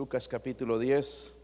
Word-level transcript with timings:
Lucas 0.00 0.28
capítulo 0.28 0.78
10. 0.78 1.34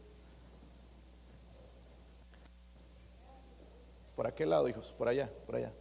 ¿Por 4.15 4.29
aquel 4.29 4.51
lado, 4.51 4.69
hijos? 4.69 4.95
Por 4.97 5.09
allá, 5.09 5.29
por 5.45 5.57
allá. 5.57 5.73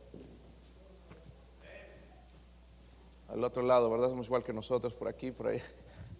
Al 3.27 3.43
otro 3.43 3.61
lado, 3.61 3.91
¿verdad? 3.91 4.09
Somos 4.09 4.25
igual 4.25 4.43
que 4.43 4.53
nosotros, 4.53 4.95
por 4.95 5.07
aquí, 5.07 5.29
por 5.29 5.49
ahí. 5.49 5.61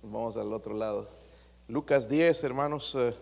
vamos 0.03 0.37
al 0.37 0.53
otro 0.53 0.75
lado. 0.75 1.09
Lucas 1.67 2.07
10, 2.07 2.43
hermanos, 2.43 2.93
eh, 2.99 3.15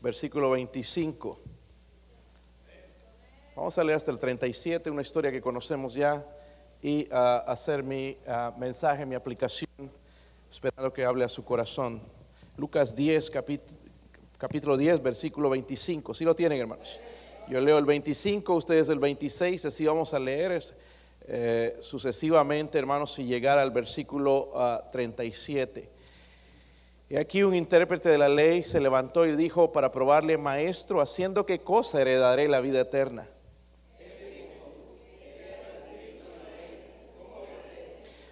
versículo 0.00 0.50
25. 0.50 1.38
Vamos 3.54 3.78
a 3.78 3.84
leer 3.84 3.96
hasta 3.96 4.10
el 4.10 4.18
37, 4.18 4.90
una 4.90 5.02
historia 5.02 5.30
que 5.30 5.40
conocemos 5.40 5.94
ya, 5.94 6.26
y 6.82 7.06
ah, 7.12 7.44
hacer 7.46 7.84
mi 7.84 8.18
ah, 8.26 8.52
mensaje, 8.58 9.06
mi 9.06 9.14
aplicación, 9.14 9.70
esperando 10.50 10.92
que 10.92 11.04
hable 11.04 11.22
a 11.24 11.28
su 11.28 11.44
corazón. 11.44 12.02
Lucas 12.60 12.94
10, 12.94 13.30
capítulo, 14.36 14.76
10, 14.76 15.02
versículo 15.02 15.48
25. 15.48 16.12
Si 16.12 16.24
lo 16.26 16.36
tienen, 16.36 16.60
hermanos? 16.60 17.00
Yo 17.48 17.58
leo 17.58 17.78
el 17.78 17.86
25, 17.86 18.54
ustedes 18.54 18.90
el 18.90 18.98
26, 18.98 19.64
así 19.64 19.86
vamos 19.86 20.12
a 20.12 20.18
leer 20.18 20.62
eh, 21.26 21.78
sucesivamente, 21.80 22.78
hermanos, 22.78 23.18
y 23.18 23.24
llegar 23.24 23.58
al 23.58 23.70
versículo 23.70 24.50
37. 24.92 25.88
Y 27.08 27.16
aquí 27.16 27.42
un 27.44 27.54
intérprete 27.54 28.10
de 28.10 28.18
la 28.18 28.28
ley 28.28 28.62
se 28.62 28.78
levantó 28.78 29.24
y 29.24 29.34
dijo 29.34 29.72
para 29.72 29.90
probarle, 29.90 30.36
maestro, 30.36 31.00
haciendo 31.00 31.46
qué 31.46 31.60
cosa 31.60 32.02
heredaré 32.02 32.46
la 32.46 32.60
vida 32.60 32.82
eterna. 32.82 33.26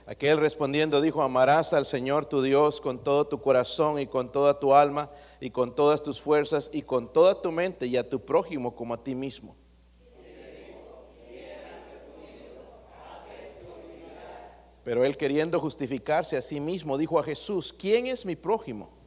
Aquel 0.08 0.38
respondiendo 0.38 1.02
dijo, 1.02 1.20
amarás 1.20 1.74
al 1.74 1.84
Señor 1.84 2.24
tu 2.24 2.40
Dios 2.40 2.80
con 2.80 3.04
todo 3.04 3.26
tu 3.26 3.42
corazón 3.42 3.98
y 3.98 4.06
con 4.06 4.32
toda 4.32 4.58
tu 4.58 4.72
alma 4.72 5.10
y 5.38 5.50
con 5.50 5.74
todas 5.74 6.02
tus 6.02 6.18
fuerzas 6.18 6.70
y 6.72 6.80
con 6.80 7.12
toda 7.12 7.42
tu 7.42 7.52
mente 7.52 7.86
y 7.86 7.98
a 7.98 8.08
tu 8.08 8.24
prójimo 8.24 8.74
como 8.74 8.94
a 8.94 9.04
ti 9.04 9.14
mismo. 9.14 9.54
Pero 14.82 15.04
él 15.04 15.18
queriendo 15.18 15.60
justificarse 15.60 16.38
a 16.38 16.40
sí 16.40 16.58
mismo 16.58 16.96
dijo 16.96 17.18
a 17.18 17.22
Jesús, 17.22 17.70
¿quién 17.70 18.06
es 18.06 18.24
mi 18.24 18.34
prójimo? 18.34 18.97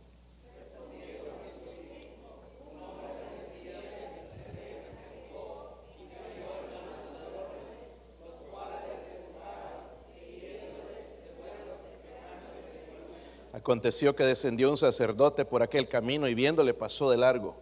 Aconteció 13.61 14.15
que 14.15 14.23
descendió 14.23 14.71
un 14.71 14.77
sacerdote 14.77 15.45
por 15.45 15.61
aquel 15.61 15.87
camino 15.87 16.27
y 16.27 16.33
viéndole 16.33 16.73
pasó 16.73 17.11
de 17.11 17.17
largo. 17.17 17.61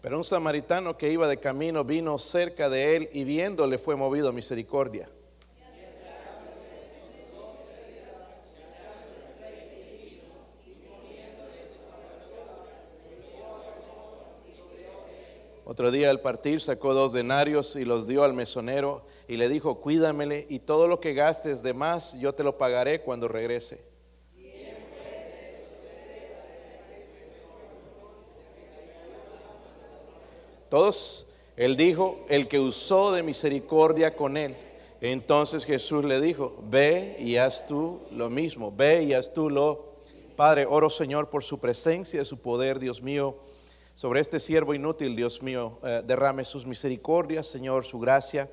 Pero 0.00 0.16
un 0.16 0.24
samaritano 0.24 0.96
que 0.96 1.12
iba 1.12 1.28
de 1.28 1.38
camino 1.38 1.84
vino 1.84 2.18
cerca 2.18 2.68
de 2.68 2.96
él 2.96 3.10
y 3.12 3.22
viéndole 3.22 3.78
fue 3.78 3.94
movido 3.94 4.30
a 4.30 4.32
misericordia. 4.32 5.08
Otro 15.70 15.92
día 15.92 16.10
al 16.10 16.20
partir 16.20 16.60
sacó 16.60 16.94
dos 16.94 17.12
denarios 17.12 17.76
y 17.76 17.84
los 17.84 18.08
dio 18.08 18.24
al 18.24 18.34
mesonero 18.34 19.04
y 19.28 19.36
le 19.36 19.48
dijo, 19.48 19.80
cuídamele 19.80 20.44
y 20.48 20.58
todo 20.58 20.88
lo 20.88 20.98
que 20.98 21.14
gastes 21.14 21.62
de 21.62 21.74
más 21.74 22.18
yo 22.18 22.34
te 22.34 22.42
lo 22.42 22.58
pagaré 22.58 23.02
cuando 23.02 23.28
regrese. 23.28 23.80
Todos, 30.68 31.28
él 31.56 31.76
dijo, 31.76 32.26
el 32.28 32.48
que 32.48 32.58
usó 32.58 33.12
de 33.12 33.22
misericordia 33.22 34.16
con 34.16 34.36
él. 34.36 34.56
Entonces 35.00 35.64
Jesús 35.64 36.04
le 36.04 36.20
dijo, 36.20 36.56
ve 36.68 37.14
y 37.20 37.36
haz 37.36 37.68
tú 37.68 38.00
lo 38.10 38.28
mismo, 38.28 38.72
ve 38.76 39.04
y 39.04 39.12
haz 39.12 39.32
tú 39.32 39.48
lo. 39.48 39.88
Padre, 40.34 40.66
oro 40.68 40.90
Señor 40.90 41.30
por 41.30 41.44
su 41.44 41.60
presencia, 41.60 42.24
su 42.24 42.38
poder, 42.38 42.80
Dios 42.80 43.00
mío, 43.00 43.36
sobre 44.00 44.20
este 44.20 44.40
siervo 44.40 44.72
inútil, 44.72 45.14
Dios 45.14 45.42
mío, 45.42 45.78
eh, 45.82 46.00
derrame 46.02 46.46
sus 46.46 46.64
misericordias, 46.64 47.46
Señor, 47.46 47.84
su 47.84 47.98
gracia 47.98 48.50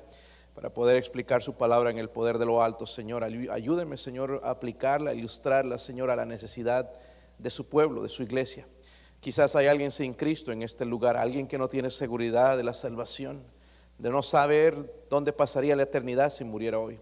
para 0.54 0.74
poder 0.74 0.98
explicar 0.98 1.42
su 1.42 1.54
palabra 1.54 1.88
en 1.88 1.96
el 1.96 2.10
poder 2.10 2.36
de 2.36 2.44
lo 2.44 2.62
alto, 2.62 2.84
Señor. 2.84 3.24
Ayúdeme, 3.24 3.96
Señor, 3.96 4.42
a 4.44 4.50
aplicarla, 4.50 5.12
a 5.12 5.14
ilustrarla, 5.14 5.78
Señor, 5.78 6.10
a 6.10 6.16
la 6.16 6.26
necesidad 6.26 6.92
de 7.38 7.48
su 7.48 7.66
pueblo, 7.66 8.02
de 8.02 8.10
su 8.10 8.22
iglesia. 8.22 8.68
Quizás 9.20 9.56
hay 9.56 9.68
alguien 9.68 9.90
sin 9.90 10.12
Cristo 10.12 10.52
en 10.52 10.62
este 10.62 10.84
lugar, 10.84 11.16
alguien 11.16 11.48
que 11.48 11.56
no 11.56 11.68
tiene 11.68 11.90
seguridad 11.90 12.58
de 12.58 12.64
la 12.64 12.74
salvación, 12.74 13.42
de 13.96 14.10
no 14.10 14.20
saber 14.20 15.06
dónde 15.08 15.32
pasaría 15.32 15.76
la 15.76 15.84
eternidad 15.84 16.28
si 16.28 16.44
muriera 16.44 16.78
hoy. 16.78 17.00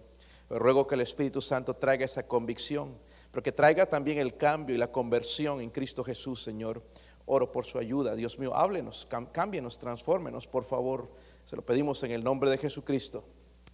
Ruego 0.50 0.86
que 0.86 0.94
el 0.94 1.00
Espíritu 1.00 1.40
Santo 1.40 1.74
traiga 1.74 2.04
esa 2.04 2.28
convicción, 2.28 2.96
pero 3.32 3.42
que 3.42 3.50
traiga 3.50 3.86
también 3.86 4.18
el 4.18 4.36
cambio 4.36 4.76
y 4.76 4.78
la 4.78 4.92
conversión 4.92 5.60
en 5.60 5.70
Cristo 5.70 6.04
Jesús, 6.04 6.44
Señor. 6.44 6.84
Oro 7.26 7.50
por 7.52 7.64
su 7.64 7.78
ayuda. 7.78 8.14
Dios 8.14 8.38
mío, 8.38 8.54
háblenos, 8.54 9.06
cámbienos, 9.32 9.78
transfórmenos, 9.78 10.46
por 10.46 10.64
favor. 10.64 11.10
Se 11.44 11.56
lo 11.56 11.62
pedimos 11.62 12.02
en 12.02 12.12
el 12.12 12.24
nombre 12.24 12.48
de 12.50 12.58
Jesucristo. 12.58 13.24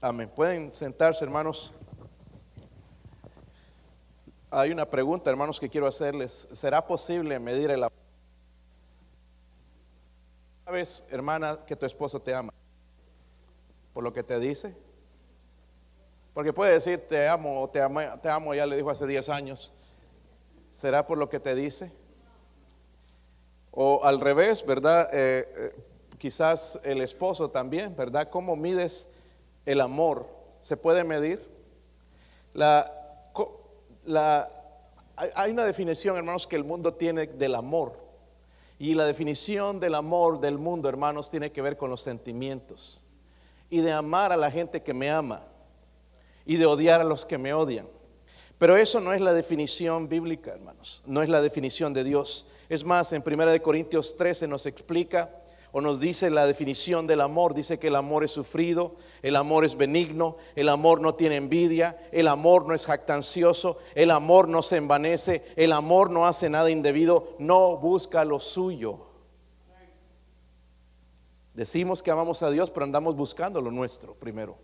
Amén. 0.00 0.30
Pueden 0.34 0.74
sentarse, 0.74 1.24
hermanos. 1.24 1.72
Hay 4.50 4.70
una 4.70 4.84
pregunta, 4.84 5.30
hermanos, 5.30 5.60
que 5.60 5.68
quiero 5.68 5.86
hacerles. 5.86 6.48
¿Será 6.52 6.86
posible 6.86 7.38
medir 7.38 7.70
el 7.70 7.84
amor? 7.84 7.92
¿Sabes, 10.64 11.06
hermana, 11.10 11.64
que 11.66 11.76
tu 11.76 11.86
esposo 11.86 12.20
te 12.20 12.34
ama? 12.34 12.52
¿Por 13.92 14.02
lo 14.02 14.12
que 14.12 14.22
te 14.22 14.38
dice? 14.38 14.74
Porque 16.34 16.52
puede 16.52 16.72
decir 16.72 17.06
te 17.06 17.28
amo 17.28 17.60
o 17.60 17.69
te 17.69 17.80
amo, 17.80 18.00
te 18.22 18.28
amo 18.28 18.54
ya 18.54 18.66
le 18.66 18.76
dijo 18.76 18.90
hace 18.90 19.06
10 19.06 19.28
años. 19.28 19.72
¿Será 20.70 21.06
por 21.06 21.19
lo 21.19 21.28
que 21.28 21.40
te 21.40 21.54
dice? 21.54 21.92
O 23.72 24.04
al 24.04 24.20
revés, 24.20 24.64
¿verdad? 24.64 25.08
Eh, 25.12 25.48
eh, 25.56 25.76
quizás 26.18 26.78
el 26.84 27.00
esposo 27.00 27.50
también, 27.50 27.96
¿verdad? 27.96 28.30
¿Cómo 28.30 28.54
mides 28.54 29.08
el 29.66 29.80
amor 29.80 30.26
se 30.60 30.76
puede 30.76 31.04
medir. 31.04 31.44
La, 32.54 32.90
hay 35.34 35.50
una 35.50 35.64
definición, 35.64 36.16
hermanos, 36.16 36.46
que 36.46 36.56
el 36.56 36.64
mundo 36.64 36.94
tiene 36.94 37.26
del 37.26 37.54
amor. 37.54 38.00
Y 38.78 38.94
la 38.94 39.04
definición 39.04 39.78
del 39.78 39.94
amor 39.94 40.40
del 40.40 40.58
mundo, 40.58 40.88
hermanos, 40.88 41.30
tiene 41.30 41.52
que 41.52 41.62
ver 41.62 41.76
con 41.76 41.90
los 41.90 42.00
sentimientos. 42.00 43.00
Y 43.70 43.80
de 43.80 43.92
amar 43.92 44.32
a 44.32 44.36
la 44.36 44.50
gente 44.50 44.82
que 44.82 44.94
me 44.94 45.10
ama. 45.10 45.44
Y 46.44 46.56
de 46.56 46.66
odiar 46.66 47.00
a 47.00 47.04
los 47.04 47.24
que 47.24 47.38
me 47.38 47.54
odian. 47.54 47.86
Pero 48.58 48.76
eso 48.76 49.00
no 49.00 49.12
es 49.12 49.20
la 49.20 49.32
definición 49.32 50.08
bíblica, 50.08 50.52
hermanos. 50.52 51.02
No 51.06 51.22
es 51.22 51.28
la 51.28 51.40
definición 51.40 51.92
de 51.92 52.04
Dios. 52.04 52.46
Es 52.72 52.86
más, 52.86 53.12
en 53.12 53.22
1 53.22 53.62
Corintios 53.62 54.16
13 54.16 54.48
nos 54.48 54.64
explica 54.64 55.28
o 55.72 55.82
nos 55.82 56.00
dice 56.00 56.30
la 56.30 56.46
definición 56.46 57.06
del 57.06 57.20
amor, 57.20 57.52
dice 57.52 57.78
que 57.78 57.88
el 57.88 57.96
amor 57.96 58.24
es 58.24 58.30
sufrido, 58.30 58.96
el 59.20 59.36
amor 59.36 59.66
es 59.66 59.76
benigno, 59.76 60.38
el 60.56 60.70
amor 60.70 61.02
no 61.02 61.14
tiene 61.14 61.36
envidia, 61.36 61.98
el 62.12 62.28
amor 62.28 62.66
no 62.66 62.74
es 62.74 62.86
jactancioso, 62.86 63.76
el 63.94 64.10
amor 64.10 64.48
no 64.48 64.62
se 64.62 64.78
envanece, 64.78 65.44
el 65.56 65.70
amor 65.70 66.08
no 66.08 66.26
hace 66.26 66.48
nada 66.48 66.70
indebido, 66.70 67.36
no 67.38 67.76
busca 67.76 68.24
lo 68.24 68.40
suyo. 68.40 69.00
Decimos 71.52 72.02
que 72.02 72.10
amamos 72.10 72.42
a 72.42 72.50
Dios, 72.50 72.70
pero 72.70 72.84
andamos 72.84 73.14
buscando 73.14 73.60
lo 73.60 73.70
nuestro 73.70 74.14
primero. 74.14 74.56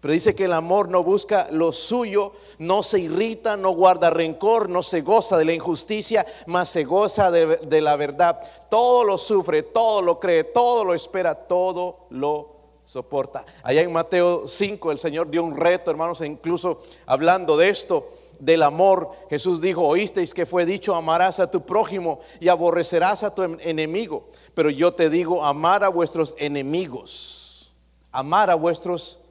Pero 0.00 0.14
dice 0.14 0.34
que 0.36 0.44
el 0.44 0.52
amor 0.52 0.88
no 0.88 1.02
busca 1.02 1.48
lo 1.50 1.72
suyo, 1.72 2.32
no 2.58 2.84
se 2.84 3.00
irrita, 3.00 3.56
no 3.56 3.70
guarda 3.70 4.10
rencor, 4.10 4.68
no 4.68 4.82
se 4.82 5.00
goza 5.00 5.36
de 5.36 5.44
la 5.44 5.52
injusticia, 5.52 6.24
mas 6.46 6.68
se 6.68 6.84
goza 6.84 7.32
de, 7.32 7.80
la 7.80 7.96
verdad. 7.96 8.40
Todo 8.70 9.02
lo 9.02 9.18
sufre, 9.18 9.64
todo 9.64 10.00
lo 10.00 10.20
cree, 10.20 10.44
todo 10.44 10.84
lo 10.84 10.94
espera, 10.94 11.34
todo 11.34 12.06
lo 12.10 12.58
soporta. 12.84 13.44
Allá 13.64 13.82
en 13.82 13.92
Mateo 13.92 14.46
5 14.46 14.92
el 14.92 15.00
Señor 15.00 15.30
dio 15.30 15.42
un 15.42 15.56
reto, 15.56 15.90
hermanos, 15.90 16.20
e 16.20 16.26
incluso 16.26 16.80
hablando 17.04 17.56
de 17.56 17.68
esto, 17.68 18.08
del 18.38 18.62
amor, 18.62 19.10
Jesús 19.28 19.60
dijo, 19.60 19.82
oísteis 19.82 20.32
que 20.32 20.46
fue 20.46 20.64
dicho, 20.64 20.94
amarás 20.94 21.40
a 21.40 21.50
tu 21.50 21.62
prójimo 21.62 22.20
y 22.38 22.46
aborrecerás 22.46 23.24
a 23.24 23.34
tu 23.34 23.42
enemigo. 23.42 24.28
Pero 24.54 24.70
yo 24.70 24.94
te 24.94 25.10
digo, 25.10 25.44
amar 25.44 25.82
a 25.82 25.88
vuestros 25.88 26.36
enemigos, 26.38 27.72
amar 28.12 28.48
a 28.48 28.54
vuestros 28.54 29.14
enemigos 29.14 29.27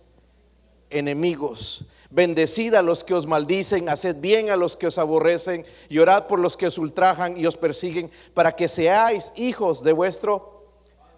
enemigos. 0.89 1.85
Bendecid 2.09 2.73
a 2.73 2.81
los 2.81 3.03
que 3.03 3.13
os 3.13 3.27
maldicen, 3.27 3.89
haced 3.89 4.17
bien 4.21 4.49
a 4.49 4.55
los 4.55 4.77
que 4.77 4.87
os 4.87 4.97
aborrecen 4.97 5.65
y 5.89 5.99
orad 5.99 6.27
por 6.27 6.39
los 6.39 6.55
que 6.55 6.67
os 6.67 6.77
ultrajan 6.77 7.37
y 7.37 7.45
os 7.45 7.57
persiguen, 7.57 8.09
para 8.33 8.55
que 8.55 8.69
seáis 8.69 9.33
hijos 9.35 9.83
de 9.83 9.91
vuestro. 9.91 10.63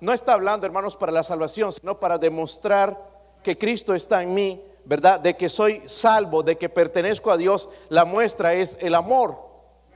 No 0.02 0.14
está 0.14 0.34
hablando, 0.34 0.66
hermanos, 0.66 0.96
para 0.96 1.12
la 1.12 1.24
salvación, 1.24 1.72
sino 1.72 2.00
para 2.00 2.18
demostrar 2.18 3.00
que 3.44 3.58
Cristo 3.58 3.94
está 3.94 4.24
en 4.24 4.34
mí, 4.34 4.64
¿verdad? 4.86 5.20
De 5.20 5.38
que 5.38 5.48
soy 5.48 5.84
salvo, 5.86 6.42
de 6.42 6.58
que 6.58 6.70
pertenezco 6.70 7.30
a 7.30 7.38
Dios, 7.38 7.70
la 7.90 8.06
muestra 8.06 8.56
es 8.56 8.78
el 8.82 8.96
amor. 8.96 9.38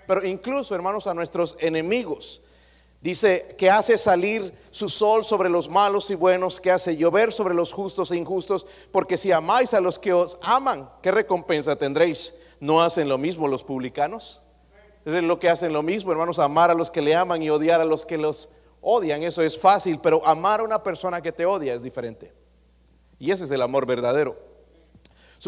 Pero 0.05 0.23
incluso, 0.23 0.75
hermanos, 0.75 1.07
a 1.07 1.13
nuestros 1.15 1.55
enemigos. 1.59 2.42
Dice 3.03 3.53
que 3.57 3.69
hace 3.69 3.97
salir 3.97 4.53
su 4.71 4.87
sol 4.87 5.25
sobre 5.25 5.49
los 5.49 5.69
malos 5.69 6.09
y 6.09 6.15
buenos, 6.15 6.61
que 6.61 6.71
hace 6.71 6.95
llover 6.95 7.33
sobre 7.33 7.53
los 7.53 7.73
justos 7.73 8.11
e 8.11 8.15
injustos, 8.15 8.65
porque 8.93 9.17
si 9.17 9.29
amáis 9.33 9.73
a 9.73 9.81
los 9.81 9.99
que 9.99 10.13
os 10.13 10.39
aman, 10.41 10.89
¿qué 11.01 11.11
recompensa 11.11 11.75
tendréis? 11.75 12.33
¿No 12.61 12.81
hacen 12.81 13.09
lo 13.09 13.17
mismo 13.17 13.49
los 13.49 13.61
publicanos? 13.61 14.41
Es 15.03 15.21
lo 15.21 15.37
que 15.37 15.49
hacen 15.49 15.73
lo 15.73 15.83
mismo, 15.83 16.13
hermanos, 16.13 16.39
amar 16.39 16.71
a 16.71 16.73
los 16.73 16.89
que 16.89 17.01
le 17.01 17.13
aman 17.13 17.43
y 17.43 17.49
odiar 17.49 17.81
a 17.81 17.83
los 17.83 18.05
que 18.05 18.17
los 18.17 18.47
odian. 18.79 19.21
Eso 19.21 19.41
es 19.41 19.59
fácil, 19.59 19.99
pero 20.01 20.25
amar 20.25 20.61
a 20.61 20.63
una 20.63 20.81
persona 20.81 21.21
que 21.21 21.33
te 21.33 21.45
odia 21.45 21.73
es 21.73 21.83
diferente. 21.83 22.31
Y 23.19 23.31
ese 23.31 23.43
es 23.43 23.51
el 23.51 23.61
amor 23.61 23.85
verdadero. 23.85 24.37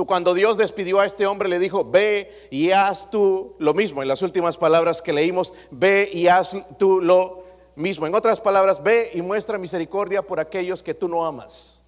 cuando 0.05 0.33
Dios 0.33 0.57
despidió 0.57 0.99
a 0.99 1.05
este 1.05 1.25
hombre, 1.25 1.47
le 1.47 1.57
dijo, 1.57 1.89
ve 1.89 2.49
y 2.51 2.71
haz 2.71 3.09
tú 3.09 3.55
lo 3.59 3.73
mismo. 3.73 4.01
En 4.01 4.09
las 4.09 4.21
últimas 4.21 4.57
palabras 4.57 5.01
que 5.01 5.13
leímos, 5.13 5.53
ve 5.71 6.09
y 6.11 6.27
haz 6.27 6.57
tú 6.77 6.99
lo 6.99 7.44
mismo. 7.75 8.07
En 8.07 8.16
otras 8.16 8.39
palabras, 8.39 8.81
ve 8.81 9.12
y 9.13 9.22
muestra 9.22 9.57
misericordia 9.57 10.22
por 10.22 10.39
aquellos 10.39 10.81
que 10.81 10.94
tú 10.94 11.07
no 11.07 11.25
amas. 11.25 11.81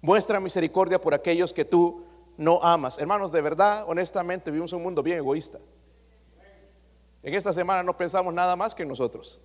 Muestra 0.00 0.38
misericordia 0.38 1.00
por 1.00 1.14
aquellos 1.14 1.52
que 1.52 1.64
tú 1.64 2.04
no 2.36 2.62
amas. 2.62 2.98
Hermanos, 2.98 3.32
de 3.32 3.40
verdad, 3.40 3.84
honestamente, 3.86 4.50
vivimos 4.50 4.72
un 4.72 4.82
mundo 4.82 5.02
bien 5.02 5.18
egoísta. 5.18 5.58
En 7.22 7.34
esta 7.34 7.52
semana 7.52 7.82
no 7.82 7.96
pensamos 7.96 8.32
nada 8.32 8.54
más 8.54 8.74
que 8.74 8.86
nosotros. 8.86 9.40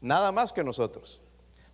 Nada 0.00 0.32
más 0.32 0.52
que 0.52 0.64
nosotros. 0.64 1.20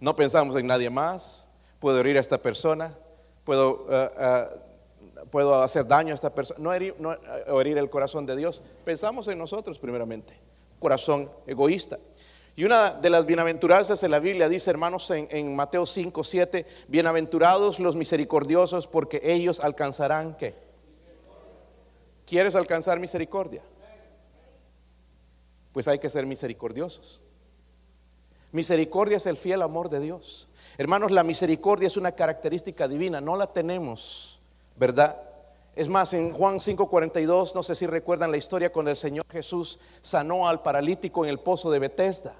No 0.00 0.14
pensamos 0.17 0.56
en 0.56 0.67
nadie 0.67 0.90
más. 0.90 1.50
Puedo 1.79 2.00
herir 2.00 2.17
a 2.17 2.20
esta 2.20 2.38
persona. 2.38 2.99
Puedo, 3.44 3.87
eh, 3.88 4.11
eh, 4.19 4.46
puedo 5.31 5.62
hacer 5.62 5.87
daño 5.87 6.12
a 6.12 6.14
esta 6.14 6.35
persona. 6.35 6.58
No 6.61 6.73
herir, 6.73 6.96
no 6.99 7.17
herir 7.61 7.79
el 7.79 7.88
corazón 7.88 8.26
de 8.26 8.37
Dios. 8.37 8.62
Pensamos 8.85 9.29
en 9.29 9.38
nosotros 9.38 9.79
primeramente. 9.79 10.38
Corazón 10.81 11.31
egoísta. 11.46 11.99
Y 12.58 12.64
una 12.64 12.90
de 12.90 13.08
las 13.08 13.25
bienaventuranzas 13.25 14.00
de 14.00 14.08
la 14.08 14.19
Biblia 14.19 14.49
dice, 14.49 14.69
hermanos, 14.69 15.08
en, 15.12 15.55
Mateo 15.55 15.87
5, 15.87 16.25
7, 16.25 16.66
bienaventurados 16.88 17.78
los 17.78 17.94
misericordiosos 17.94 18.88
porque 18.88 19.20
ellos 19.22 19.60
alcanzarán 19.60 20.37
qué? 20.37 20.56
¿Quieres 22.26 22.56
alcanzar 22.56 22.99
misericordia? 22.99 23.62
Pues 25.72 25.87
hay 25.87 26.00
que 26.00 26.10
ser 26.10 26.26
misericordiosos. 26.26 27.22
Misericordia 28.50 29.19
es 29.19 29.26
el 29.26 29.37
fiel 29.37 29.62
amor 29.62 29.88
de 29.88 30.00
Dios. 30.00 30.49
Hermanos, 30.78 31.12
la 31.12 31.22
misericordia 31.22 31.87
es 31.87 31.96
una 31.96 32.11
característica 32.11 32.88
divina, 32.88 33.20
no 33.20 33.37
la 33.37 33.46
tenemos, 33.52 34.40
¿verdad? 34.75 35.16
Es 35.76 35.88
más, 35.88 36.12
en 36.12 36.32
Juan 36.32 36.58
5:42, 36.58 37.54
no 37.54 37.62
sé 37.62 37.76
si 37.76 37.87
recuerdan 37.87 38.32
la 38.32 38.37
historia 38.37 38.72
cuando 38.72 38.90
el 38.90 38.96
Señor 38.96 39.26
Jesús 39.31 39.78
sanó 40.02 40.49
al 40.49 40.61
paralítico 40.61 41.25
en 41.25 41.31
el 41.31 41.38
pozo 41.38 41.70
de 41.70 41.78
Bethesda. 41.78 42.34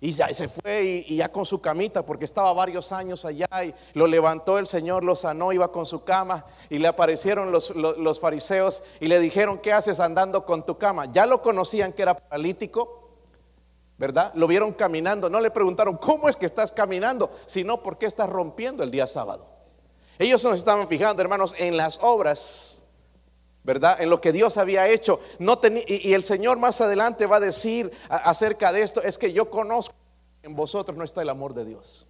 Y 0.00 0.12
se 0.12 0.48
fue 0.48 1.04
y, 1.06 1.16
ya 1.16 1.30
con 1.30 1.46
su 1.46 1.60
camita, 1.60 2.04
porque 2.04 2.26
estaba 2.26 2.52
varios 2.52 2.92
años 2.92 3.24
allá 3.24 3.46
y 3.64 3.74
lo 3.94 4.06
levantó 4.06 4.58
el 4.58 4.66
Señor, 4.66 5.02
lo 5.02 5.16
sanó, 5.16 5.52
iba 5.52 5.72
con 5.72 5.86
su 5.86 6.04
cama 6.04 6.44
y 6.68 6.78
le 6.78 6.88
aparecieron 6.88 7.50
los, 7.50 7.74
los, 7.74 8.20
fariseos 8.20 8.82
y 9.00 9.08
le 9.08 9.20
dijeron, 9.20 9.58
¿qué 9.58 9.72
haces 9.72 9.98
andando 10.00 10.44
con 10.44 10.66
tu 10.66 10.76
cama? 10.76 11.10
Ya 11.12 11.24
lo 11.24 11.40
conocían 11.40 11.94
que 11.94 12.02
era 12.02 12.14
paralítico, 12.14 13.10
¿verdad? 13.96 14.32
Lo 14.34 14.46
vieron 14.46 14.72
caminando, 14.72 15.30
no 15.30 15.40
le 15.40 15.50
preguntaron, 15.50 15.96
¿cómo 15.96 16.28
es 16.28 16.36
que 16.36 16.46
estás 16.46 16.72
caminando? 16.72 17.30
Sino, 17.46 17.82
¿por 17.82 17.96
qué 17.96 18.04
estás 18.04 18.28
rompiendo 18.28 18.82
el 18.82 18.90
día 18.90 19.06
sábado? 19.06 19.46
Ellos 20.18 20.44
nos 20.44 20.54
estaban 20.54 20.88
fijando, 20.88 21.22
hermanos, 21.22 21.54
en 21.58 21.76
las 21.76 21.98
obras 22.02 22.85
¿verdad? 23.66 24.00
En 24.00 24.08
lo 24.08 24.20
que 24.20 24.32
Dios 24.32 24.56
había 24.56 24.88
hecho. 24.88 25.20
No 25.40 25.60
y, 25.88 26.14
el 26.14 26.22
Señor 26.22 26.56
más 26.56 26.80
adelante 26.80 27.26
va 27.26 27.36
a 27.36 27.40
decir 27.40 27.90
acerca 28.08 28.72
de 28.72 28.80
esto, 28.80 29.02
es 29.02 29.18
que 29.18 29.32
yo 29.32 29.50
conozco, 29.50 29.94
en 30.42 30.54
vosotros 30.54 30.96
no 30.96 31.02
está 31.02 31.20
el 31.22 31.28
amor 31.28 31.52
de 31.52 31.64
Dios. 31.64 32.06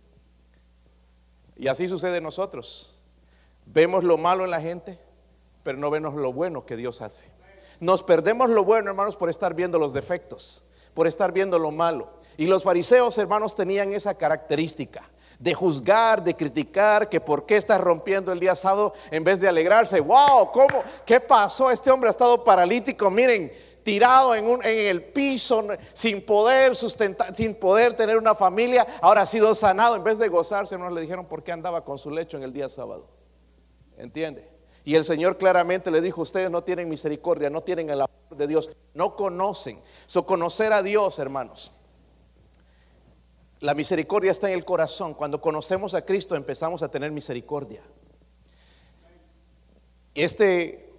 Y 1.56 1.68
así 1.68 1.88
sucede 1.88 2.18
en 2.18 2.24
nosotros. 2.24 3.00
Vemos 3.64 4.04
lo 4.04 4.18
malo 4.18 4.44
en 4.44 4.50
la 4.50 4.60
gente, 4.60 5.00
pero 5.62 5.78
no 5.78 5.90
vemos 5.90 6.14
lo 6.14 6.30
bueno 6.34 6.66
que 6.66 6.76
Dios 6.76 7.00
hace. 7.00 7.24
Nos 7.80 8.02
perdemos 8.02 8.50
lo 8.50 8.62
bueno, 8.62 8.90
hermanos, 8.90 9.16
por 9.16 9.30
estar 9.30 9.54
viendo 9.54 9.78
los 9.78 9.94
defectos, 9.94 10.62
por 10.92 11.06
estar 11.06 11.32
viendo 11.32 11.58
lo 11.58 11.70
malo. 11.70 12.10
Y 12.36 12.46
los 12.46 12.64
fariseos, 12.64 13.16
hermanos, 13.16 13.56
tenían 13.56 13.94
esa 13.94 14.14
característica 14.14 15.08
de 15.38 15.54
juzgar, 15.54 16.22
de 16.22 16.34
criticar, 16.34 17.08
que 17.08 17.20
por 17.20 17.46
qué 17.46 17.56
está 17.56 17.78
rompiendo 17.78 18.32
el 18.32 18.40
día 18.40 18.56
sábado 18.56 18.94
en 19.10 19.24
vez 19.24 19.40
de 19.40 19.48
alegrarse. 19.48 20.00
Wow, 20.00 20.50
¿cómo? 20.52 20.82
¿Qué 21.04 21.20
pasó? 21.20 21.70
Este 21.70 21.90
hombre 21.90 22.08
ha 22.08 22.10
estado 22.10 22.42
paralítico, 22.42 23.10
miren, 23.10 23.52
tirado 23.82 24.34
en 24.34 24.64
el 24.64 25.04
piso, 25.04 25.64
sin 25.92 26.24
poder 26.26 26.74
sustentar, 26.74 27.36
sin 27.36 27.54
poder 27.54 27.94
tener 27.94 28.16
una 28.16 28.34
familia, 28.34 28.84
ahora 29.00 29.22
ha 29.22 29.26
sido 29.26 29.54
sanado. 29.54 29.94
En 29.94 30.02
vez 30.02 30.18
de 30.18 30.26
gozarse, 30.26 30.76
no 30.76 30.90
le 30.90 31.02
dijeron 31.02 31.26
por 31.26 31.44
qué 31.44 31.52
andaba 31.52 31.84
con 31.84 31.96
su 31.96 32.10
lecho 32.10 32.36
en 32.36 32.42
el 32.42 32.52
día 32.52 32.68
sábado. 32.68 33.06
¿Entiende? 33.96 34.50
Y 34.84 34.96
el 34.96 35.04
Señor 35.04 35.36
claramente 35.36 35.90
le 35.90 36.00
dijo, 36.00 36.22
ustedes 36.22 36.50
no 36.50 36.62
tienen 36.62 36.88
misericordia, 36.88 37.50
no 37.50 37.60
tienen 37.60 37.90
el 37.90 38.00
amor 38.00 38.10
de 38.30 38.46
Dios, 38.46 38.70
no 38.94 39.14
conocen. 39.14 39.80
So, 40.06 40.26
conocer 40.26 40.72
a 40.72 40.82
Dios, 40.82 41.18
hermanos, 41.20 41.72
la 43.60 43.74
misericordia 43.74 44.30
está 44.30 44.48
en 44.48 44.54
el 44.54 44.64
corazón. 44.64 45.14
Cuando 45.14 45.40
conocemos 45.40 45.94
a 45.94 46.04
Cristo 46.04 46.36
empezamos 46.36 46.82
a 46.82 46.90
tener 46.90 47.10
misericordia. 47.10 47.82
Este, 50.14 50.90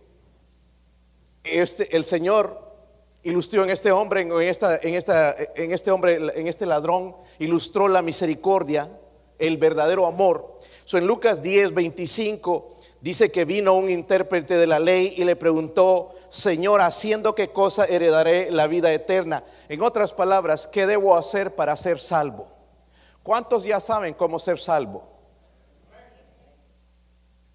este, 1.44 1.96
el 1.96 2.04
Señor 2.04 2.68
ilustró 3.24 3.64
en 3.64 3.70
este 3.70 3.92
hombre, 3.92 4.22
en, 4.22 4.32
esta, 4.42 4.78
en, 4.78 4.96
esta, 4.96 5.36
en 5.56 5.72
este 5.72 5.92
hombre, 5.92 6.16
en 6.36 6.48
este 6.48 6.66
ladrón, 6.66 7.16
ilustró 7.40 7.88
la 7.88 8.02
misericordia, 8.02 8.90
el 9.40 9.58
verdadero 9.58 10.06
amor. 10.06 10.56
So, 10.86 10.98
en 10.98 11.08
Lucas 11.08 11.42
10, 11.42 11.74
25 11.74 12.76
dice 13.02 13.32
que 13.32 13.46
vino 13.46 13.74
un 13.74 13.90
intérprete 13.90 14.58
de 14.58 14.68
la 14.68 14.80
ley 14.80 15.14
y 15.18 15.24
le 15.24 15.36
preguntó, 15.36 16.16
Señor, 16.30 16.82
haciendo 16.82 17.36
qué 17.36 17.52
cosa 17.52 17.86
heredaré 17.86 18.52
la 18.52 18.68
vida 18.68 18.92
eterna. 18.92 19.44
En 19.70 19.82
otras 19.82 20.14
palabras, 20.14 20.68
¿qué 20.68 20.86
debo 20.86 21.16
hacer 21.16 21.56
para 21.56 21.76
ser 21.78 22.00
salvo? 22.00 22.48
¿Cuántos 23.24 23.64
ya 23.64 23.80
saben 23.80 24.14
cómo 24.14 24.40
ser 24.40 24.60
salvo? 24.60 25.04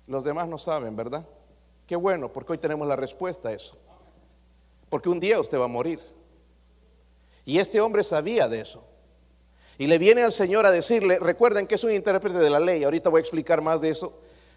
Los 0.06 0.24
demás 0.24 0.48
no 0.48 0.58
saben, 0.58 0.96
¿verdad? 0.96 1.24
Qué 1.86 1.96
bueno, 1.96 2.32
porque 2.32 2.52
hoy 2.52 2.58
tenemos 2.58 2.86
la 2.86 2.96
respuesta 2.96 3.50
a 3.50 3.52
eso. 3.52 3.76
Porque 4.88 5.08
un 5.08 5.20
día 5.20 5.40
usted 5.40 5.58
va 5.58 5.64
a 5.64 5.68
morir. 5.68 6.00
Y 7.44 7.58
este 7.58 7.80
hombre 7.80 8.04
sabía 8.04 8.48
de 8.48 8.60
eso. 8.60 8.82
Y 9.78 9.86
le 9.86 9.98
viene 9.98 10.22
al 10.22 10.32
Señor 10.32 10.66
a 10.66 10.70
decirle, 10.70 11.18
recuerden 11.18 11.66
que 11.66 11.76
es 11.76 11.84
un 11.84 11.92
intérprete 11.92 12.38
de 12.38 12.50
la 12.50 12.60
ley, 12.60 12.84
ahorita 12.84 13.08
voy 13.08 13.18
a 13.18 13.22
explicar 13.22 13.62
más 13.62 13.80
de 13.80 13.90
eso, 13.90 14.12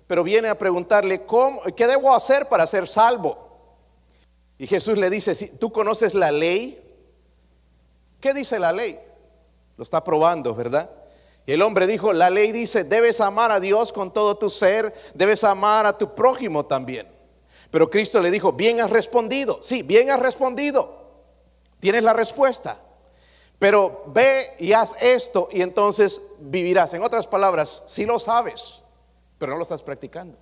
pero 0.08 0.24
viene 0.24 0.50
a 0.50 0.58
preguntarle, 0.58 1.26
¿cómo, 1.26 1.62
¿qué 1.76 1.88
debo 1.88 2.14
hacer 2.14 2.48
para 2.48 2.68
ser 2.68 2.88
salvo? 2.88 3.45
Y 4.58 4.68
Jesús 4.68 4.98
le 4.98 5.10
dice, 5.10 5.50
tú 5.60 5.72
conoces 5.72 6.14
la 6.14 6.32
ley, 6.32 6.82
¿qué 8.22 8.34
dice 8.34 8.58
la 8.60 8.72
ley? 8.72 9.00
Lo 9.78 9.84
está 9.84 10.04
probando, 10.04 10.56
¿verdad? 10.56 10.90
Y 11.46 11.52
el 11.52 11.62
hombre 11.62 11.86
dijo, 11.86 12.14
la 12.14 12.30
ley 12.30 12.52
dice, 12.52 12.84
debes 12.84 13.20
amar 13.22 13.52
a 13.52 13.60
Dios 13.60 13.92
con 13.92 14.14
todo 14.14 14.36
tu 14.36 14.50
ser, 14.50 14.94
debes 15.14 15.44
amar 15.44 15.86
a 15.86 15.98
tu 15.98 16.16
prójimo 16.16 16.66
también. 16.66 17.08
Pero 17.70 17.90
Cristo 17.90 18.22
le 18.22 18.32
dijo, 18.32 18.54
bien 18.54 18.80
has 18.80 18.90
respondido, 18.90 19.60
sí, 19.62 19.84
bien 19.84 20.10
has 20.10 20.20
respondido, 20.20 21.02
tienes 21.80 22.04
la 22.04 22.14
respuesta. 22.14 22.80
Pero 23.60 24.04
ve 24.08 24.56
y 24.60 24.74
haz 24.74 24.96
esto 25.00 25.50
y 25.52 25.62
entonces 25.62 26.22
vivirás. 26.40 26.94
En 26.94 27.04
otras 27.04 27.28
palabras, 27.28 27.84
sí 27.88 28.06
lo 28.06 28.20
sabes, 28.20 28.84
pero 29.38 29.52
no 29.52 29.58
lo 29.58 29.64
estás 29.64 29.84
practicando. 29.84 30.38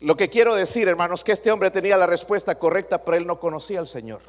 Lo 0.00 0.16
que 0.16 0.28
quiero 0.28 0.54
decir, 0.54 0.88
hermanos, 0.88 1.24
que 1.24 1.32
este 1.32 1.50
hombre 1.50 1.70
tenía 1.70 1.96
la 1.96 2.06
respuesta 2.06 2.58
correcta, 2.58 3.02
pero 3.02 3.16
él 3.16 3.26
no 3.26 3.40
conocía 3.40 3.78
al 3.78 3.88
Señor. 3.88 4.20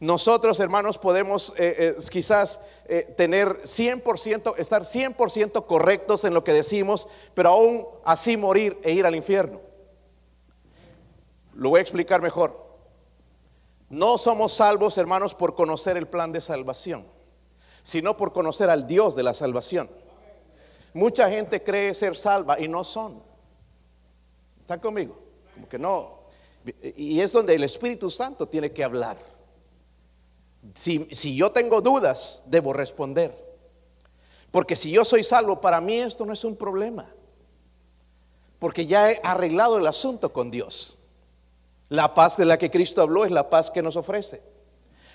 Nosotros, 0.00 0.60
hermanos, 0.60 0.98
podemos 0.98 1.52
eh, 1.56 1.96
eh, 1.96 1.96
quizás 2.10 2.60
eh, 2.86 3.14
tener 3.16 3.62
100%, 3.62 4.54
estar 4.58 4.82
100% 4.82 5.66
correctos 5.66 6.24
en 6.24 6.34
lo 6.34 6.44
que 6.44 6.52
decimos, 6.52 7.08
pero 7.34 7.50
aún 7.50 7.86
así 8.04 8.36
morir 8.36 8.78
e 8.82 8.92
ir 8.92 9.06
al 9.06 9.16
infierno. 9.16 9.60
Lo 11.54 11.70
voy 11.70 11.78
a 11.78 11.82
explicar 11.82 12.22
mejor. 12.22 12.68
No 13.88 14.18
somos 14.18 14.52
salvos, 14.52 14.98
hermanos, 14.98 15.34
por 15.34 15.54
conocer 15.54 15.96
el 15.96 16.06
plan 16.06 16.30
de 16.30 16.40
salvación, 16.40 17.06
sino 17.82 18.16
por 18.16 18.32
conocer 18.32 18.70
al 18.70 18.86
Dios 18.86 19.16
de 19.16 19.24
la 19.24 19.34
salvación. 19.34 19.90
Mucha 20.92 21.28
gente 21.28 21.62
cree 21.64 21.94
ser 21.94 22.16
salva 22.16 22.60
y 22.60 22.68
no 22.68 22.84
son. 22.84 23.27
¿Están 24.68 24.80
conmigo? 24.80 25.16
Como 25.54 25.66
que 25.66 25.78
no. 25.78 26.24
Y 26.94 27.20
es 27.20 27.32
donde 27.32 27.54
el 27.54 27.64
Espíritu 27.64 28.10
Santo 28.10 28.46
tiene 28.46 28.70
que 28.70 28.84
hablar. 28.84 29.16
Si, 30.74 31.34
yo 31.34 31.50
tengo 31.52 31.80
dudas, 31.80 32.42
debo 32.44 32.74
responder. 32.74 33.34
Porque 34.50 34.76
si 34.76 34.90
yo 34.90 35.06
soy 35.06 35.24
salvo, 35.24 35.58
para 35.58 35.80
mí 35.80 35.98
esto 35.98 36.26
no 36.26 36.34
es 36.34 36.44
un 36.44 36.54
problema. 36.54 37.10
porque 38.58 38.84
ya 38.84 39.10
he 39.10 39.20
arreglado 39.24 39.78
el 39.78 39.86
asunto 39.86 40.34
con 40.34 40.50
Dios. 40.50 40.98
La 41.88 42.12
paz 42.12 42.36
de 42.36 42.44
la 42.44 42.58
que 42.58 42.70
Cristo 42.70 43.00
habló 43.00 43.24
es 43.24 43.30
la 43.30 43.48
paz 43.48 43.70
que 43.70 43.80
nos 43.80 43.96
ofrece. 43.96 44.42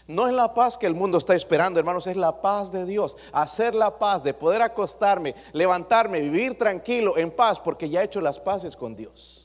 No 0.07 0.27
es 0.27 0.33
la 0.33 0.53
paz 0.53 0.77
que 0.77 0.85
el 0.85 0.95
mundo 0.95 1.17
está 1.17 1.33
esperando, 1.33 1.79
hermanos, 1.79 2.07
es 2.07 2.17
la 2.17 2.41
paz 2.41 2.71
de 2.71 2.85
Dios. 2.85 3.15
Hacer 3.31 3.73
la 3.73 3.97
paz, 3.97 4.23
de 4.23 4.33
poder 4.33 4.61
acostarme, 4.61 5.33
levantarme, 5.53 6.19
vivir 6.19 6.57
tranquilo, 6.57 7.17
en 7.17 7.31
paz, 7.31 7.59
porque 7.59 7.89
ya 7.89 8.01
he 8.01 8.05
hecho 8.05 8.19
las 8.19 8.39
paces 8.39 8.75
con 8.75 8.95
Dios. 8.95 9.42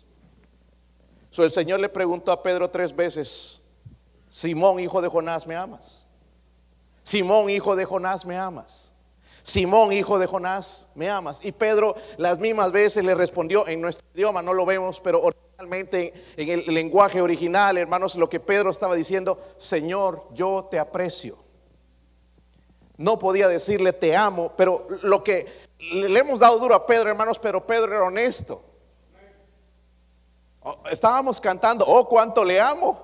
El 1.37 1.50
Señor 1.50 1.78
le 1.80 1.88
preguntó 1.88 2.32
a 2.32 2.42
Pedro 2.42 2.68
tres 2.68 2.94
veces, 2.94 3.61
Simón, 4.28 4.80
hijo 4.80 5.00
de 5.00 5.08
Jonás, 5.08 5.47
¿me 5.47 5.54
amas? 5.54 6.06
Simón, 7.02 7.49
hijo 7.49 7.76
de 7.76 7.85
Jonás, 7.85 8.26
¿me 8.26 8.37
amas? 8.37 8.92
Simón, 9.42 9.92
hijo 9.92 10.18
de 10.18 10.26
Jonás, 10.26 10.88
¿me 10.94 11.08
amas? 11.08 11.40
Y 11.42 11.52
Pedro 11.52 11.94
las 12.16 12.38
mismas 12.38 12.73
veces 12.73 13.04
le 13.04 13.14
respondió 13.14 13.66
en 13.68 13.80
nuestro 13.80 14.06
idioma, 14.14 14.42
no 14.42 14.52
lo 14.52 14.66
vemos, 14.66 15.00
pero 15.00 15.23
originalmente 15.23 16.12
en 16.37 16.49
el 16.49 16.75
lenguaje 16.75 17.20
original, 17.20 17.78
hermanos, 17.78 18.16
lo 18.16 18.28
que 18.28 18.40
Pedro 18.40 18.70
estaba 18.70 18.94
diciendo, 18.94 19.40
Señor, 19.56 20.25
yo 20.35 20.68
te 20.70 20.78
aprecio. 20.78 21.38
No 22.97 23.18
podía 23.18 23.49
decirle 23.49 23.92
te 23.92 24.16
amo, 24.16 24.52
pero 24.56 24.87
lo 25.02 25.23
que 25.23 25.47
le 25.78 26.18
hemos 26.18 26.40
dado 26.40 26.58
duro 26.58 26.75
a 26.75 26.85
Pedro, 26.85 27.08
hermanos, 27.08 27.38
pero 27.38 27.64
Pedro 27.66 27.94
era 27.94 28.04
honesto. 28.04 28.62
Oh, 30.62 30.79
estábamos 30.91 31.41
cantando, 31.41 31.85
oh, 31.87 32.07
cuánto 32.09 32.45
le 32.45 32.61
amo. 32.61 33.00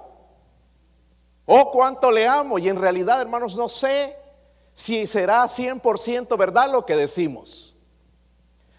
Oh, 1.47 1.71
cuánto 1.71 2.11
le 2.11 2.27
amo. 2.27 2.59
Y 2.59 2.69
en 2.69 2.79
realidad, 2.79 3.21
hermanos, 3.21 3.57
no 3.57 3.69
sé 3.69 4.17
si 4.73 5.07
será 5.07 5.45
100% 5.45 6.37
verdad 6.37 6.71
lo 6.71 6.85
que 6.85 6.97
decimos. 6.97 7.77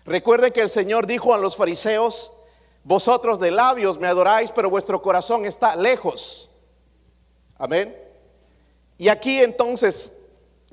Recuerde 0.05 0.51
que 0.51 0.61
el 0.61 0.69
Señor 0.69 1.07
dijo 1.07 1.33
a 1.33 1.37
los 1.37 1.55
fariseos, 1.55 2.33
vosotros 2.83 3.39
de 3.39 3.49
labios 3.49 3.99
me 3.99 4.07
adoráis, 4.07 4.51
pero 4.51 4.69
vuestro 4.69 5.01
corazón 5.01 5.45
está 5.45 5.75
lejos. 5.75 6.49
Amén. 7.57 7.97
Y 8.97 9.07
aquí 9.07 9.41
entonces 9.41 10.15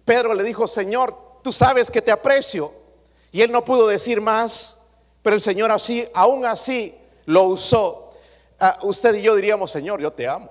Pedro 0.04 0.34
le 0.34 0.42
dijo, 0.42 0.66
Señor, 0.66 1.16
tú 1.42 1.52
sabes 1.52 1.90
que 1.90 2.02
te 2.02 2.10
aprecio. 2.10 2.72
Y 3.30 3.40
él 3.40 3.50
no 3.50 3.64
pudo 3.64 3.86
decir 3.86 4.20
más, 4.20 4.80
pero 5.22 5.34
el 5.34 5.40
Señor 5.40 5.70
así, 5.70 6.06
aún 6.12 6.44
así, 6.44 6.94
lo 7.26 7.44
usó. 7.44 8.10
Ah, 8.58 8.78
usted 8.82 9.14
y 9.14 9.22
yo 9.22 9.34
diríamos, 9.34 9.70
Señor, 9.70 10.00
yo 10.00 10.12
te 10.12 10.28
amo. 10.28 10.50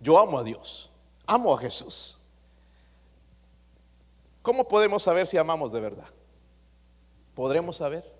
Yo 0.00 0.18
amo 0.18 0.38
a 0.38 0.44
Dios. 0.44 0.90
Amo 1.26 1.54
a 1.54 1.58
Jesús. 1.58 2.18
¿Cómo 4.42 4.68
podemos 4.68 5.02
saber 5.02 5.26
si 5.26 5.38
amamos 5.38 5.72
de 5.72 5.80
verdad? 5.80 6.08
¿Podremos 7.34 7.76
saber? 7.76 8.12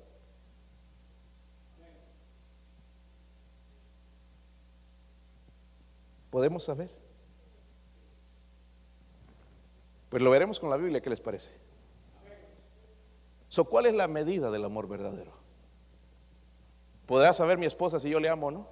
¿Podemos 6.31 6.65
saber? 6.65 6.91
Pues 10.09 10.23
lo 10.23 10.31
veremos 10.31 10.59
con 10.59 10.71
la 10.71 10.77
Biblia, 10.77 11.01
¿qué 11.01 11.11
les 11.11 11.21
parece? 11.21 11.53
So, 13.49 13.65
¿Cuál 13.65 13.87
es 13.87 13.95
la 13.95 14.09
medida 14.09 14.51
del 14.51 14.65
amor 14.65 14.89
verdadero? 14.89 15.44
¿Podrá 17.07 17.33
saber 17.33 17.59
mi 17.59 17.67
esposa 17.67 18.01
si 18.01 18.09
yo 18.09 18.19
le 18.19 18.29
amo 18.29 18.47
o 18.47 18.51
no? 18.51 18.69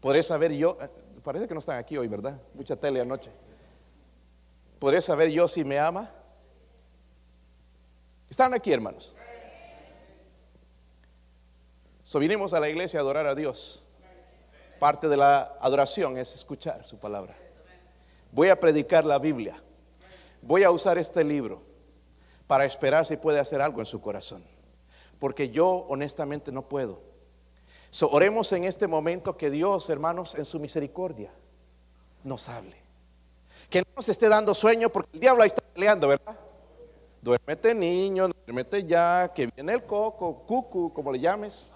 ¿Podré 0.00 0.22
saber 0.22 0.52
yo? 0.52 0.76
Eh, 0.80 0.88
parece 1.22 1.46
que 1.46 1.54
no 1.54 1.60
están 1.60 1.78
aquí 1.78 1.96
hoy, 1.96 2.08
¿verdad? 2.08 2.40
Mucha 2.54 2.76
tele 2.76 3.00
anoche. 3.00 3.30
¿Podré 4.78 5.00
saber 5.00 5.30
yo 5.30 5.46
si 5.46 5.62
me 5.62 5.78
ama? 5.78 6.10
Están 8.28 8.54
aquí, 8.54 8.72
hermanos. 8.72 9.14
So, 12.02 12.18
vinimos 12.18 12.54
a 12.54 12.60
la 12.60 12.68
iglesia 12.68 12.98
a 12.98 13.02
adorar 13.02 13.26
a 13.26 13.34
Dios. 13.34 13.84
Parte 14.78 15.08
de 15.08 15.16
la 15.16 15.58
adoración 15.60 16.16
es 16.16 16.34
escuchar 16.34 16.86
su 16.86 16.98
palabra. 16.98 17.36
Voy 18.32 18.48
a 18.48 18.58
predicar 18.58 19.04
la 19.04 19.18
Biblia. 19.18 19.56
Voy 20.42 20.64
a 20.64 20.70
usar 20.70 20.96
este 20.96 21.22
libro 21.22 21.62
para 22.46 22.64
esperar 22.64 23.04
si 23.04 23.16
puede 23.16 23.38
hacer 23.38 23.60
algo 23.60 23.80
en 23.80 23.86
su 23.86 24.00
corazón. 24.00 24.42
Porque 25.20 25.50
yo 25.50 25.68
honestamente 25.68 26.50
no 26.50 26.62
puedo. 26.68 27.00
So, 27.90 28.10
oremos 28.10 28.52
en 28.52 28.64
este 28.64 28.88
momento 28.88 29.36
que 29.36 29.50
Dios, 29.50 29.88
hermanos, 29.90 30.34
en 30.34 30.44
su 30.44 30.58
misericordia, 30.58 31.32
nos 32.24 32.48
hable. 32.48 32.76
Que 33.68 33.80
no 33.80 33.86
nos 33.94 34.08
esté 34.08 34.28
dando 34.28 34.54
sueño 34.54 34.90
porque 34.90 35.10
el 35.12 35.20
diablo 35.20 35.42
ahí 35.42 35.48
está 35.48 35.62
peleando, 35.62 36.08
¿verdad? 36.08 36.38
Duérmete 37.22 37.74
niño, 37.74 38.28
duérmete 38.28 38.84
ya, 38.84 39.30
que 39.34 39.46
viene 39.46 39.74
el 39.74 39.84
coco, 39.84 40.42
cucu, 40.46 40.92
como 40.92 41.12
le 41.12 41.20
llames, 41.20 41.72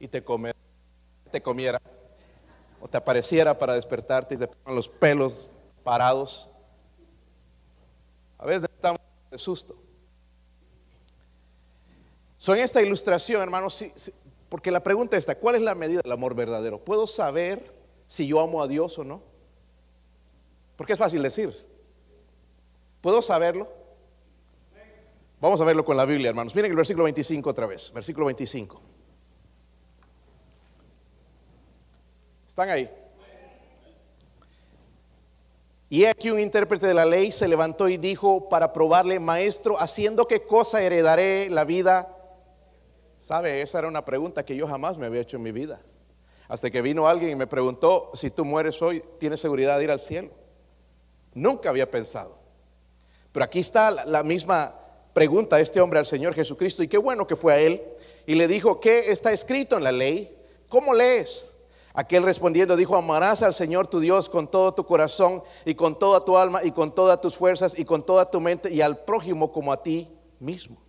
y 0.00 0.08
te 0.08 0.24
comer, 0.24 0.56
te 1.30 1.42
comiera, 1.42 1.80
o 2.80 2.88
te 2.88 2.96
apareciera 2.96 3.58
para 3.58 3.74
despertarte 3.74 4.36
y 4.36 4.38
te 4.38 4.48
pongan 4.48 4.76
los 4.76 4.88
pelos 4.88 5.50
parados. 5.82 6.48
A 8.38 8.46
veces 8.46 8.68
estamos 8.72 9.00
de 9.30 9.38
susto. 9.38 9.87
So, 12.38 12.54
en 12.54 12.62
esta 12.62 12.80
ilustración, 12.80 13.42
hermanos, 13.42 13.84
porque 14.48 14.70
la 14.70 14.82
pregunta 14.82 15.16
está, 15.16 15.34
¿cuál 15.34 15.56
es 15.56 15.62
la 15.62 15.74
medida 15.74 16.00
del 16.02 16.12
amor 16.12 16.34
verdadero? 16.34 16.78
¿Puedo 16.78 17.06
saber 17.06 17.74
si 18.06 18.26
yo 18.28 18.40
amo 18.40 18.62
a 18.62 18.68
Dios 18.68 18.96
o 18.98 19.04
no? 19.04 19.22
Porque 20.76 20.92
es 20.92 20.98
fácil 20.98 21.20
decir. 21.22 21.66
¿Puedo 23.00 23.20
saberlo? 23.20 23.68
Vamos 25.40 25.60
a 25.60 25.64
verlo 25.64 25.84
con 25.84 25.96
la 25.96 26.04
Biblia, 26.04 26.30
hermanos. 26.30 26.54
Miren 26.54 26.70
el 26.70 26.76
versículo 26.76 27.04
25 27.04 27.50
otra 27.50 27.66
vez. 27.66 27.92
Versículo 27.92 28.26
25. 28.26 28.80
¿Están 32.46 32.70
ahí? 32.70 32.90
Y 35.90 36.04
aquí 36.04 36.30
un 36.30 36.38
intérprete 36.38 36.86
de 36.86 36.94
la 36.94 37.04
ley 37.04 37.32
se 37.32 37.48
levantó 37.48 37.88
y 37.88 37.96
dijo 37.96 38.48
para 38.48 38.72
probarle, 38.72 39.18
maestro, 39.20 39.80
haciendo 39.80 40.28
qué 40.28 40.42
cosa 40.42 40.82
heredaré 40.82 41.48
la 41.50 41.64
vida. 41.64 42.17
¿Sabe? 43.20 43.60
Esa 43.62 43.78
era 43.80 43.88
una 43.88 44.04
pregunta 44.04 44.44
que 44.44 44.56
yo 44.56 44.66
jamás 44.66 44.96
me 44.96 45.06
había 45.06 45.20
hecho 45.20 45.36
en 45.36 45.42
mi 45.42 45.52
vida. 45.52 45.80
Hasta 46.48 46.70
que 46.70 46.80
vino 46.80 47.06
alguien 47.06 47.32
y 47.32 47.36
me 47.36 47.46
preguntó, 47.46 48.10
si 48.14 48.30
tú 48.30 48.44
mueres 48.44 48.80
hoy, 48.80 49.02
¿tienes 49.18 49.40
seguridad 49.40 49.76
de 49.76 49.84
ir 49.84 49.90
al 49.90 50.00
cielo? 50.00 50.30
Nunca 51.34 51.68
había 51.68 51.90
pensado. 51.90 52.38
Pero 53.32 53.44
aquí 53.44 53.58
está 53.58 53.90
la, 53.90 54.22
misma 54.22 54.74
pregunta 55.12 55.60
este 55.60 55.80
hombre 55.80 55.98
al 55.98 56.06
Señor 56.06 56.34
Jesucristo 56.34 56.82
y 56.82 56.88
qué 56.88 56.96
bueno 56.96 57.26
que 57.26 57.36
fue 57.36 57.52
a 57.52 57.60
él. 57.60 57.82
Y 58.26 58.34
le 58.34 58.48
dijo, 58.48 58.80
¿qué 58.80 59.10
está 59.12 59.30
escrito 59.30 59.76
en 59.76 59.84
la 59.84 59.92
ley? 59.92 60.34
¿Cómo 60.68 60.94
lees? 60.94 61.54
Aquel 61.92 62.22
respondiendo 62.22 62.76
dijo, 62.76 62.96
amarás 62.96 63.42
al 63.42 63.52
Señor 63.52 63.88
tu 63.88 64.00
Dios 64.00 64.28
con 64.28 64.48
todo 64.48 64.72
tu 64.72 64.86
corazón 64.86 65.42
y 65.64 65.74
con 65.74 65.98
toda 65.98 66.24
tu 66.24 66.38
alma 66.38 66.64
y 66.64 66.70
con 66.70 66.94
todas 66.94 67.20
tus 67.20 67.36
fuerzas 67.36 67.78
y 67.78 67.84
con 67.84 68.04
toda 68.06 68.30
tu 68.30 68.40
mente 68.40 68.72
y 68.72 68.80
al 68.80 69.04
prójimo 69.04 69.52
como 69.52 69.72
a 69.72 69.82
ti 69.82 70.08
mismo. 70.38 70.87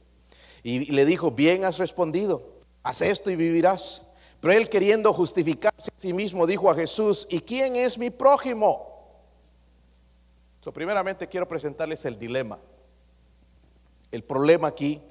Y 0.63 0.91
le 0.91 1.05
dijo, 1.05 1.31
bien 1.31 1.65
has 1.65 1.77
respondido, 1.77 2.43
haz 2.83 3.01
esto 3.01 3.29
y 3.31 3.35
vivirás. 3.35 4.05
Pero 4.39 4.53
él 4.53 4.69
queriendo 4.69 5.13
justificarse 5.13 5.91
a 5.91 5.99
sí 5.99 6.13
mismo 6.13 6.47
dijo 6.47 6.69
a 6.69 6.75
Jesús, 6.75 7.27
¿y 7.29 7.41
quién 7.41 7.75
es 7.75 7.97
mi 7.97 8.09
prójimo? 8.09 8.87
primeramente 10.71 11.27
quiero 11.27 11.47
presentarles 11.47 12.05
el 12.05 12.19
dilema. 12.19 12.59
El 14.11 14.23
problema 14.23 14.67
aquí. 14.67 15.01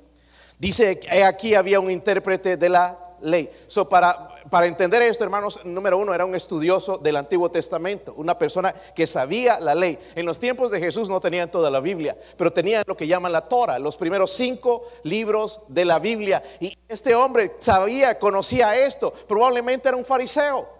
Dice 0.56 1.00
aquí 1.24 1.54
había 1.56 1.80
un 1.80 1.90
intérprete 1.90 2.56
de 2.56 2.68
la 2.68 3.07
ley. 3.20 3.50
So, 3.66 3.88
para, 3.88 4.28
para 4.50 4.66
entender 4.66 5.02
esto, 5.02 5.24
hermanos, 5.24 5.60
número 5.64 5.98
uno, 5.98 6.14
era 6.14 6.24
un 6.24 6.34
estudioso 6.34 6.98
del 6.98 7.16
Antiguo 7.16 7.50
Testamento, 7.50 8.14
una 8.16 8.38
persona 8.38 8.74
que 8.94 9.06
sabía 9.06 9.60
la 9.60 9.74
ley. 9.74 9.98
En 10.14 10.26
los 10.26 10.38
tiempos 10.38 10.70
de 10.70 10.80
Jesús 10.80 11.08
no 11.08 11.20
tenían 11.20 11.50
toda 11.50 11.70
la 11.70 11.80
Biblia, 11.80 12.16
pero 12.36 12.52
tenían 12.52 12.82
lo 12.86 12.96
que 12.96 13.06
llaman 13.06 13.32
la 13.32 13.48
Torah, 13.48 13.78
los 13.78 13.96
primeros 13.96 14.32
cinco 14.32 14.84
libros 15.02 15.60
de 15.68 15.84
la 15.84 15.98
Biblia. 15.98 16.42
Y 16.60 16.76
este 16.88 17.14
hombre 17.14 17.56
sabía, 17.58 18.18
conocía 18.18 18.76
esto, 18.76 19.12
probablemente 19.26 19.88
era 19.88 19.96
un 19.96 20.04
fariseo. 20.04 20.78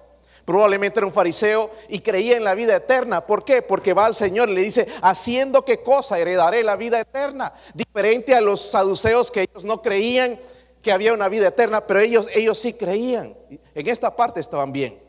Probablemente 0.48 0.98
era 0.98 1.06
un 1.06 1.12
fariseo 1.12 1.70
y 1.90 1.98
creía 1.98 2.38
en 2.38 2.42
la 2.42 2.54
vida 2.54 2.74
eterna. 2.74 3.26
¿Por 3.26 3.44
qué? 3.44 3.60
Porque 3.60 3.92
va 3.92 4.06
al 4.06 4.14
Señor 4.14 4.48
y 4.48 4.54
le 4.54 4.62
dice, 4.62 4.88
haciendo 5.02 5.62
qué 5.62 5.82
cosa 5.82 6.18
heredaré 6.18 6.64
la 6.64 6.74
vida 6.74 6.98
eterna. 6.98 7.52
Diferente 7.74 8.34
a 8.34 8.40
los 8.40 8.62
saduceos 8.62 9.30
que 9.30 9.42
ellos 9.42 9.64
no 9.64 9.82
creían 9.82 10.40
que 10.82 10.92
había 10.92 11.12
una 11.12 11.28
vida 11.28 11.48
eterna, 11.48 11.86
pero 11.86 12.00
ellos, 12.00 12.28
ellos 12.34 12.58
sí 12.58 12.74
creían. 12.74 13.36
En 13.74 13.88
esta 13.88 14.14
parte 14.14 14.40
estaban 14.40 14.72
bien. 14.72 15.02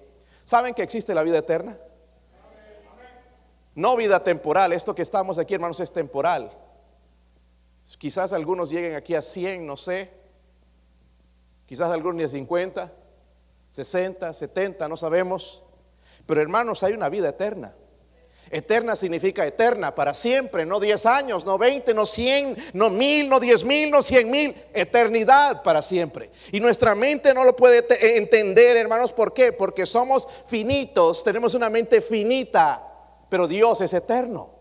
¿Saben 0.45 0.73
que 0.73 0.81
existe 0.81 1.13
la 1.13 1.23
vida 1.23 1.37
eterna? 1.37 1.77
No 3.75 3.95
vida 3.95 4.23
temporal. 4.23 4.73
Esto 4.73 4.95
que 4.95 5.03
estamos 5.03 5.37
aquí, 5.37 5.53
hermanos, 5.53 5.79
es 5.79 5.91
temporal. 5.91 6.51
Quizás 7.97 8.33
algunos 8.33 8.69
lleguen 8.69 8.95
aquí 8.95 9.15
a 9.15 9.21
100, 9.21 9.65
no 9.65 9.77
sé. 9.77 10.11
Quizás 11.65 11.91
algunos 11.91 12.15
ni 12.15 12.23
a 12.23 12.29
50. 12.29 12.91
60, 13.71 14.33
70, 14.33 14.87
no 14.87 14.97
sabemos. 14.97 15.63
Pero 16.25 16.41
hermanos, 16.41 16.83
hay 16.83 16.93
una 16.93 17.09
vida 17.09 17.29
eterna. 17.29 17.73
Eterna 18.51 18.95
significa 18.95 19.45
eterna, 19.45 19.93
para 19.93 20.13
siempre, 20.13 20.65
no 20.65 20.79
10 20.79 21.05
años, 21.05 21.45
no 21.45 21.57
20, 21.57 21.93
no 21.93 22.05
100, 22.05 22.57
no 22.73 22.89
mil, 22.89 23.29
no 23.29 23.39
10 23.39 23.63
mil, 23.63 23.91
no 23.91 24.01
100 24.01 24.31
mil, 24.31 24.55
eternidad 24.73 25.61
para 25.61 25.81
siempre. 25.81 26.31
Y 26.51 26.59
nuestra 26.59 26.95
mente 26.95 27.33
no 27.33 27.43
lo 27.43 27.55
puede 27.55 27.85
entender, 28.17 28.77
hermanos, 28.77 29.13
¿por 29.13 29.33
qué? 29.33 29.53
Porque 29.53 29.85
somos 29.85 30.27
finitos, 30.47 31.23
tenemos 31.23 31.53
una 31.53 31.69
mente 31.69 32.01
finita, 32.01 32.85
pero 33.29 33.47
Dios 33.47 33.81
es 33.81 33.93
eterno. 33.93 34.59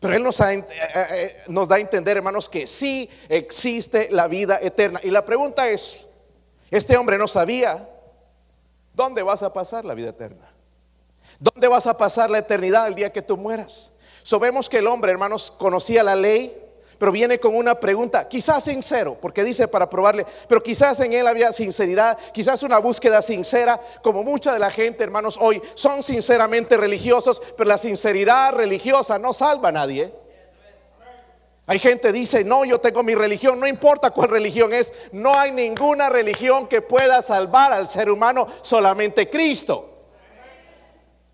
Pero 0.00 0.14
Él 0.14 0.22
nos, 0.24 0.40
eh, 0.40 0.54
eh, 0.54 0.64
eh, 1.10 1.36
nos 1.46 1.68
da 1.68 1.76
a 1.76 1.78
entender, 1.78 2.16
hermanos, 2.16 2.48
que 2.48 2.66
sí 2.66 3.08
existe 3.28 4.08
la 4.10 4.26
vida 4.26 4.58
eterna. 4.60 4.98
Y 5.02 5.10
la 5.10 5.24
pregunta 5.24 5.68
es, 5.68 6.08
este 6.70 6.96
hombre 6.96 7.18
no 7.18 7.28
sabía, 7.28 7.88
¿dónde 8.94 9.22
vas 9.22 9.42
a 9.42 9.52
pasar 9.52 9.84
la 9.84 9.94
vida 9.94 10.10
eterna? 10.10 10.51
¿Dónde 11.38 11.68
vas 11.68 11.86
a 11.86 11.96
pasar 11.96 12.30
la 12.30 12.38
eternidad 12.38 12.86
el 12.86 12.94
día 12.94 13.12
que 13.12 13.22
tú 13.22 13.36
mueras? 13.36 13.92
Sabemos 14.22 14.68
que 14.68 14.78
el 14.78 14.86
hombre, 14.86 15.10
hermanos, 15.12 15.50
conocía 15.50 16.02
la 16.02 16.14
ley, 16.14 16.56
pero 16.98 17.10
viene 17.10 17.40
con 17.40 17.56
una 17.56 17.74
pregunta, 17.74 18.28
quizás 18.28 18.62
sincero, 18.62 19.18
porque 19.20 19.42
dice 19.42 19.66
para 19.66 19.90
probarle, 19.90 20.24
pero 20.46 20.62
quizás 20.62 21.00
en 21.00 21.12
él 21.12 21.26
había 21.26 21.52
sinceridad, 21.52 22.16
quizás 22.32 22.62
una 22.62 22.78
búsqueda 22.78 23.20
sincera, 23.20 23.80
como 24.04 24.22
mucha 24.22 24.52
de 24.52 24.60
la 24.60 24.70
gente, 24.70 25.02
hermanos, 25.02 25.36
hoy 25.40 25.60
son 25.74 26.04
sinceramente 26.04 26.76
religiosos, 26.76 27.42
pero 27.56 27.66
la 27.66 27.78
sinceridad 27.78 28.52
religiosa 28.52 29.18
no 29.18 29.32
salva 29.32 29.70
a 29.70 29.72
nadie. 29.72 30.12
Hay 31.66 31.80
gente 31.80 32.08
que 32.08 32.12
dice, 32.12 32.44
no, 32.44 32.64
yo 32.64 32.78
tengo 32.78 33.02
mi 33.02 33.16
religión, 33.16 33.58
no 33.58 33.66
importa 33.66 34.10
cuál 34.10 34.28
religión 34.28 34.72
es, 34.72 34.92
no 35.10 35.36
hay 35.36 35.50
ninguna 35.50 36.08
religión 36.08 36.68
que 36.68 36.82
pueda 36.82 37.20
salvar 37.22 37.72
al 37.72 37.88
ser 37.88 38.10
humano, 38.10 38.46
solamente 38.62 39.28
Cristo. 39.28 39.91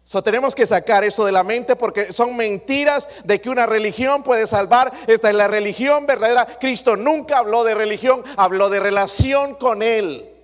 So, 0.08 0.22
tenemos 0.22 0.54
que 0.54 0.64
sacar 0.64 1.04
eso 1.04 1.26
de 1.26 1.32
la 1.32 1.44
mente 1.44 1.76
porque 1.76 2.14
son 2.14 2.34
mentiras 2.34 3.06
de 3.24 3.42
que 3.42 3.50
una 3.50 3.66
religión 3.66 4.22
puede 4.22 4.46
salvar. 4.46 4.90
Esta 5.06 5.28
es 5.28 5.34
la 5.34 5.48
religión 5.48 6.06
verdadera. 6.06 6.46
Cristo 6.58 6.96
nunca 6.96 7.36
habló 7.36 7.62
de 7.62 7.74
religión, 7.74 8.24
habló 8.38 8.70
de 8.70 8.80
relación 8.80 9.56
con 9.56 9.82
Él. 9.82 10.34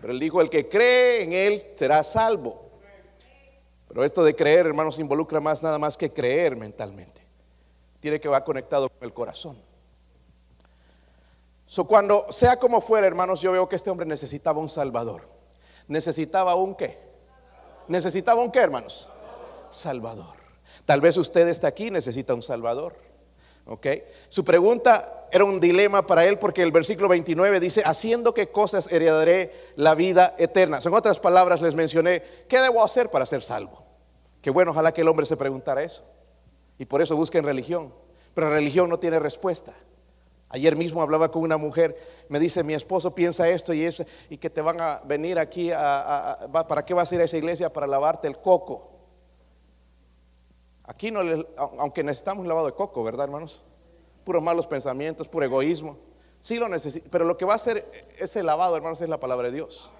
Pero 0.00 0.12
Él 0.12 0.18
dijo, 0.18 0.40
el 0.40 0.50
que 0.50 0.68
cree 0.68 1.22
en 1.22 1.32
Él 1.34 1.64
será 1.76 2.02
salvo. 2.02 2.68
Pero 3.86 4.02
esto 4.02 4.24
de 4.24 4.34
creer, 4.34 4.66
hermanos, 4.66 4.98
involucra 4.98 5.38
más 5.38 5.62
nada 5.62 5.78
más 5.78 5.96
que 5.96 6.12
creer 6.12 6.56
mentalmente. 6.56 7.24
Tiene 8.00 8.18
que 8.18 8.26
va 8.28 8.42
conectado 8.42 8.88
con 8.88 9.06
el 9.06 9.14
corazón. 9.14 9.56
So, 11.66 11.84
cuando 11.84 12.26
sea 12.30 12.56
como 12.56 12.80
fuera, 12.80 13.06
hermanos, 13.06 13.40
yo 13.40 13.52
veo 13.52 13.68
que 13.68 13.76
este 13.76 13.88
hombre 13.88 14.04
necesitaba 14.04 14.58
un 14.58 14.68
salvador. 14.68 15.28
Necesitaba 15.86 16.56
un 16.56 16.74
qué? 16.74 16.98
Necesitaba 17.86 18.42
un 18.42 18.50
qué, 18.50 18.58
hermanos? 18.58 19.10
Salvador. 19.72 20.36
Tal 20.84 21.00
vez 21.00 21.16
usted 21.16 21.48
está 21.48 21.68
aquí, 21.68 21.90
necesita 21.90 22.34
un 22.34 22.42
Salvador. 22.42 22.94
¿Ok? 23.66 23.86
Su 24.28 24.44
pregunta 24.44 25.28
era 25.30 25.44
un 25.44 25.60
dilema 25.60 26.06
para 26.06 26.24
él 26.24 26.38
porque 26.38 26.62
el 26.62 26.72
versículo 26.72 27.08
29 27.08 27.60
dice, 27.60 27.82
haciendo 27.84 28.34
qué 28.34 28.50
cosas 28.50 28.90
heredaré 28.90 29.52
la 29.76 29.94
vida 29.94 30.34
eterna. 30.38 30.80
Son 30.80 30.94
otras 30.94 31.20
palabras, 31.20 31.62
les 31.62 31.74
mencioné, 31.74 32.22
¿qué 32.48 32.60
debo 32.60 32.82
hacer 32.82 33.10
para 33.10 33.26
ser 33.26 33.42
salvo? 33.42 33.82
Qué 34.40 34.50
bueno, 34.50 34.72
ojalá 34.72 34.92
que 34.92 35.02
el 35.02 35.08
hombre 35.08 35.26
se 35.26 35.36
preguntara 35.36 35.82
eso. 35.82 36.02
Y 36.78 36.84
por 36.84 37.00
eso 37.00 37.16
busquen 37.16 37.44
religión. 37.44 37.94
Pero 38.34 38.48
la 38.48 38.56
religión 38.56 38.90
no 38.90 38.98
tiene 38.98 39.20
respuesta. 39.20 39.72
Ayer 40.48 40.76
mismo 40.76 41.00
hablaba 41.00 41.30
con 41.30 41.42
una 41.42 41.56
mujer, 41.56 41.96
me 42.28 42.38
dice, 42.38 42.62
mi 42.62 42.74
esposo 42.74 43.14
piensa 43.14 43.48
esto 43.48 43.72
y 43.72 43.84
eso, 43.84 44.04
y 44.28 44.36
que 44.36 44.50
te 44.50 44.60
van 44.60 44.82
a 44.82 45.00
venir 45.06 45.38
aquí, 45.38 45.70
a, 45.74 46.38
¿para 46.68 46.84
qué 46.84 46.92
vas 46.92 47.10
a 47.10 47.14
ir 47.14 47.20
a 47.22 47.24
esa 47.24 47.38
iglesia? 47.38 47.72
Para 47.72 47.86
lavarte 47.86 48.28
el 48.28 48.38
coco. 48.38 48.91
Aquí 50.92 51.10
no 51.10 51.20
aunque 51.78 52.04
necesitamos 52.04 52.46
lavado 52.46 52.66
de 52.66 52.74
coco, 52.74 53.02
¿verdad, 53.02 53.24
hermanos? 53.24 53.64
Puros 54.24 54.42
malos 54.42 54.66
pensamientos, 54.66 55.26
puro 55.26 55.46
egoísmo. 55.46 55.96
Sí 56.38 56.56
lo 56.56 56.68
necesita, 56.68 57.08
pero 57.10 57.24
lo 57.24 57.38
que 57.38 57.46
va 57.46 57.54
a 57.54 57.56
hacer 57.56 58.10
ese 58.18 58.42
lavado, 58.42 58.76
hermanos, 58.76 59.00
es 59.00 59.08
la 59.08 59.18
palabra 59.18 59.48
de 59.48 59.54
Dios. 59.54 59.90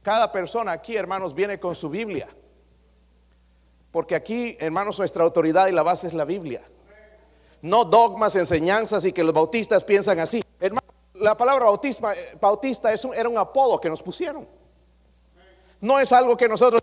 Cada 0.00 0.30
persona 0.30 0.70
aquí, 0.70 0.96
hermanos, 0.96 1.34
viene 1.34 1.58
con 1.58 1.74
su 1.74 1.90
Biblia. 1.90 2.28
Porque 3.90 4.14
aquí, 4.14 4.56
hermanos, 4.60 4.96
nuestra 5.00 5.24
autoridad 5.24 5.66
y 5.66 5.72
la 5.72 5.82
base 5.82 6.06
es 6.06 6.14
la 6.14 6.24
Biblia. 6.24 6.62
No 7.60 7.84
dogmas, 7.84 8.36
enseñanzas 8.36 9.04
y 9.04 9.12
que 9.12 9.24
los 9.24 9.34
bautistas 9.34 9.82
piensan 9.82 10.20
así. 10.20 10.44
Hermano, 10.60 10.86
la 11.14 11.36
palabra 11.36 11.66
eh, 11.66 12.38
bautista 12.40 12.92
es 12.92 13.04
era 13.06 13.28
un 13.28 13.38
apodo 13.38 13.80
que 13.80 13.90
nos 13.90 14.00
pusieron. 14.00 14.46
No 15.80 15.98
es 15.98 16.12
algo 16.12 16.36
que 16.36 16.48
nosotros 16.48 16.80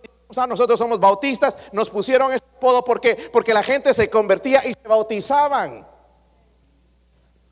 nosotros 0.47 0.79
somos 0.79 0.99
bautistas, 0.99 1.57
nos 1.71 1.89
pusieron 1.89 2.31
ese 2.31 2.43
apodo 2.57 2.83
porque, 2.83 3.29
porque 3.31 3.53
la 3.53 3.63
gente 3.63 3.93
se 3.93 4.09
convertía 4.09 4.65
y 4.65 4.73
se 4.73 4.87
bautizaban. 4.87 5.87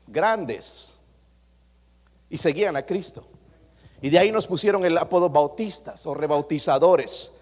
Grandes. 0.06 1.00
Y 2.28 2.38
seguían 2.38 2.76
a 2.76 2.84
Cristo. 2.84 3.24
Y 4.02 4.10
de 4.10 4.18
ahí 4.18 4.32
nos 4.32 4.46
pusieron 4.46 4.84
el 4.84 4.96
apodo 4.98 5.28
bautistas 5.28 6.06
o 6.06 6.14
rebautizadores. 6.14 7.34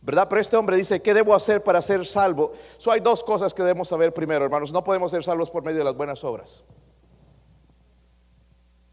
¿Verdad? 0.00 0.28
Pero 0.28 0.40
este 0.40 0.56
hombre 0.56 0.76
dice, 0.76 1.02
¿qué 1.02 1.12
debo 1.12 1.34
hacer 1.34 1.64
para 1.64 1.82
ser 1.82 2.06
salvo? 2.06 2.52
So, 2.78 2.92
hay 2.92 3.00
dos 3.00 3.24
cosas 3.24 3.52
que 3.52 3.62
debemos 3.62 3.88
saber 3.88 4.14
primero, 4.14 4.44
hermanos. 4.44 4.72
No 4.72 4.84
podemos 4.84 5.10
ser 5.10 5.24
salvos 5.24 5.50
por 5.50 5.64
medio 5.64 5.78
de 5.78 5.84
las 5.84 5.96
buenas 5.96 6.22
obras. 6.22 6.62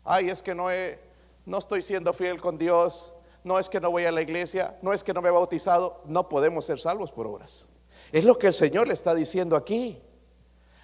Ay, 0.03 0.29
es 0.29 0.41
que 0.41 0.55
no, 0.55 0.67
no 1.45 1.57
estoy 1.57 1.81
siendo 1.81 2.13
fiel 2.13 2.41
con 2.41 2.57
Dios 2.57 3.13
no 3.43 3.59
es 3.59 3.69
que 3.69 3.79
no 3.79 3.91
voy 3.91 4.05
a 4.05 4.11
la 4.11 4.21
iglesia, 4.21 4.77
no 4.81 4.93
es 4.93 5.03
que 5.03 5.13
no 5.13 5.21
me 5.21 5.29
he 5.29 5.31
bautizado, 5.31 6.01
no 6.05 6.29
podemos 6.29 6.65
ser 6.65 6.79
salvos 6.79 7.11
por 7.11 7.27
obras. 7.27 7.67
Es 8.11 8.23
lo 8.23 8.37
que 8.37 8.47
el 8.47 8.53
Señor 8.53 8.87
le 8.87 8.93
está 8.93 9.13
diciendo 9.13 9.55
aquí. 9.55 10.01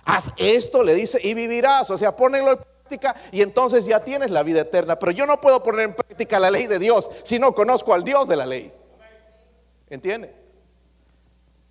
Haz 0.04 0.32
esto, 0.38 0.84
le 0.84 0.96
dice, 0.96 1.20
y 1.24 1.34
vivirás. 1.34 1.90
O 1.92 1.98
sea, 1.98 2.16
ponelo 2.16 2.52
en 2.52 2.58
práctica 2.58 3.16
y 3.32 3.42
entonces 3.42 3.86
ya 3.86 4.00
tienes 4.04 4.32
la 4.32 4.44
vida 4.44 4.62
eterna. 4.62 4.98
Pero 4.98 5.12
yo 5.12 5.26
no 5.26 5.40
puedo 5.40 5.62
poner 5.64 5.82
en 5.82 5.96
práctica 5.96 6.40
la 6.40 6.52
ley 6.52 6.68
de 6.68 6.80
Dios 6.80 7.10
si 7.24 7.40
no 7.40 7.54
conozco 7.54 7.94
al 7.94 8.04
Dios 8.04 8.28
de 8.28 8.36
la 8.36 8.46
ley. 8.46 8.74
¿Entiende? 9.90 10.36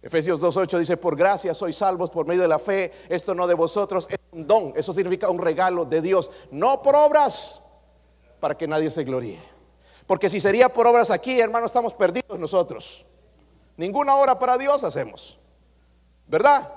Efesios 0.01 0.41
2.8 0.41 0.79
dice, 0.79 0.97
por 0.97 1.17
gracia 1.17 1.53
sois 1.55 1.77
salvos 1.77 2.11
por 2.11 2.27
medio 2.27 2.43
de 2.43 2.49
la 2.49 2.59
fe. 2.59 2.93
Esto 3.09 3.35
no 3.35 3.47
de 3.47 3.55
vosotros, 3.55 4.07
es 4.09 4.19
un 4.31 4.47
don. 4.47 4.73
Eso 4.77 4.93
significa 4.93 5.29
un 5.29 5.41
regalo 5.41 5.85
de 5.85 6.01
Dios. 6.01 6.31
No 6.51 6.83
por 6.83 6.95
obras, 6.95 7.65
para 8.39 8.57
que 8.57 8.69
nadie 8.69 8.91
se 8.91 9.03
gloríe. 9.03 9.58
Porque 10.09 10.31
si 10.31 10.41
sería 10.41 10.71
por 10.71 10.87
obras 10.87 11.11
aquí, 11.11 11.39
hermano, 11.39 11.67
estamos 11.67 11.93
perdidos 11.93 12.39
nosotros. 12.39 13.05
Ninguna 13.77 14.17
obra 14.17 14.39
para 14.39 14.57
Dios 14.57 14.83
hacemos. 14.83 15.39
¿Verdad? 16.27 16.73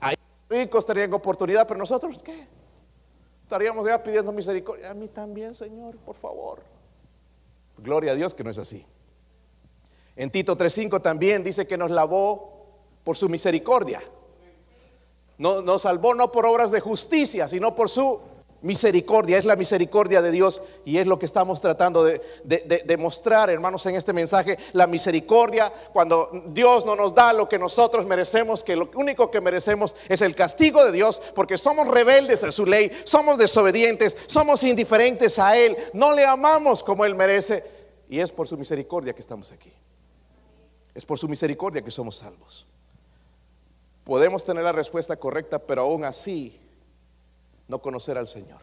Hay 0.00 0.14
ricos 0.48 0.86
tendrían 0.86 1.12
oportunidad, 1.12 1.68
pero 1.68 1.78
nosotros, 1.78 2.18
¿qué? 2.24 2.48
Estaríamos 3.42 3.86
ya 3.86 4.02
pidiendo 4.02 4.32
misericordia. 4.32 4.90
A 4.90 4.94
mí 4.94 5.06
también, 5.08 5.54
Señor, 5.54 5.98
por 5.98 6.16
favor. 6.16 6.62
Gloria 7.76 8.12
a 8.12 8.14
Dios 8.14 8.34
que 8.34 8.42
no 8.42 8.50
es 8.50 8.56
así. 8.56 8.86
En 10.16 10.30
Tito 10.30 10.56
3.5 10.56 11.02
también 11.02 11.44
dice 11.44 11.66
que 11.66 11.76
nos 11.76 11.90
lavó 11.90 12.68
por 13.04 13.18
su 13.18 13.28
misericordia. 13.28 14.02
No, 15.36 15.60
nos 15.60 15.82
salvó 15.82 16.14
no 16.14 16.32
por 16.32 16.46
obras 16.46 16.70
de 16.70 16.80
justicia, 16.80 17.48
sino 17.48 17.74
por 17.74 17.90
su 17.90 18.18
misericordia, 18.64 19.36
es 19.36 19.44
la 19.44 19.56
misericordia 19.56 20.22
de 20.22 20.30
Dios 20.30 20.62
y 20.86 20.96
es 20.96 21.06
lo 21.06 21.18
que 21.18 21.26
estamos 21.26 21.60
tratando 21.60 22.02
de, 22.02 22.20
demostrar, 22.86 23.50
hermanos, 23.50 23.84
en 23.84 23.94
este 23.94 24.14
mensaje, 24.14 24.58
la 24.72 24.86
misericordia, 24.86 25.70
cuando 25.92 26.30
Dios 26.46 26.86
no 26.86 26.96
nos 26.96 27.14
da 27.14 27.34
lo 27.34 27.46
que 27.46 27.58
nosotros 27.58 28.06
merecemos, 28.06 28.64
que 28.64 28.74
lo 28.74 28.90
único 28.94 29.30
que 29.30 29.42
merecemos 29.42 29.94
es 30.08 30.22
el 30.22 30.34
castigo 30.34 30.82
de 30.82 30.92
Dios, 30.92 31.20
porque 31.34 31.58
somos 31.58 31.86
rebeldes 31.88 32.42
a 32.42 32.50
su 32.50 32.64
ley, 32.64 32.90
somos 33.04 33.36
desobedientes, 33.36 34.16
somos 34.26 34.64
indiferentes 34.64 35.38
a 35.38 35.58
Él, 35.58 35.76
no 35.92 36.14
le 36.14 36.24
amamos 36.24 36.82
como 36.82 37.04
Él 37.04 37.14
merece, 37.14 37.64
y 38.08 38.18
es 38.18 38.32
por 38.32 38.48
su 38.48 38.56
misericordia 38.56 39.12
que 39.12 39.20
estamos 39.20 39.52
aquí. 39.52 39.72
Es 40.94 41.04
por 41.04 41.18
su 41.18 41.28
misericordia 41.28 41.82
que 41.82 41.90
somos 41.90 42.16
salvos. 42.16 42.66
Podemos 44.04 44.42
tener 44.44 44.64
la 44.64 44.72
respuesta 44.72 45.16
correcta, 45.16 45.58
pero 45.58 45.82
aún 45.82 46.04
así 46.04 46.63
no 47.68 47.80
conocer 47.80 48.18
al 48.18 48.26
Señor. 48.26 48.60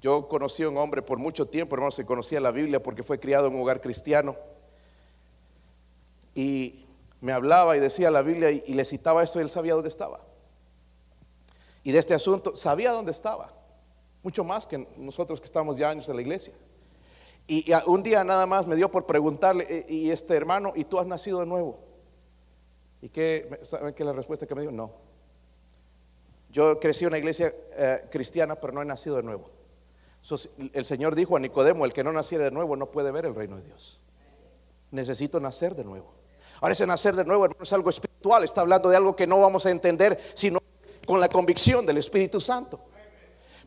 Yo 0.00 0.28
conocí 0.28 0.62
a 0.62 0.68
un 0.68 0.76
hombre 0.76 1.02
por 1.02 1.18
mucho 1.18 1.46
tiempo, 1.46 1.74
hermano, 1.74 1.90
se 1.90 2.06
conocía 2.06 2.40
la 2.40 2.52
Biblia 2.52 2.82
porque 2.82 3.02
fue 3.02 3.18
criado 3.18 3.48
en 3.48 3.54
un 3.54 3.62
hogar 3.62 3.80
cristiano. 3.80 4.36
Y 6.34 6.86
me 7.20 7.32
hablaba 7.32 7.76
y 7.76 7.80
decía 7.80 8.10
la 8.10 8.22
Biblia 8.22 8.50
y, 8.50 8.74
le 8.74 8.84
citaba 8.84 9.24
eso 9.24 9.40
y 9.40 9.42
él 9.42 9.50
sabía 9.50 9.74
dónde 9.74 9.88
estaba. 9.88 10.20
Y 11.82 11.90
de 11.90 11.98
este 11.98 12.14
asunto 12.14 12.54
sabía 12.54 12.92
dónde 12.92 13.10
estaba, 13.10 13.52
mucho 14.22 14.44
más 14.44 14.66
que 14.66 14.86
nosotros 14.96 15.40
que 15.40 15.46
estamos 15.46 15.76
ya 15.76 15.90
años 15.90 16.08
en 16.08 16.16
la 16.16 16.22
iglesia. 16.22 16.54
Y, 17.48 17.72
un 17.86 18.02
día 18.02 18.22
nada 18.22 18.46
más 18.46 18.66
me 18.66 18.76
dio 18.76 18.90
por 18.90 19.06
preguntarle, 19.06 19.66
eh, 19.68 19.86
y 19.88 20.10
este 20.10 20.34
hermano, 20.34 20.72
¿y 20.76 20.84
tú 20.84 21.00
has 21.00 21.06
nacido 21.06 21.40
de 21.40 21.46
nuevo? 21.46 21.80
¿Y 23.00 23.08
qué? 23.08 23.60
¿Saben 23.62 23.94
qué 23.94 24.04
la 24.04 24.12
respuesta 24.12 24.46
que 24.46 24.54
me 24.54 24.60
dio? 24.60 24.70
No. 24.70 25.07
Yo 26.50 26.80
crecí 26.80 27.04
en 27.04 27.08
una 27.08 27.18
iglesia 27.18 27.54
eh, 27.76 28.06
cristiana, 28.10 28.56
pero 28.56 28.72
no 28.72 28.82
he 28.82 28.84
nacido 28.84 29.16
de 29.16 29.22
nuevo. 29.22 29.50
el 30.72 30.84
Señor 30.84 31.14
dijo 31.14 31.36
a 31.36 31.40
Nicodemo, 31.40 31.84
el 31.84 31.92
que 31.92 32.02
no 32.02 32.12
naciera 32.12 32.44
de 32.44 32.50
nuevo 32.50 32.76
no 32.76 32.90
puede 32.90 33.10
ver 33.10 33.26
el 33.26 33.34
reino 33.34 33.56
de 33.56 33.64
Dios. 33.64 34.00
Necesito 34.90 35.38
nacer 35.40 35.74
de 35.74 35.84
nuevo. 35.84 36.14
Ahora 36.60 36.72
ese 36.72 36.86
nacer 36.86 37.14
de 37.14 37.24
nuevo, 37.24 37.44
hermano, 37.44 37.62
es 37.62 37.72
algo 37.72 37.90
espiritual. 37.90 38.42
Está 38.44 38.62
hablando 38.62 38.88
de 38.88 38.96
algo 38.96 39.14
que 39.14 39.26
no 39.26 39.40
vamos 39.40 39.66
a 39.66 39.70
entender 39.70 40.18
sino 40.34 40.58
con 41.06 41.20
la 41.20 41.28
convicción 41.28 41.84
del 41.86 41.98
Espíritu 41.98 42.40
Santo. 42.40 42.80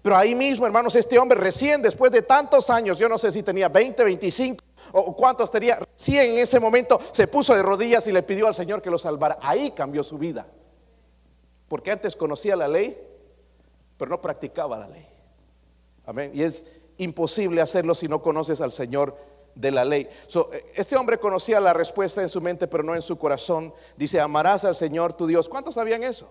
Pero 0.01 0.17
ahí 0.17 0.33
mismo, 0.33 0.65
hermanos, 0.65 0.95
este 0.95 1.19
hombre 1.19 1.39
recién, 1.39 1.81
después 1.81 2.11
de 2.11 2.23
tantos 2.23 2.69
años, 2.71 2.97
yo 2.97 3.07
no 3.07 3.19
sé 3.19 3.31
si 3.31 3.43
tenía 3.43 3.69
20, 3.69 4.03
25 4.03 4.63
o 4.93 5.15
cuántos 5.15 5.51
tenía, 5.51 5.79
recién 5.79 6.31
en 6.31 6.37
ese 6.39 6.59
momento 6.59 6.99
se 7.11 7.27
puso 7.27 7.53
de 7.53 7.61
rodillas 7.61 8.07
y 8.07 8.11
le 8.11 8.23
pidió 8.23 8.47
al 8.47 8.55
Señor 8.55 8.81
que 8.81 8.89
lo 8.89 8.97
salvara. 8.97 9.37
Ahí 9.41 9.71
cambió 9.71 10.03
su 10.03 10.17
vida. 10.17 10.47
Porque 11.71 11.89
antes 11.89 12.17
conocía 12.17 12.57
la 12.57 12.67
ley, 12.67 13.01
pero 13.95 14.11
no 14.11 14.19
practicaba 14.19 14.77
la 14.77 14.89
ley. 14.89 15.07
Amén. 16.05 16.31
Y 16.33 16.43
es 16.43 16.65
imposible 16.97 17.61
hacerlo 17.61 17.95
si 17.95 18.09
no 18.09 18.21
conoces 18.21 18.59
al 18.59 18.73
Señor 18.73 19.15
de 19.55 19.71
la 19.71 19.85
ley. 19.85 20.09
este 20.75 20.97
hombre 20.97 21.17
conocía 21.17 21.61
la 21.61 21.71
respuesta 21.71 22.21
en 22.21 22.27
su 22.27 22.41
mente, 22.41 22.67
pero 22.67 22.83
no 22.83 22.93
en 22.93 23.01
su 23.01 23.17
corazón. 23.17 23.73
Dice, 23.95 24.19
amarás 24.19 24.65
al 24.65 24.75
Señor 24.75 25.13
tu 25.13 25.25
Dios. 25.25 25.47
¿Cuántos 25.47 25.75
sabían 25.75 26.03
eso? 26.03 26.29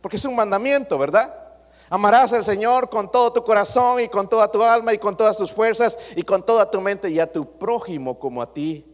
Porque 0.00 0.16
es 0.16 0.24
un 0.24 0.34
mandamiento, 0.34 0.98
¿verdad? 0.98 1.32
Amarás 1.88 2.32
al 2.32 2.44
Señor 2.44 2.90
con 2.90 3.08
todo 3.08 3.32
tu 3.32 3.44
corazón 3.44 4.00
y 4.00 4.08
con 4.08 4.28
toda 4.28 4.50
tu 4.50 4.64
alma 4.64 4.92
y 4.92 4.98
con 4.98 5.16
todas 5.16 5.36
tus 5.36 5.52
fuerzas 5.52 5.96
y 6.16 6.24
con 6.24 6.44
toda 6.44 6.68
tu 6.68 6.80
mente 6.80 7.08
y 7.08 7.20
a 7.20 7.32
tu 7.32 7.56
prójimo 7.56 8.18
como 8.18 8.42
a 8.42 8.52
ti. 8.52 8.84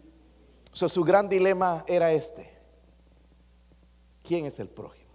su 0.71 1.03
gran 1.03 1.31
dilema 1.31 1.83
era 1.87 2.13
este. 2.13 2.55
¿Quién 4.23 4.45
es 4.45 4.59
el 4.59 4.69
prójimo? 4.69 5.06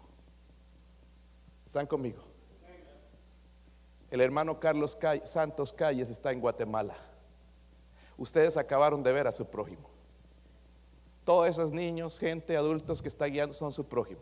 ¿Están 1.72 1.88
conmigo? 1.88 2.22
El 4.10 4.20
hermano 4.20 4.60
Carlos 4.60 5.00
Santos 5.24 5.72
Calles 5.72 6.10
está 6.10 6.34
en 6.34 6.42
Guatemala. 6.42 6.98
Ustedes 8.18 8.58
acabaron 8.58 9.02
de 9.02 9.14
ver 9.14 9.26
a 9.26 9.32
su 9.32 9.46
prójimo. 9.46 9.90
Todos 11.24 11.48
esos 11.48 11.72
niños, 11.72 12.20
gente, 12.20 12.58
adultos 12.58 13.02
que 13.02 13.08
está 13.08 13.26
guiando 13.28 13.54
son 13.54 13.72
su 13.72 13.88
prójimo. 13.88 14.20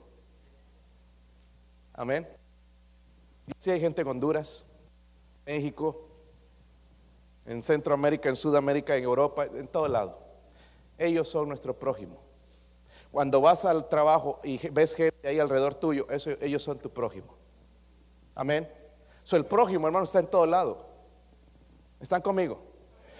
Amén. 1.93 2.27
Si 3.57 3.71
hay 3.71 3.79
gente 3.79 4.03
en 4.03 4.09
Honduras, 4.09 4.67
México, 5.47 6.07
en 7.47 7.63
Centroamérica, 7.63 8.29
en 8.29 8.35
Sudamérica, 8.35 8.95
en 8.95 9.05
Europa, 9.05 9.45
en 9.45 9.67
todo 9.67 9.87
lado. 9.87 10.19
Ellos 10.99 11.27
son 11.27 11.47
nuestro 11.47 11.73
prójimo. 11.79 12.21
Cuando 13.09 13.41
vas 13.41 13.65
al 13.65 13.89
trabajo 13.89 14.39
y 14.43 14.69
ves 14.69 14.93
gente 14.93 15.27
ahí 15.27 15.39
alrededor 15.39 15.73
tuyo, 15.73 16.05
ellos 16.41 16.61
son 16.61 16.77
tu 16.77 16.91
prójimo. 16.91 17.38
Amén. 18.39 18.71
So, 19.25 19.35
el 19.35 19.45
prójimo, 19.45 19.85
hermano, 19.85 20.05
está 20.05 20.19
en 20.19 20.27
todo 20.27 20.45
lado. 20.45 20.85
¿Están 21.99 22.21
conmigo? 22.21 22.61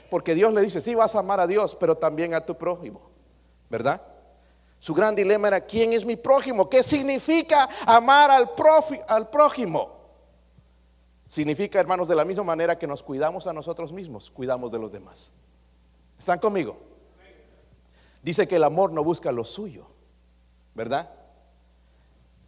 Porque 0.10 0.34
Dios 0.34 0.54
le 0.54 0.62
dice, 0.62 0.80
sí, 0.80 0.96
vas 0.96 1.14
a 1.14 1.20
amar 1.20 1.42
a 1.42 1.46
Dios, 1.46 1.76
pero 1.76 1.98
también 1.98 2.34
a 2.34 2.46
tu 2.46 2.58
prójimo. 2.58 3.02
¿Verdad? 3.70 4.02
Su 4.80 4.94
gran 4.94 5.14
dilema 5.16 5.50
era, 5.50 5.60
¿quién 5.60 5.92
es 5.92 6.06
mi 6.06 6.16
prójimo? 6.16 6.70
¿Qué 6.70 6.82
significa 6.84 7.68
amar 7.86 8.32
al, 8.32 8.50
al 9.10 9.30
prójimo? 9.30 10.00
Significa, 11.28 11.82
hermanos, 11.82 12.08
de 12.08 12.16
la 12.16 12.24
misma 12.24 12.46
manera 12.46 12.80
que 12.80 12.88
nos 12.88 13.04
cuidamos 13.04 13.46
a 13.46 13.52
nosotros 13.52 13.92
mismos, 13.92 14.32
cuidamos 14.32 14.72
de 14.72 14.80
los 14.80 14.90
demás. 14.90 15.34
¿Están 16.18 16.40
conmigo? 16.40 16.78
Dice 18.24 18.48
que 18.48 18.56
el 18.56 18.64
amor 18.64 18.94
no 18.94 19.04
busca 19.04 19.34
lo 19.34 19.44
suyo, 19.44 19.86
¿verdad? 20.74 21.19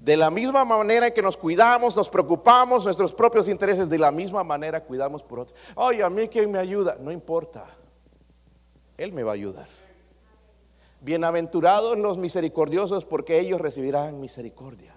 De 0.02 0.18
la 0.18 0.32
misma 0.32 0.66
manera 0.66 1.12
que 1.12 1.22
nos 1.22 1.38
cuidamos, 1.38 1.96
nos 1.96 2.10
preocupamos, 2.10 2.86
nuestros 2.86 3.14
propios 3.14 3.48
intereses, 3.48 3.88
de 3.88 4.00
la 4.00 4.10
misma 4.10 4.44
manera 4.44 4.84
cuidamos 4.84 5.22
por 5.22 5.42
otros. 5.42 5.56
Oye, 5.76 6.02
a 6.02 6.10
mí 6.10 6.28
quien 6.28 6.52
me 6.52 6.58
ayuda, 6.58 6.98
no 7.00 7.12
importa. 7.12 7.68
Él 8.98 9.14
me 9.14 9.22
va 9.22 9.34
a 9.34 9.36
ayudar. 9.36 9.68
Bienaventurados 11.02 12.00
los 12.00 12.18
misericordiosos 12.18 13.06
porque 13.06 13.40
ellos 13.40 13.62
recibirán 13.62 14.20
misericordia. 14.20 14.96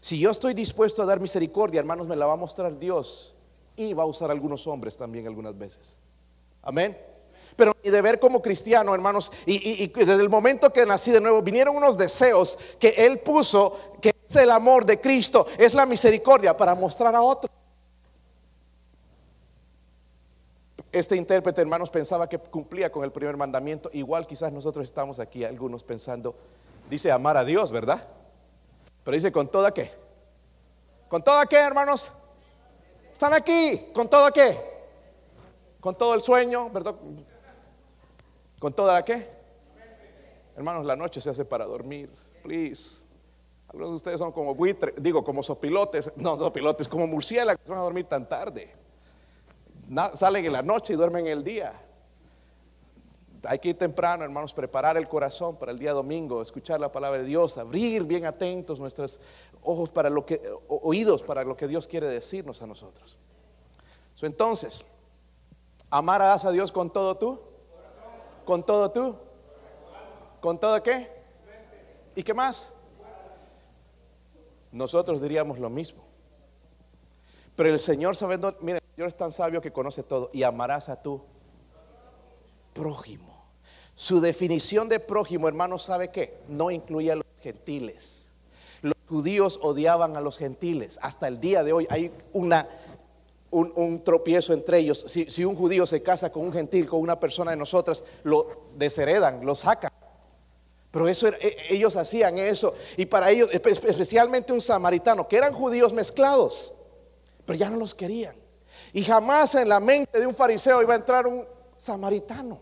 Si 0.00 0.18
yo 0.18 0.30
estoy 0.30 0.54
dispuesto 0.54 1.02
a 1.02 1.06
dar 1.06 1.20
misericordia, 1.20 1.80
hermanos, 1.80 2.06
me 2.06 2.16
la 2.16 2.26
va 2.26 2.32
a 2.32 2.36
mostrar 2.36 2.78
Dios 2.78 3.34
y 3.76 3.92
va 3.92 4.04
a 4.04 4.06
usar 4.06 4.30
algunos 4.30 4.66
hombres 4.66 4.96
también 4.96 5.26
algunas 5.26 5.56
veces. 5.58 6.00
Amén. 6.62 6.96
Pero 7.58 7.76
mi 7.82 7.90
deber 7.90 8.20
como 8.20 8.40
cristiano, 8.40 8.94
hermanos, 8.94 9.32
y, 9.44 9.88
desde 9.88 10.22
el 10.22 10.28
momento 10.28 10.72
que 10.72 10.86
nací 10.86 11.10
de 11.10 11.20
nuevo, 11.20 11.42
vinieron 11.42 11.76
unos 11.76 11.98
deseos 11.98 12.56
que 12.78 12.90
Él 12.90 13.18
puso, 13.18 13.96
que 14.00 14.14
es 14.28 14.36
el 14.36 14.52
amor 14.52 14.86
de 14.86 15.00
Cristo, 15.00 15.44
es 15.58 15.74
la 15.74 15.84
misericordia 15.84 16.56
para 16.56 16.76
mostrar 16.76 17.16
a 17.16 17.20
otros. 17.20 17.50
Este 20.92 21.16
intérprete, 21.16 21.60
hermanos, 21.60 21.90
pensaba 21.90 22.28
que 22.28 22.38
cumplía 22.38 22.92
con 22.92 23.02
el 23.02 23.10
primer 23.10 23.36
mandamiento. 23.36 23.90
Igual 23.92 24.28
quizás 24.28 24.52
nosotros 24.52 24.84
estamos 24.84 25.18
aquí, 25.18 25.42
algunos 25.42 25.82
pensando, 25.82 26.36
dice 26.88 27.10
amar 27.10 27.36
a 27.36 27.44
Dios, 27.44 27.72
¿verdad? 27.72 28.06
Pero 29.02 29.16
dice, 29.16 29.32
¿con 29.32 29.48
toda 29.48 29.74
qué? 29.74 29.90
¿Con 31.08 31.24
toda 31.24 31.44
qué, 31.46 31.56
hermanos? 31.56 32.12
Están 33.12 33.34
aquí, 33.34 33.90
¿con 33.92 34.08
toda 34.08 34.30
qué? 34.30 34.56
Con 35.80 35.96
todo 35.96 36.14
el 36.14 36.22
sueño, 36.22 36.70
¿verdad? 36.70 36.94
¿Con 38.58 38.72
toda 38.72 38.94
la 38.94 39.04
qué? 39.04 39.28
Hermanos, 40.56 40.84
la 40.84 40.96
noche 40.96 41.20
se 41.20 41.30
hace 41.30 41.44
para 41.44 41.64
dormir, 41.64 42.10
please. 42.42 43.06
Algunos 43.68 43.90
de 43.90 43.96
ustedes 43.96 44.18
son 44.18 44.32
como 44.32 44.54
buitres, 44.54 44.94
digo, 44.96 45.22
como 45.22 45.42
sopilotes, 45.42 46.12
no, 46.16 46.36
no 46.36 46.52
pilotes, 46.52 46.88
como 46.88 47.06
murciélagos, 47.06 47.68
van 47.68 47.78
a 47.78 47.82
dormir 47.82 48.06
tan 48.06 48.28
tarde. 48.28 48.72
salen 50.14 50.46
en 50.46 50.52
la 50.52 50.62
noche 50.62 50.94
y 50.94 50.96
duermen 50.96 51.26
en 51.26 51.32
el 51.32 51.44
día 51.44 51.78
hay 53.46 53.58
que 53.58 53.70
ir 53.70 53.78
temprano, 53.78 54.24
hermanos, 54.24 54.52
preparar 54.52 54.96
el 54.96 55.08
corazón 55.08 55.56
para 55.56 55.72
el 55.72 55.78
día 55.78 55.92
domingo, 55.92 56.42
escuchar 56.42 56.80
la 56.80 56.90
palabra 56.90 57.22
de 57.22 57.24
Dios, 57.24 57.58
abrir 57.58 58.04
bien 58.04 58.24
atentos 58.24 58.80
nuestros 58.80 59.20
ojos 59.62 59.90
para 59.90 60.10
lo 60.10 60.26
que, 60.26 60.42
oídos 60.68 61.22
para 61.22 61.44
lo 61.44 61.56
que 61.56 61.68
Dios 61.68 61.86
quiere 61.86 62.08
decirnos 62.08 62.62
a 62.62 62.66
nosotros. 62.66 63.18
entonces, 64.22 64.84
amarás 65.90 66.44
a 66.44 66.50
Dios 66.50 66.72
con 66.72 66.92
todo 66.92 67.16
tú, 67.16 67.40
con 68.48 68.62
todo 68.62 68.90
tú, 68.90 69.14
con 70.40 70.58
todo 70.58 70.82
qué, 70.82 71.06
y 72.14 72.22
qué 72.22 72.32
más. 72.32 72.72
Nosotros 74.72 75.20
diríamos 75.20 75.58
lo 75.58 75.68
mismo. 75.68 76.02
Pero 77.54 77.68
el 77.68 77.78
Señor 77.78 78.16
sabiendo, 78.16 78.56
mire, 78.62 78.78
el 78.78 78.94
Señor 78.94 79.08
es 79.08 79.16
tan 79.18 79.32
sabio 79.32 79.60
que 79.60 79.70
conoce 79.70 80.02
todo 80.02 80.30
y 80.32 80.44
amarás 80.44 80.88
a 80.88 81.02
tú 81.02 81.20
prójimo. 82.72 83.44
Su 83.94 84.18
definición 84.18 84.88
de 84.88 84.98
prójimo, 84.98 85.46
hermano, 85.46 85.76
¿sabe 85.76 86.10
qué? 86.10 86.40
No 86.48 86.70
incluye 86.70 87.12
a 87.12 87.16
los 87.16 87.26
gentiles. 87.42 88.30
Los 88.80 88.94
judíos 89.06 89.60
odiaban 89.62 90.16
a 90.16 90.22
los 90.22 90.38
gentiles. 90.38 90.98
Hasta 91.02 91.28
el 91.28 91.38
día 91.38 91.64
de 91.64 91.74
hoy 91.74 91.86
hay 91.90 92.10
una, 92.32 92.66
un, 93.50 94.02
tropiezo 94.04 94.52
entre 94.52 94.78
ellos. 94.78 95.04
Si, 95.06 95.30
si, 95.30 95.44
un 95.44 95.56
judío 95.56 95.86
se 95.86 96.02
casa 96.02 96.30
con 96.30 96.44
un 96.44 96.52
gentil, 96.52 96.86
con 96.86 97.00
una 97.00 97.18
persona 97.18 97.52
de 97.52 97.56
nosotras, 97.56 98.04
lo 98.24 98.64
desheredan, 98.76 99.44
lo 99.44 99.54
sacan. 99.54 99.90
Pero 100.90 101.08
eso, 101.08 101.28
e, 101.28 101.56
ellos 101.70 101.96
hacían 101.96 102.38
eso. 102.38 102.74
Y 102.96 103.06
para 103.06 103.30
ellos, 103.30 103.50
especialmente 103.52 104.52
un 104.52 104.60
samaritano, 104.60 105.28
que 105.28 105.36
eran 105.36 105.52
judíos 105.52 105.92
mezclados, 105.92 106.74
pero 107.44 107.58
ya 107.58 107.70
no 107.70 107.76
los 107.76 107.94
querían. 107.94 108.36
Y 108.92 109.04
jamás 109.04 109.54
en 109.54 109.68
la 109.68 109.80
mente 109.80 110.18
de 110.18 110.26
un 110.26 110.34
fariseo 110.34 110.82
iba 110.82 110.94
a 110.94 110.96
entrar 110.96 111.26
un 111.26 111.46
samaritano. 111.76 112.60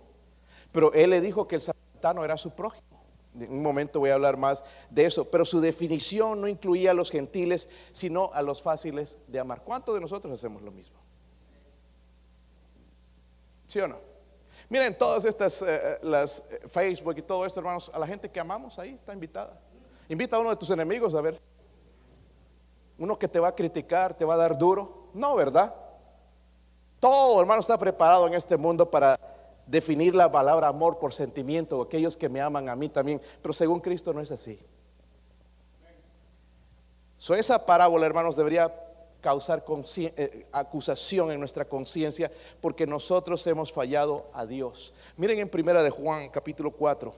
Pero 0.73 0.93
él 0.93 1.11
le 1.11 1.21
dijo 1.21 1.47
que 1.47 1.57
el 1.57 1.63
samaritano 1.63 2.25
era 2.25 2.37
su 2.37 2.51
prójimo. 2.51 2.85
En 3.39 3.53
un 3.53 3.63
momento 3.63 4.01
voy 4.01 4.11
a 4.11 4.15
hablar 4.15 4.37
más 4.37 4.65
de 4.91 5.05
eso, 5.05 5.31
pero 5.31 5.45
su 5.45 5.61
definición 5.61 6.41
no 6.41 6.49
incluía 6.49 6.93
a 6.93 6.95
los 6.95 7.11
gentiles, 7.11 7.69
sino 7.93 8.31
a 8.33 8.43
los 8.43 8.63
fáciles 8.63 9.19
de 9.27 9.39
amar. 9.39 9.63
¿Cuántos 9.63 9.95
de 9.95 10.01
nosotros 10.01 10.33
hacemos 10.33 10.63
lo 10.63 10.71
mismo? 10.71 10.97
¿Sí 13.69 13.81
o 13.81 13.89
no? 13.89 13.99
Miren, 14.69 14.97
todas 14.99 15.25
estas, 15.25 15.63
eh, 15.63 15.67
eh, 15.69 15.99
las 16.03 16.51
eh, 16.51 16.61
Facebook 16.69 17.17
y 17.19 17.23
todo 17.23 17.47
esto, 17.47 17.61
hermanos, 17.61 17.91
a 17.93 17.99
la 17.99 18.07
gente 18.07 18.31
que 18.31 18.41
amamos 18.41 18.79
ahí 18.79 18.95
está 18.95 19.13
invitada. 19.13 19.61
Invita 20.09 20.37
a 20.37 20.41
uno 20.41 20.51
de 20.51 20.57
tus 20.57 20.71
enemigos 20.71 21.15
a 21.15 21.21
ver. 21.21 21.41
Uno 22.99 23.19
que 23.19 23.29
te 23.29 23.39
va 23.39 23.49
a 23.49 23.55
criticar, 23.55 24.15
te 24.15 24.25
va 24.25 24.35
a 24.35 24.39
dar 24.39 24.59
duro. 24.59 25.11
No, 25.15 25.37
¿verdad? 25.37 25.75
Todo, 26.99 27.41
hermano, 27.41 27.61
está 27.61 27.77
preparado 27.79 28.27
en 28.27 28.35
este 28.35 28.57
mundo 28.57 28.91
para 28.91 29.19
definir 29.67 30.15
la 30.15 30.31
palabra 30.31 30.69
amor 30.69 30.99
por 30.99 31.13
sentimiento, 31.13 31.83
aquellos 31.83 32.17
que 32.17 32.29
me 32.29 32.41
aman 32.41 32.69
a 32.69 32.77
mí 32.77 32.89
también, 32.89 33.21
pero 33.43 33.53
según 33.53 33.81
Cristo 33.81 34.13
no 34.13 34.21
es 34.21 34.31
así. 34.31 34.59
So, 37.19 37.35
esa 37.35 37.65
parábola, 37.65 38.07
hermanos, 38.07 38.37
debería 38.37 38.73
causar 39.21 39.65
eh, 39.97 40.47
acusación 40.53 41.33
en 41.33 41.41
nuestra 41.41 41.65
conciencia 41.65 42.31
porque 42.61 42.87
nosotros 42.87 43.45
hemos 43.47 43.73
fallado 43.73 44.29
a 44.33 44.47
Dios. 44.47 44.95
Miren 45.17 45.41
en 45.41 45.49
primera 45.49 45.83
de 45.83 45.91
Juan, 45.91 46.29
capítulo 46.29 46.71
4. 46.71 47.13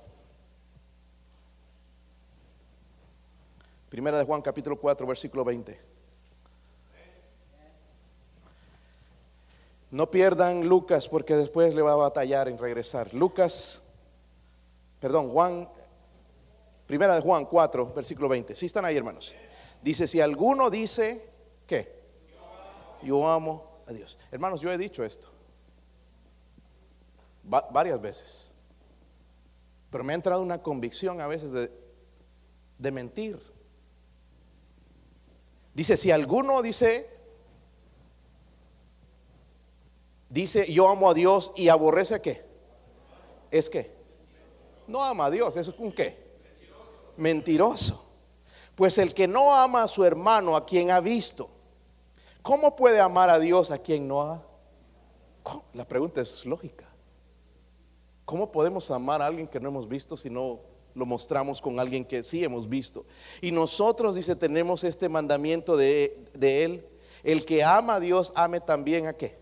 Primera 3.91 4.19
de 4.19 4.25
Juan, 4.25 4.41
capítulo 4.41 4.79
4, 4.79 5.07
versículo 5.07 5.45
20. 5.45 5.98
No 9.91 10.11
pierdan 10.11 10.69
Lucas 10.69 11.09
porque 11.09 11.35
después 11.35 11.75
le 11.75 11.83
va 11.83 11.93
a 11.93 11.97
batallar 11.97 12.49
en 12.49 12.59
regresar. 12.59 13.15
Lucas, 13.15 13.83
perdón, 15.01 15.31
Juan 15.31 15.69
Primera 16.89 17.15
de 17.15 17.21
Juan 17.21 17.45
4, 17.45 17.93
versículo 17.93 18.31
20. 18.31 18.57
Si 18.57 18.65
están 18.65 18.87
ahí, 18.87 18.97
hermanos. 18.97 19.35
Dice, 19.83 20.07
si 20.07 20.23
alguno 20.23 20.71
dice, 20.71 21.23
¿qué? 21.67 22.01
Yo 23.03 23.29
amo 23.29 23.83
a 23.87 23.93
Dios. 23.93 24.19
Hermanos, 24.33 24.63
yo 24.63 24.73
he 24.73 24.79
dicho 24.79 25.05
esto 25.05 25.29
varias 27.71 28.01
veces. 28.01 28.53
Pero 29.91 30.03
me 30.03 30.13
ha 30.13 30.17
entrado 30.17 30.43
una 30.43 30.63
convicción 30.63 31.21
a 31.21 31.27
veces 31.27 31.53
de, 31.53 31.71
de 32.79 32.91
mentir. 32.91 33.39
Dice, 35.75 35.99
si 35.99 36.11
alguno 36.11 36.63
dice, 36.63 37.09
dice, 40.29 40.71
yo 40.73 40.89
amo 40.89 41.11
a 41.11 41.15
Dios 41.15 41.53
y 41.57 41.69
aborrece 41.69 42.15
a 42.15 42.23
qué? 42.23 42.45
Es 43.51 43.71
que 43.71 43.91
no 44.87 45.03
ama 45.03 45.27
a 45.27 45.31
Dios, 45.31 45.57
eso 45.57 45.71
es 45.71 45.79
un 45.79 45.93
qué? 45.93 46.17
Mentiroso. 47.17 48.05
Pues 48.75 48.99
el 48.99 49.13
que 49.13 49.27
no 49.27 49.55
ama 49.55 49.83
a 49.83 49.89
su 49.89 50.05
hermano, 50.05 50.55
a 50.55 50.65
quien 50.65 50.91
ha 50.91 51.01
visto, 51.01 51.49
¿cómo 52.43 52.77
puede 52.77 53.01
amar 53.01 53.29
a 53.29 53.39
Dios 53.39 53.71
a 53.71 53.79
quien 53.79 54.07
no 54.07 54.23
ha? 54.23 54.43
La 55.73 55.87
pregunta 55.87 56.21
es 56.21 56.45
lógica. 56.47 56.87
¿Cómo 58.25 58.53
podemos 58.53 58.91
amar 58.91 59.23
a 59.23 59.27
alguien 59.27 59.49
que 59.49 59.59
no 59.59 59.71
hemos 59.71 59.89
visto 59.89 60.15
si 60.15 60.29
no 60.29 60.61
lo 60.95 61.07
mostramos 61.07 61.63
con 61.63 61.81
alguien 61.81 62.05
que 62.05 62.23
sí 62.23 62.45
hemos 62.45 62.69
visto? 62.69 63.07
Y 63.41 63.53
nosotros, 63.53 64.15
dice, 64.15 64.37
tenemos 64.37 64.85
este 64.85 65.09
mandamiento 65.09 65.79
de, 65.79 66.29
Él. 66.39 66.87
El 67.23 67.47
que 67.47 67.65
ama 67.65 67.95
a 67.95 68.01
Dios, 68.01 68.35
ame 68.37 68.61
también 68.61 69.07
a 69.07 69.15
qué. 69.15 69.38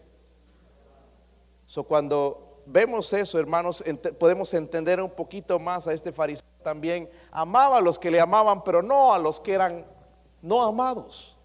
So, 1.67 1.85
cuando 1.85 2.63
vemos 2.67 3.13
eso, 3.13 3.39
hermanos, 3.39 3.85
podemos 4.19 4.55
entender 4.55 5.01
un 5.01 5.11
poquito 5.11 5.59
más 5.59 5.87
a 5.87 5.93
este 5.93 6.13
fariseo 6.13 6.47
también. 6.63 7.11
Amaba 7.31 7.79
a 7.79 7.81
los 7.81 7.99
que 7.99 8.11
le 8.11 8.21
amaban, 8.21 8.63
pero 8.65 8.83
no 8.83 9.13
a 9.13 9.19
los 9.19 9.41
que 9.41 9.53
eran 9.53 9.85
no 10.43 10.63
amados. 10.63 11.37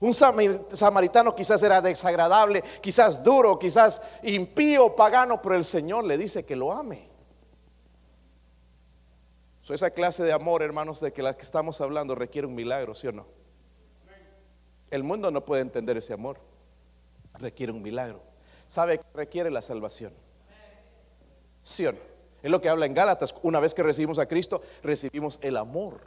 Un 0.00 0.14
samaritano 0.14 1.34
quizás 1.34 1.60
era 1.62 1.80
desagradable, 1.80 2.62
quizás 2.80 3.22
duro, 3.22 3.58
quizás 3.58 4.00
impío, 4.22 4.94
pagano, 4.94 5.42
pero 5.42 5.56
el 5.56 5.64
Señor 5.64 6.04
le 6.04 6.16
dice 6.16 6.44
que 6.44 6.54
lo 6.54 6.70
ame. 6.70 7.08
So, 9.62 9.74
esa 9.74 9.90
clase 9.90 10.22
de 10.22 10.32
amor, 10.32 10.62
hermanos, 10.62 11.00
de 11.00 11.12
que 11.12 11.22
la 11.22 11.36
que 11.36 11.42
estamos 11.42 11.80
hablando 11.80 12.14
requiere 12.14 12.46
un 12.46 12.54
milagro, 12.54 12.94
¿sí 12.94 13.08
o 13.08 13.12
no? 13.12 13.26
El 14.90 15.02
mundo 15.02 15.30
no 15.30 15.44
puede 15.44 15.62
entender 15.62 15.96
ese 15.96 16.14
amor. 16.14 16.38
Requiere 17.34 17.72
un 17.72 17.82
milagro. 17.82 18.22
¿Sabe 18.68 18.98
que 18.98 19.04
requiere 19.14 19.50
la 19.50 19.62
salvación? 19.62 20.12
¿Sí 21.62 21.86
o 21.86 21.92
no? 21.92 21.98
Es 22.42 22.50
lo 22.50 22.60
que 22.60 22.68
habla 22.68 22.86
en 22.86 22.94
Gálatas. 22.94 23.34
Una 23.42 23.58
vez 23.58 23.74
que 23.74 23.82
recibimos 23.82 24.20
a 24.20 24.26
Cristo, 24.26 24.62
recibimos 24.82 25.40
el 25.42 25.56
amor. 25.56 25.98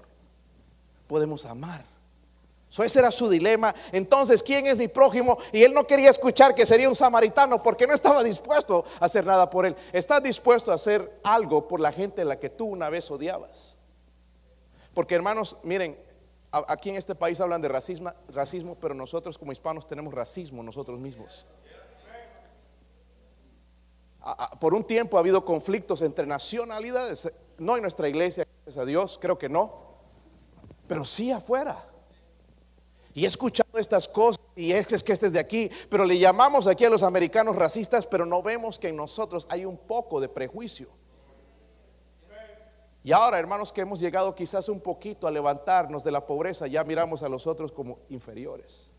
Podemos 1.07 1.45
amar 1.45 1.83
ese 2.79 2.99
era 2.99 3.11
su 3.11 3.27
dilema. 3.27 3.75
Entonces, 3.91 4.41
¿quién 4.41 4.65
es 4.67 4.77
mi 4.77 4.87
prójimo? 4.87 5.37
Y 5.51 5.63
él 5.63 5.73
no 5.73 5.85
quería 5.85 6.09
escuchar 6.09 6.55
que 6.55 6.65
sería 6.65 6.87
un 6.87 6.95
samaritano 6.95 7.61
porque 7.61 7.85
no 7.85 7.93
estaba 7.93 8.23
dispuesto 8.23 8.85
a 8.99 9.05
hacer 9.05 9.25
nada 9.25 9.49
por 9.49 9.65
él. 9.65 9.75
Estás 9.91 10.23
dispuesto 10.23 10.71
a 10.71 10.75
hacer 10.75 11.19
algo 11.23 11.67
por 11.67 11.81
la 11.81 11.91
gente 11.91 12.21
en 12.21 12.29
la 12.29 12.39
que 12.39 12.49
tú 12.49 12.67
una 12.67 12.89
vez 12.89 13.11
odiabas. 13.11 13.77
Porque 14.93 15.15
hermanos, 15.15 15.57
miren, 15.63 15.97
aquí 16.51 16.89
en 16.89 16.95
este 16.95 17.15
país 17.15 17.41
hablan 17.41 17.61
de 17.61 17.67
racismo, 17.67 18.13
racismo, 18.29 18.75
pero 18.79 18.93
nosotros 18.93 19.37
como 19.37 19.51
hispanos 19.51 19.85
tenemos 19.85 20.13
racismo 20.13 20.63
nosotros 20.63 20.97
mismos. 20.97 21.45
Por 24.59 24.73
un 24.73 24.83
tiempo 24.83 25.17
ha 25.17 25.21
habido 25.21 25.43
conflictos 25.43 26.01
entre 26.01 26.27
nacionalidades, 26.27 27.31
no 27.57 27.75
en 27.75 27.81
nuestra 27.81 28.07
iglesia, 28.07 28.45
gracias 28.63 28.81
a 28.81 28.85
Dios, 28.85 29.17
creo 29.19 29.37
que 29.37 29.49
no, 29.49 29.73
pero 30.87 31.05
sí 31.05 31.31
afuera. 31.31 31.87
Y 33.13 33.25
he 33.25 33.27
escuchado 33.27 33.77
estas 33.77 34.07
cosas 34.07 34.39
y 34.55 34.71
es 34.71 35.03
que 35.03 35.13
este 35.13 35.27
es 35.27 35.33
de 35.33 35.39
aquí, 35.39 35.71
pero 35.89 36.05
le 36.05 36.19
llamamos 36.19 36.67
aquí 36.67 36.85
a 36.85 36.89
los 36.89 37.03
americanos 37.03 37.55
racistas, 37.55 38.05
pero 38.05 38.25
no 38.25 38.43
vemos 38.43 38.77
que 38.77 38.89
en 38.89 38.95
nosotros 38.95 39.47
hay 39.49 39.65
un 39.65 39.77
poco 39.77 40.19
de 40.19 40.29
prejuicio. 40.29 40.89
Y 43.03 43.11
ahora, 43.11 43.39
hermanos, 43.39 43.73
que 43.73 43.81
hemos 43.81 43.99
llegado 43.99 44.35
quizás 44.35 44.69
un 44.69 44.79
poquito 44.79 45.25
a 45.25 45.31
levantarnos 45.31 46.03
de 46.03 46.11
la 46.11 46.25
pobreza, 46.25 46.67
ya 46.67 46.83
miramos 46.83 47.23
a 47.23 47.29
los 47.29 47.47
otros 47.47 47.71
como 47.71 47.99
inferiores. 48.09 48.91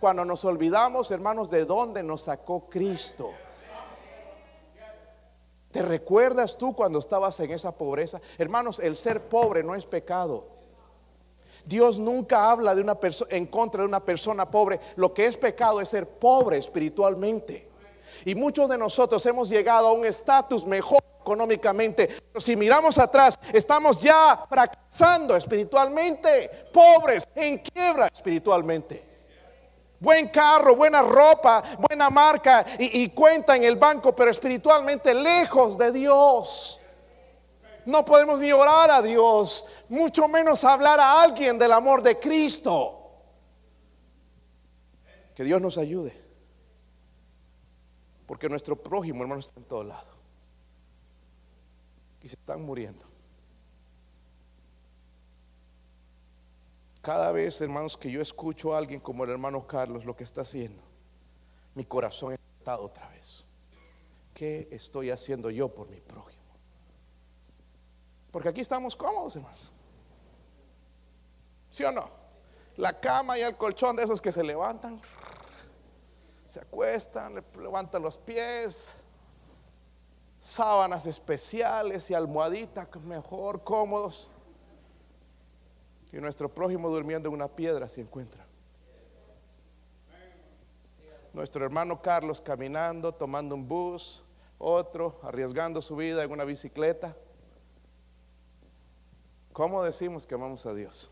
Cuando 0.00 0.24
nos 0.24 0.44
olvidamos, 0.44 1.10
hermanos, 1.10 1.50
de 1.50 1.66
dónde 1.66 2.02
nos 2.02 2.22
sacó 2.22 2.68
Cristo. 2.68 3.30
¿Te 5.72 5.80
recuerdas 5.80 6.58
tú 6.58 6.74
cuando 6.74 6.98
estabas 6.98 7.40
en 7.40 7.50
esa 7.50 7.74
pobreza? 7.74 8.20
Hermanos, 8.36 8.78
el 8.78 8.94
ser 8.94 9.28
pobre 9.28 9.64
no 9.64 9.74
es 9.74 9.86
pecado. 9.86 10.46
Dios 11.64 11.98
nunca 11.98 12.50
habla 12.50 12.74
de 12.74 12.82
una 12.82 12.98
en 13.30 13.46
contra 13.46 13.80
de 13.80 13.88
una 13.88 14.04
persona 14.04 14.50
pobre. 14.50 14.78
Lo 14.96 15.14
que 15.14 15.24
es 15.24 15.36
pecado 15.38 15.80
es 15.80 15.88
ser 15.88 16.06
pobre 16.06 16.58
espiritualmente. 16.58 17.70
Y 18.26 18.34
muchos 18.34 18.68
de 18.68 18.76
nosotros 18.76 19.24
hemos 19.24 19.48
llegado 19.48 19.88
a 19.88 19.92
un 19.92 20.04
estatus 20.04 20.66
mejor 20.66 21.00
económicamente. 21.18 22.06
Pero 22.06 22.40
si 22.40 22.54
miramos 22.54 22.98
atrás, 22.98 23.38
estamos 23.52 24.00
ya 24.00 24.44
fracasando 24.48 25.34
espiritualmente, 25.34 26.68
pobres, 26.70 27.24
en 27.34 27.58
quiebra 27.58 28.08
espiritualmente. 28.12 29.11
Buen 30.02 30.30
carro, 30.30 30.74
buena 30.74 31.00
ropa, 31.00 31.62
buena 31.78 32.10
marca 32.10 32.66
y, 32.76 33.08
cuenta 33.10 33.54
en 33.54 33.62
el 33.62 33.76
banco, 33.76 34.16
pero 34.16 34.32
espiritualmente 34.32 35.14
lejos 35.14 35.78
de 35.78 35.92
Dios. 35.92 36.80
No 37.86 38.04
podemos 38.04 38.40
ni 38.40 38.50
orar 38.50 38.90
a 38.90 39.00
Dios, 39.00 39.64
mucho 39.88 40.26
menos 40.26 40.64
hablar 40.64 40.98
a 40.98 41.22
alguien 41.22 41.56
del 41.56 41.70
amor 41.70 42.02
de 42.02 42.18
Cristo. 42.18 43.12
Que 45.36 45.44
Dios 45.44 45.62
nos 45.62 45.78
ayude. 45.78 46.20
Porque 48.26 48.48
nuestro 48.48 48.74
prójimo, 48.74 49.22
hermano, 49.22 49.38
está 49.38 49.60
en 49.60 49.66
todo 49.66 49.84
lado. 49.84 50.16
Y 52.22 52.28
se 52.28 52.34
están 52.34 52.60
muriendo. 52.62 53.11
Cada 57.02 57.32
vez, 57.32 57.60
hermanos, 57.60 57.96
que 57.96 58.10
yo 58.12 58.22
escucho 58.22 58.72
a 58.72 58.78
alguien 58.78 59.00
como 59.00 59.24
el 59.24 59.30
hermano 59.30 59.66
Carlos, 59.66 60.04
lo 60.04 60.14
que 60.14 60.22
está 60.22 60.42
haciendo, 60.42 60.80
mi 61.74 61.84
corazón 61.84 62.32
está 62.32 62.78
otra 62.78 63.08
vez. 63.08 63.44
¿Qué 64.32 64.68
estoy 64.70 65.10
haciendo 65.10 65.50
yo 65.50 65.68
por 65.68 65.88
mi 65.88 66.00
prójimo? 66.00 66.42
Porque 68.30 68.48
aquí 68.48 68.60
estamos 68.60 68.94
cómodos, 68.94 69.34
hermanos. 69.34 69.72
¿Sí 71.72 71.82
o 71.84 71.90
no? 71.90 72.08
La 72.76 72.98
cama 72.98 73.36
y 73.36 73.42
el 73.42 73.56
colchón 73.56 73.96
de 73.96 74.04
esos 74.04 74.20
que 74.20 74.30
se 74.30 74.44
levantan, 74.44 75.00
se 76.46 76.60
acuestan, 76.60 77.44
levantan 77.58 78.00
los 78.00 78.16
pies, 78.16 78.96
sábanas 80.38 81.06
especiales 81.06 82.10
y 82.10 82.14
almohaditas 82.14 82.88
mejor, 83.02 83.64
cómodos. 83.64 84.30
Y 86.12 86.18
nuestro 86.18 86.48
prójimo 86.48 86.90
durmiendo 86.90 87.28
en 87.28 87.34
una 87.34 87.48
piedra 87.48 87.88
se 87.88 88.02
encuentra. 88.02 88.46
Nuestro 91.32 91.64
hermano 91.64 92.02
Carlos 92.02 92.40
caminando, 92.40 93.12
tomando 93.12 93.54
un 93.54 93.66
bus, 93.66 94.22
otro 94.58 95.18
arriesgando 95.22 95.80
su 95.80 95.96
vida 95.96 96.22
en 96.22 96.30
una 96.30 96.44
bicicleta. 96.44 97.16
¿Cómo 99.52 99.82
decimos 99.82 100.26
que 100.26 100.34
amamos 100.34 100.66
a 100.66 100.74
Dios? 100.74 101.10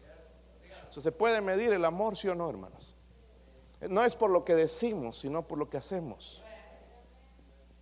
¿Se 0.90 1.12
puede 1.12 1.40
medir 1.40 1.72
el 1.72 1.84
amor, 1.84 2.16
sí 2.16 2.28
o 2.28 2.34
no, 2.34 2.50
hermanos? 2.50 2.94
No 3.88 4.04
es 4.04 4.14
por 4.14 4.30
lo 4.30 4.44
que 4.44 4.54
decimos, 4.54 5.18
sino 5.18 5.46
por 5.46 5.58
lo 5.58 5.70
que 5.70 5.78
hacemos. 5.78 6.42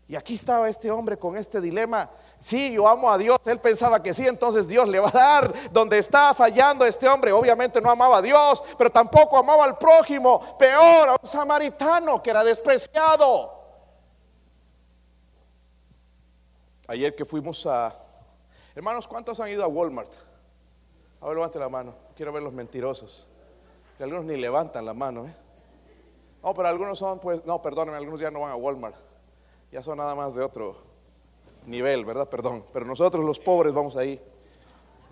Y 0.09 0.17
aquí 0.17 0.35
estaba 0.35 0.71
este 0.71 0.91
hombre 0.91 1.19
con 1.19 1.37
este 1.37 1.61
dilema. 1.61 2.11
Sí, 2.39 2.73
yo 2.73 2.89
amo 2.89 3.11
a 3.11 3.19
Dios. 3.19 3.39
Él 3.45 3.61
pensaba 3.61 4.03
que 4.03 4.15
sí, 4.15 4.27
entonces 4.27 4.67
Dios 4.67 4.89
le 4.89 5.01
va 5.01 5.09
a 5.09 5.13
dar. 5.13 5.71
Donde 5.71 5.99
estaba 5.99 6.33
fallando 6.33 6.87
este 6.87 7.07
hombre, 7.07 7.31
obviamente 7.31 7.79
no 7.79 7.91
amaba 7.91 8.17
a 8.17 8.23
Dios, 8.23 8.65
pero 8.79 8.89
tampoco 8.89 9.37
amaba 9.37 9.65
al 9.65 9.77
prójimo. 9.77 10.41
Peor, 10.57 11.11
a 11.11 11.17
un 11.21 11.29
samaritano 11.29 12.23
que 12.23 12.31
era 12.31 12.43
despreciado. 12.43 13.53
Ayer 16.87 17.15
que 17.15 17.27
fuimos 17.27 17.67
a... 17.67 17.95
Hermanos, 18.75 19.07
¿cuántos 19.07 19.39
han 19.41 19.51
ido 19.51 19.63
a 19.63 19.69
Walmart? 19.69 20.13
A 21.21 21.27
ver, 21.27 21.35
levante 21.37 21.59
la 21.59 21.69
mano. 21.69 21.95
Quiero 22.17 22.33
ver 22.33 22.43
los 22.43 22.55
mentirosos. 22.55 23.29
Que 23.99 24.05
algunos 24.05 24.25
ni 24.25 24.39
levantan 24.39 24.87
la 24.87 24.95
mano. 24.95 25.27
¿eh? 25.27 25.37
No, 26.43 26.55
pero 26.55 26.69
algunos 26.69 26.99
son, 26.99 27.19
pues, 27.19 27.45
no, 27.45 27.61
perdónenme, 27.61 27.99
algunos 27.99 28.21
ya 28.21 28.31
no 28.31 28.41
van 28.41 28.53
a 28.53 28.57
Walmart. 28.57 29.08
Ya 29.71 29.83
son 29.83 29.99
nada 29.99 30.15
más 30.15 30.35
de 30.35 30.43
otro 30.43 30.77
nivel, 31.67 32.05
¿verdad? 32.05 32.29
Perdón. 32.29 32.65
Pero 32.73 32.87
nosotros 32.87 33.25
los 33.25 33.39
pobres 33.39 33.73
vamos 33.73 33.97
ahí. 33.97 34.21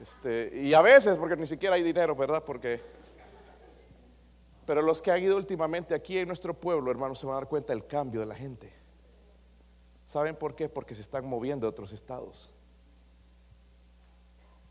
Este, 0.01 0.51
y 0.55 0.75
a 0.75 0.83
veces, 0.83 1.17
porque 1.17 1.37
ni 1.37 1.47
siquiera 1.47 1.77
hay 1.77 1.83
dinero, 1.83 2.15
¿verdad? 2.15 2.43
Porque. 2.45 2.81
Pero 4.65 4.83
los 4.83 5.01
que 5.01 5.13
han 5.13 5.23
ido 5.23 5.37
últimamente 5.37 5.95
aquí 5.95 6.19
en 6.19 6.27
nuestro 6.27 6.53
pueblo, 6.53 6.91
hermanos, 6.91 7.19
se 7.19 7.27
van 7.27 7.37
a 7.37 7.41
dar 7.41 7.49
cuenta 7.49 7.73
del 7.73 7.87
cambio 7.87 8.21
de 8.21 8.27
la 8.27 8.35
gente. 8.35 8.73
¿Saben 10.05 10.37
por 10.37 10.55
qué? 10.55 10.69
Porque 10.69 10.95
se 10.95 11.03
están 11.03 11.27
moviendo 11.27 11.67
a 11.67 11.71
otros 11.71 11.93
estados. 11.93 12.53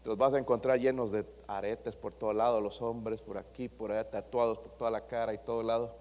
Los 0.04 0.18
vas 0.18 0.34
a 0.34 0.38
encontrar 0.38 0.80
llenos 0.80 1.12
de 1.12 1.26
aretes 1.48 1.96
por 1.96 2.14
todo 2.14 2.32
lado, 2.32 2.62
los 2.62 2.82
hombres 2.82 3.22
por 3.22 3.38
aquí, 3.38 3.68
por 3.68 3.92
allá, 3.92 4.10
tatuados 4.10 4.60
por 4.60 4.72
toda 4.74 4.92
la 4.92 5.08
cara 5.08 5.34
y 5.34 5.40
todo 5.40 5.64
lado. 5.64 5.96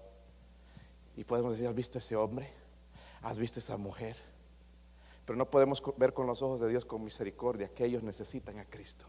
Y 1.17 1.23
podemos 1.23 1.53
decir, 1.53 1.67
¿has 1.67 1.73
visto 1.73 1.97
ese 1.97 2.15
hombre? 2.15 2.64
¿Has 3.25 3.39
visto 3.39 3.59
esa 3.59 3.75
mujer? 3.75 4.15
Pero 5.25 5.35
no 5.35 5.49
podemos 5.49 5.81
ver 5.97 6.13
con 6.13 6.27
los 6.27 6.43
ojos 6.43 6.59
de 6.59 6.69
Dios 6.69 6.85
con 6.85 7.03
misericordia 7.03 7.73
que 7.73 7.83
ellos 7.83 8.03
necesitan 8.03 8.59
a 8.59 8.65
Cristo. 8.65 9.07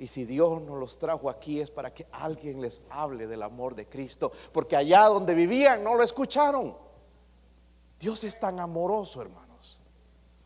Y 0.00 0.08
si 0.08 0.24
Dios 0.24 0.60
nos 0.62 0.76
los 0.76 0.98
trajo 0.98 1.30
aquí 1.30 1.60
es 1.60 1.70
para 1.70 1.94
que 1.94 2.08
alguien 2.10 2.60
les 2.60 2.82
hable 2.90 3.28
del 3.28 3.44
amor 3.44 3.76
de 3.76 3.86
Cristo. 3.86 4.32
Porque 4.52 4.74
allá 4.74 5.04
donde 5.04 5.36
vivían 5.36 5.84
no 5.84 5.94
lo 5.94 6.02
escucharon. 6.02 6.76
Dios 8.00 8.24
es 8.24 8.40
tan 8.40 8.58
amoroso, 8.58 9.22
hermanos, 9.22 9.43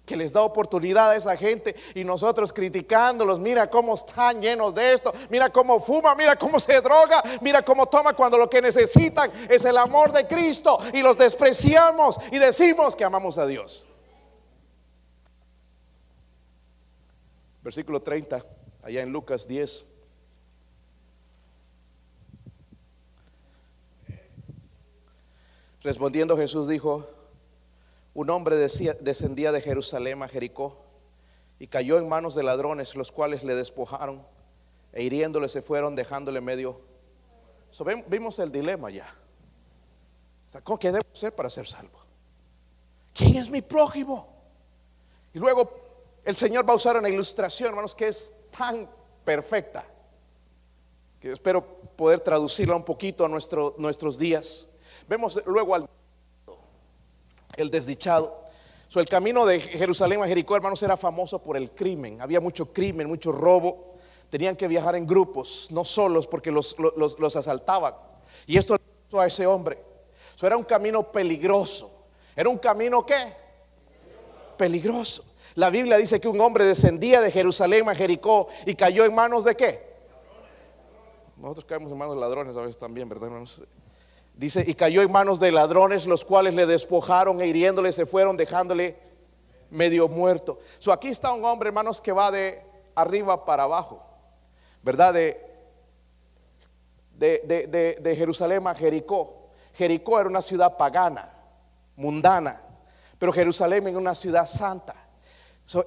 que 0.09 0.17
les 0.17 0.33
da 0.33 0.41
oportunidad 0.41 1.11
a 1.11 1.17
esa 1.17 1.37
gente 1.37 1.77
y 1.95 2.03
nosotros 2.03 2.51
criticándolos, 2.53 3.39
mira 3.39 3.69
cómo 3.69 3.95
están 3.95 4.41
llenos 4.41 4.75
de 4.75 4.95
esto, 4.95 5.13
mira 5.29 5.51
cómo 5.51 5.79
fuma, 5.79 6.15
mira 6.15 6.35
cómo 6.37 6.59
se 6.59 6.81
droga, 6.81 7.23
mira 7.43 7.63
cómo 7.63 7.87
toma 7.87 8.15
cuando 8.15 8.39
lo 8.39 8.49
que 8.49 8.63
necesitan 8.63 9.31
es 9.51 9.67
el 9.67 9.77
amor 9.77 10.11
de 10.13 10.27
Cristo 10.27 10.79
y 10.95 11.03
los 11.03 11.19
despreciamos 11.19 12.19
y 12.33 12.39
decimos 12.39 12.97
que 12.97 13.05
amamos 13.05 13.37
a 13.37 13.47
Dios. 13.47 13.87
Versículo 17.63 18.01
30 18.01 18.43
allá 18.83 19.03
en 19.03 19.13
Lucas 19.13 19.47
10. 19.47 19.87
Respondiendo 25.83 26.35
Jesús 26.37 26.67
dijo, 26.67 27.07
un 28.19 28.31
hombre 28.31 28.57
descendía 28.57 29.53
de 29.53 29.61
Jerusalén 29.61 30.21
a 30.25 30.29
Jericó 30.29 30.77
y 31.61 31.69
cayó 31.69 31.99
en 31.99 32.09
manos 32.09 32.35
de 32.35 32.43
ladrones, 32.43 32.97
los 32.97 33.13
cuales 33.13 33.45
le 33.45 33.55
despojaron 33.55 34.27
e 34.93 35.05
hiriéndole 35.05 35.49
se 35.49 35.63
fueron 35.63 35.95
dejándole 35.95 36.41
medio. 36.41 36.81
vimos 38.09 38.41
el 38.41 38.51
dilema 38.51 38.91
ya. 38.91 39.07
¿Qué 40.81 40.91
debo 40.91 41.07
hacer 41.15 41.33
para 41.33 41.49
ser 41.49 41.69
salvo? 41.69 41.97
¿Quién 43.15 43.37
es 43.37 43.51
mi 43.51 43.63
prójimo? 43.63 44.27
Y 45.33 45.39
luego 45.39 45.71
el 46.25 46.35
Señor 46.35 46.69
va 46.69 46.73
a 46.73 46.77
usar 46.77 46.97
una 46.97 47.09
ilustración, 47.09 47.69
hermanos, 47.69 47.95
que 47.95 48.09
es 48.09 48.35
tan 48.51 48.91
perfecta 49.25 49.85
que 51.21 51.31
espero 51.31 51.65
poder 51.95 52.19
traducirla 52.19 52.75
un 52.75 52.85
poquito 52.85 53.25
a 53.25 53.29
nuestro, 53.29 53.77
nuestros 53.79 54.19
días. 54.19 54.69
Vemos 55.07 55.41
luego 55.47 55.77
al 55.77 55.89
el 57.59 57.71
desdichado. 57.71 58.45
So, 58.89 59.01
el 59.01 59.09
camino 59.09 59.45
de 59.45 59.61
Jerusalén 59.61 60.23
a 60.23 60.27
Jericó, 60.27 60.57
hermanos, 60.57 60.83
era 60.83 60.97
famoso 60.97 61.43
por 61.43 61.57
el 61.57 61.73
crimen. 61.73 62.23
Había 62.23 62.41
mucho 62.41 62.73
crimen, 62.73 63.07
mucho 63.07 63.33
robo. 63.33 63.97
Tenían 64.31 64.57
que 64.57 64.67
viajar 64.67 64.97
en 64.97 65.07
grupos, 65.07 65.69
no 65.71 65.85
solos, 65.85 66.27
porque 66.27 66.51
los, 66.51 66.77
los, 66.79 67.37
asaltaban. 67.37 67.95
Y 68.47 68.57
esto 68.57 68.75
le 68.75 68.81
pasó 68.81 69.21
a 69.21 69.27
ese 69.27 69.47
hombre. 69.47 69.79
Eso 70.35 70.47
era 70.47 70.57
un 70.57 70.65
camino 70.65 71.13
peligroso. 71.13 71.91
Era 72.35 72.49
un 72.49 72.59
camino 72.59 73.05
qué? 73.05 73.35
Peligroso. 74.57 75.25
La 75.55 75.71
Biblia 75.71 75.97
dice 75.97 76.21
que 76.21 76.29
un 76.29 76.41
hombre 76.41 76.65
descendía 76.65 77.21
de 77.21 77.31
Jerusalén 77.31 77.89
a 77.89 77.95
Jericó 77.95 78.49
y 78.65 78.75
cayó 78.75 79.05
en 79.05 79.15
manos 79.15 79.45
de 79.45 79.55
qué? 79.55 79.89
Nosotros 81.37 81.65
caemos 81.67 81.93
en 81.93 81.99
manos 81.99 82.15
de 82.15 82.21
ladrones 82.21 82.57
a 82.57 82.61
veces 82.61 82.79
también, 82.79 83.09
¿verdad, 83.09 83.27
hermanos? 83.27 83.63
Dice, 84.39 84.65
y 84.67 84.73
cayó 84.73 85.03
en 85.03 85.13
manos 85.13 85.39
de 85.39 85.53
ladrones, 85.53 86.07
los 86.07 86.25
cuales 86.25 86.55
le 86.55 86.65
despojaron 86.65 87.43
e 87.43 87.47
hiriéndole 87.47 87.93
se 87.93 88.07
fueron, 88.07 88.39
dejándole 88.39 88.97
medio 89.69 90.09
muerto. 90.09 90.59
So, 90.79 90.93
aquí 90.93 91.09
está 91.09 91.33
un 91.35 91.45
hombre, 91.45 91.69
hermanos, 91.69 92.01
que 92.01 92.13
va 92.13 92.31
de 92.31 92.63
arriba 92.95 93.45
para 93.45 93.65
abajo, 93.65 94.03
¿verdad? 94.83 95.13
De, 95.13 95.45
de, 97.13 97.99
de 98.01 98.17
Jerusalén 98.17 98.67
a 98.67 98.75
Jericó. 98.75 99.51
Jericó 99.75 100.21
era 100.21 100.31
una 100.31 100.41
ciudad 100.41 100.79
pagana, 100.79 101.31
mundana, 101.97 102.63
pero 103.19 103.33
Jerusalén 103.33 103.87
era 103.87 103.99
una 103.99 104.15
ciudad 104.15 104.47
santa 104.47 105.09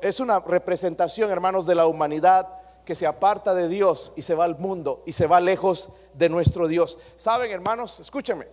es 0.01 0.19
una 0.19 0.39
representación, 0.39 1.31
hermanos, 1.31 1.65
de 1.65 1.75
la 1.75 1.87
humanidad 1.87 2.47
que 2.86 2.96
se 2.96 3.08
aparta 3.08 3.54
de 3.54 3.67
Dios 3.67 4.13
y 4.15 4.22
se 4.22 4.36
va 4.36 4.46
al 4.46 4.58
mundo 4.58 5.04
y 5.06 5.13
se 5.13 5.28
va 5.28 5.39
lejos 5.39 5.89
de 6.13 6.30
nuestro 6.30 6.67
Dios. 6.67 6.98
Saben, 7.17 7.52
hermanos, 7.52 8.00
escúchenme. 8.00 8.48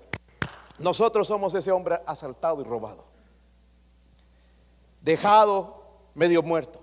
Nosotros 0.79 1.27
somos 1.27 1.55
ese 1.55 1.73
hombre 1.73 1.99
asaltado 2.07 2.61
y 2.61 2.65
robado. 2.65 3.05
Dejado 5.01 5.83
medio 6.15 6.43
muerto. 6.43 6.81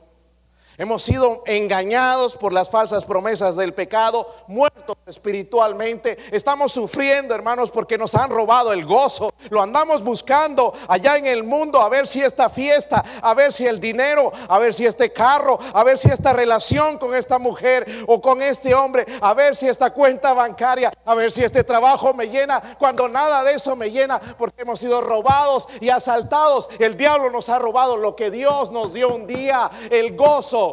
Hemos 0.77 1.03
sido 1.03 1.41
engañados 1.45 2.35
por 2.35 2.51
las 2.51 2.69
falsas 2.69 3.05
promesas 3.05 3.55
del 3.55 3.73
pecado, 3.73 4.29
muertos 4.47 4.97
espiritualmente. 5.05 6.17
Estamos 6.31 6.73
sufriendo, 6.73 7.33
hermanos, 7.33 7.71
porque 7.71 7.97
nos 7.97 8.13
han 8.13 8.29
robado 8.29 8.73
el 8.73 8.85
gozo. 8.85 9.33
Lo 9.49 9.61
andamos 9.61 10.03
buscando 10.03 10.73
allá 10.89 11.15
en 11.17 11.27
el 11.27 11.43
mundo 11.43 11.81
a 11.81 11.87
ver 11.87 12.07
si 12.07 12.21
esta 12.21 12.49
fiesta, 12.49 13.05
a 13.21 13.33
ver 13.33 13.53
si 13.53 13.65
el 13.65 13.79
dinero, 13.79 14.33
a 14.49 14.59
ver 14.59 14.73
si 14.73 14.85
este 14.85 15.13
carro, 15.13 15.59
a 15.73 15.83
ver 15.83 15.97
si 15.97 16.09
esta 16.09 16.33
relación 16.33 16.97
con 16.97 17.15
esta 17.15 17.39
mujer 17.39 17.85
o 18.07 18.19
con 18.19 18.41
este 18.41 18.75
hombre, 18.75 19.05
a 19.21 19.33
ver 19.33 19.55
si 19.55 19.69
esta 19.69 19.91
cuenta 19.91 20.33
bancaria, 20.33 20.91
a 21.05 21.15
ver 21.15 21.31
si 21.31 21.43
este 21.43 21.63
trabajo 21.63 22.13
me 22.13 22.27
llena, 22.27 22.61
cuando 22.77 23.07
nada 23.07 23.43
de 23.43 23.53
eso 23.53 23.77
me 23.77 23.91
llena, 23.91 24.19
porque 24.19 24.63
hemos 24.63 24.79
sido 24.79 24.99
robados 24.99 25.69
y 25.79 25.89
asaltados. 25.89 26.69
El 26.79 26.97
diablo 26.97 27.29
nos 27.29 27.47
ha 27.47 27.59
robado 27.59 27.95
lo 27.95 28.15
que 28.15 28.29
Dios 28.29 28.71
nos 28.71 28.93
dio 28.93 29.13
un 29.13 29.25
día, 29.25 29.69
el 29.89 30.17
gozo 30.17 30.64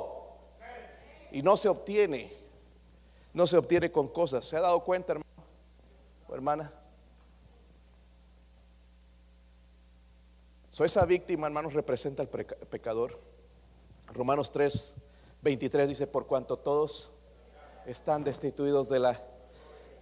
y 1.33 1.43
no 1.43 1.57
se 1.57 1.69
obtiene, 1.69 2.31
no 3.33 3.47
se 3.47 3.57
obtiene 3.57 3.91
con 3.91 4.09
cosas. 4.09 4.45
¿Se 4.45 4.57
ha 4.57 4.61
dado 4.61 4.85
cuenta, 4.85 5.15
hermano 5.15 5.45
o 6.29 6.35
hermana? 6.35 6.73
So, 10.71 10.85
esa 10.85 11.05
víctima, 11.07 11.47
hermanos, 11.47 11.73
representa 11.73 12.23
al 12.23 12.29
pecador. 12.29 13.19
Romanos 14.09 14.51
3, 14.53 14.95
23 15.43 15.89
dice, 15.89 16.07
por 16.07 16.27
cuanto 16.27 16.59
todos 16.59 17.11
están 17.87 18.25
destituidos 18.25 18.89
de 18.89 18.99
la 18.99 19.23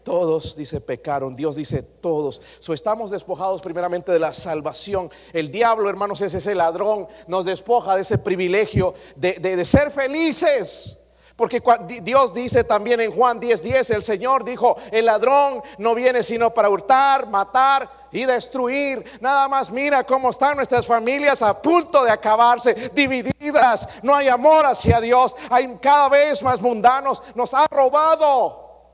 todos, 0.02 0.56
dice, 0.56 0.80
pecaron. 0.80 1.34
Dios 1.34 1.56
dice, 1.56 1.82
todos. 1.82 2.40
So, 2.58 2.72
estamos 2.72 3.10
despojados 3.10 3.60
primeramente 3.60 4.10
de 4.10 4.18
la 4.18 4.32
salvación. 4.32 5.10
El 5.32 5.50
diablo, 5.50 5.90
hermanos, 5.90 6.20
es 6.22 6.34
ese 6.34 6.54
ladrón. 6.54 7.06
Nos 7.26 7.44
despoja 7.44 7.96
de 7.96 8.02
ese 8.02 8.18
privilegio 8.18 8.94
de, 9.16 9.34
de, 9.34 9.64
ser 9.64 9.90
felices. 9.90 10.99
Porque 11.40 11.62
Dios 12.02 12.34
dice 12.34 12.64
también 12.64 13.00
en 13.00 13.10
Juan 13.10 13.40
10:10, 13.40 13.62
10, 13.62 13.90
el 13.92 14.04
Señor 14.04 14.44
dijo, 14.44 14.76
el 14.92 15.06
ladrón 15.06 15.62
no 15.78 15.94
viene 15.94 16.22
sino 16.22 16.50
para 16.50 16.68
hurtar, 16.68 17.26
matar 17.28 17.90
y 18.12 18.26
destruir. 18.26 19.02
Nada 19.22 19.48
más 19.48 19.70
mira 19.70 20.04
cómo 20.04 20.28
están 20.28 20.56
nuestras 20.56 20.86
familias 20.86 21.40
a 21.40 21.62
punto 21.62 22.04
de 22.04 22.10
acabarse, 22.10 22.90
divididas. 22.94 23.88
No 24.02 24.14
hay 24.14 24.28
amor 24.28 24.66
hacia 24.66 25.00
Dios. 25.00 25.34
Hay 25.48 25.78
cada 25.80 26.10
vez 26.10 26.42
más 26.42 26.60
mundanos. 26.60 27.22
Nos 27.34 27.54
ha 27.54 27.66
robado. 27.68 28.90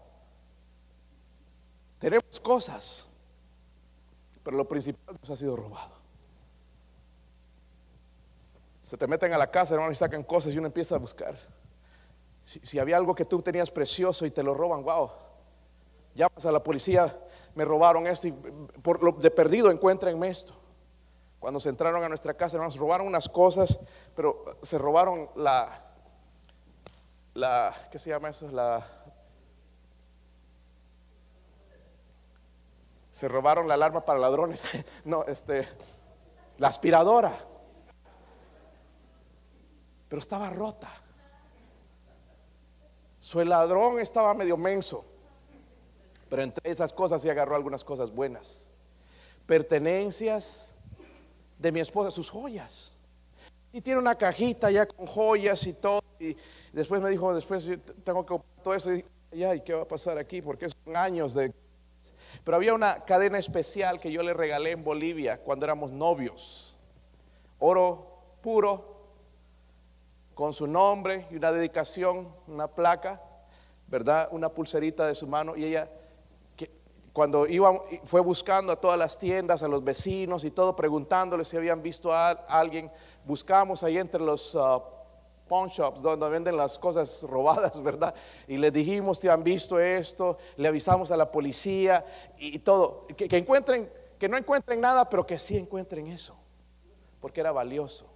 Tenemos 1.99 2.39
cosas, 2.41 3.07
pero 4.45 4.57
lo 4.57 4.69
principal 4.69 5.17
nos 5.21 5.31
ha 5.31 5.37
sido 5.37 5.57
robado. 5.57 5.97
Se 8.83 8.97
te 8.97 9.09
meten 9.09 9.33
a 9.33 9.37
la 9.37 9.51
casa, 9.51 9.75
hermano, 9.75 9.91
y 9.91 9.97
sacan 9.97 10.23
cosas 10.23 10.53
y 10.53 10.59
uno 10.59 10.69
empieza 10.69 10.95
a 10.95 10.99
buscar. 10.99 11.37
Si, 12.47 12.79
había 12.79 12.97
algo 12.97 13.13
que 13.13 13.25
tú 13.25 13.43
tenías 13.43 13.73
precioso 13.73 14.25
y 14.25 14.31
te 14.31 14.45
lo 14.45 14.55
roban, 14.55 14.85
wow. 14.85 15.11
Llamas 16.15 16.47
a 16.47 16.53
la 16.53 16.63
policía, 16.63 17.19
me 17.57 17.65
robaron 17.65 18.07
esto 18.07 18.29
y 18.29 18.33
por 18.33 19.03
lo 19.03 19.13
de 19.13 19.33
perdido 19.33 19.69
encuéntrenme 19.69 20.29
esto. 20.29 20.55
Cuando 21.41 21.59
se 21.59 21.71
entraron 21.71 22.05
a 22.05 22.09
nuestra 22.09 22.35
casa, 22.35 22.57
hermanos, 22.57 22.77
robaron 22.77 23.09
unas 23.09 23.29
cosas, 23.29 23.81
pero 24.15 24.45
se 24.63 24.79
robaron 24.79 25.29
la, 25.35 25.87
la, 27.35 27.75
¿qué 27.91 27.99
se 27.99 28.11
llama 28.11 28.29
eso? 28.31 28.49
La 28.53 28.87
se 33.11 33.29
robaron 33.29 33.67
la 33.67 33.75
alarma 33.75 34.05
para 34.05 34.21
ladrones. 34.21 34.63
no, 35.05 35.25
este, 35.25 35.67
la 36.59 36.69
aspiradora. 36.69 37.37
Pero 40.09 40.21
estaba 40.21 40.49
rota. 40.51 40.89
Su 43.27 43.45
ladrón 43.45 43.99
estaba 43.99 44.33
medio 44.35 44.57
menso. 44.57 45.05
Pero 46.31 46.43
entre 46.43 46.71
esas 46.71 46.93
cosas 46.93 47.21
se 47.21 47.29
agarró 47.29 47.57
algunas 47.57 47.83
cosas 47.83 48.13
buenas. 48.13 48.71
Pertenencias 49.47 50.77
de 51.59 51.73
mi 51.73 51.81
esposa, 51.81 52.13
sus 52.13 52.31
joyas. 52.31 52.93
Y 53.73 53.81
tiene 53.81 53.99
una 53.99 54.15
cajita 54.15 54.71
ya 54.71 54.87
con 54.87 55.09
joyas 55.09 55.67
y 55.67 55.73
todo. 55.73 56.01
Y 56.21 56.37
después 56.73 57.01
me 57.01 57.11
dijo, 57.11 57.35
después 57.35 57.69
tengo 58.05 58.25
que 58.25 58.41
todo 58.63 58.75
eso. 58.75 58.93
Y 58.93 59.03
dije, 59.33 59.57
¿y 59.57 59.61
qué 59.63 59.75
va 59.75 59.83
a 59.83 59.89
pasar 59.89 60.19
aquí? 60.19 60.41
Porque 60.41 60.69
son 60.71 60.97
años 60.97 61.35
de 61.35 61.53
pero 62.45 62.59
había 62.59 62.75
una 62.75 63.05
cadena 63.05 63.41
especial 63.41 63.99
que 63.99 64.13
yo 64.13 64.23
le 64.23 64.35
regalé 64.35 64.71
en 64.71 64.85
Bolivia 64.85 65.43
cuando 65.43 65.67
éramos 65.67 65.91
novios. 65.91 66.77
Oro 67.59 68.39
puro, 68.41 68.96
con 70.37 70.53
su 70.53 70.67
nombre 70.67 71.27
y 71.31 71.37
una 71.37 71.51
dedicación, 71.51 72.29
una 72.47 72.69
placa, 72.69 73.23
¿verdad? 73.87 74.29
Una 74.33 74.51
pulserita 74.51 75.07
de 75.07 75.15
su 75.15 75.27
mano 75.27 75.57
y 75.57 75.65
ella 75.65 75.91
cuando 77.15 77.47
iba 77.47 77.83
fue 78.05 78.21
buscando 78.21 78.71
a 78.71 78.77
todas 78.77 78.99
las 78.99 79.19
tiendas, 79.19 79.63
a 79.63 79.69
los 79.69 79.83
vecinos 79.83 80.45
y 80.45 80.51
todo 80.51 80.77
preguntándoles 80.77 81.49
si 81.49 81.57
habían 81.57 81.83
visto 81.83 82.13
a, 82.13 82.33
alguien, 82.33 82.91
buscamos 83.25 83.83
ahí 83.83 83.97
entre 83.97 84.21
los 84.21 84.55
uh, 84.55 84.83
pawn 85.49 85.71
shops 85.71 86.03
donde 86.03 86.29
venden 86.29 86.59
las 86.59 86.79
cosas 86.79 87.23
robadas, 87.23 87.83
¿verdad? 87.83 88.15
Y 88.47 88.59
le 88.59 88.71
dijimos 88.71 89.19
si 89.19 89.29
han 89.29 89.43
visto 89.43 89.81
esto, 89.81 90.37
le 90.59 90.69
avisamos 90.69 91.11
a 91.11 91.17
la 91.17 91.33
policía 91.33 92.05
y, 92.37 92.59
todo, 92.59 93.07
que 93.07 93.35
encuentren, 93.39 93.91
que 94.19 94.29
no 94.29 94.37
encuentren 94.37 94.83
nada, 94.83 95.09
pero 95.09 95.27
que 95.27 95.39
sí 95.39 95.57
encuentren 95.57 96.09
eso, 96.09 96.37
porque 97.23 97.41
era 97.41 97.53
valioso. 97.53 98.16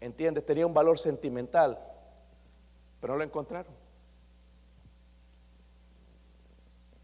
¿Entiende? 0.00 0.40
Tenía 0.40 0.66
un 0.66 0.74
valor 0.74 0.98
sentimental, 0.98 1.78
pero 3.00 3.12
no 3.12 3.18
lo 3.18 3.24
encontraron. 3.24 3.72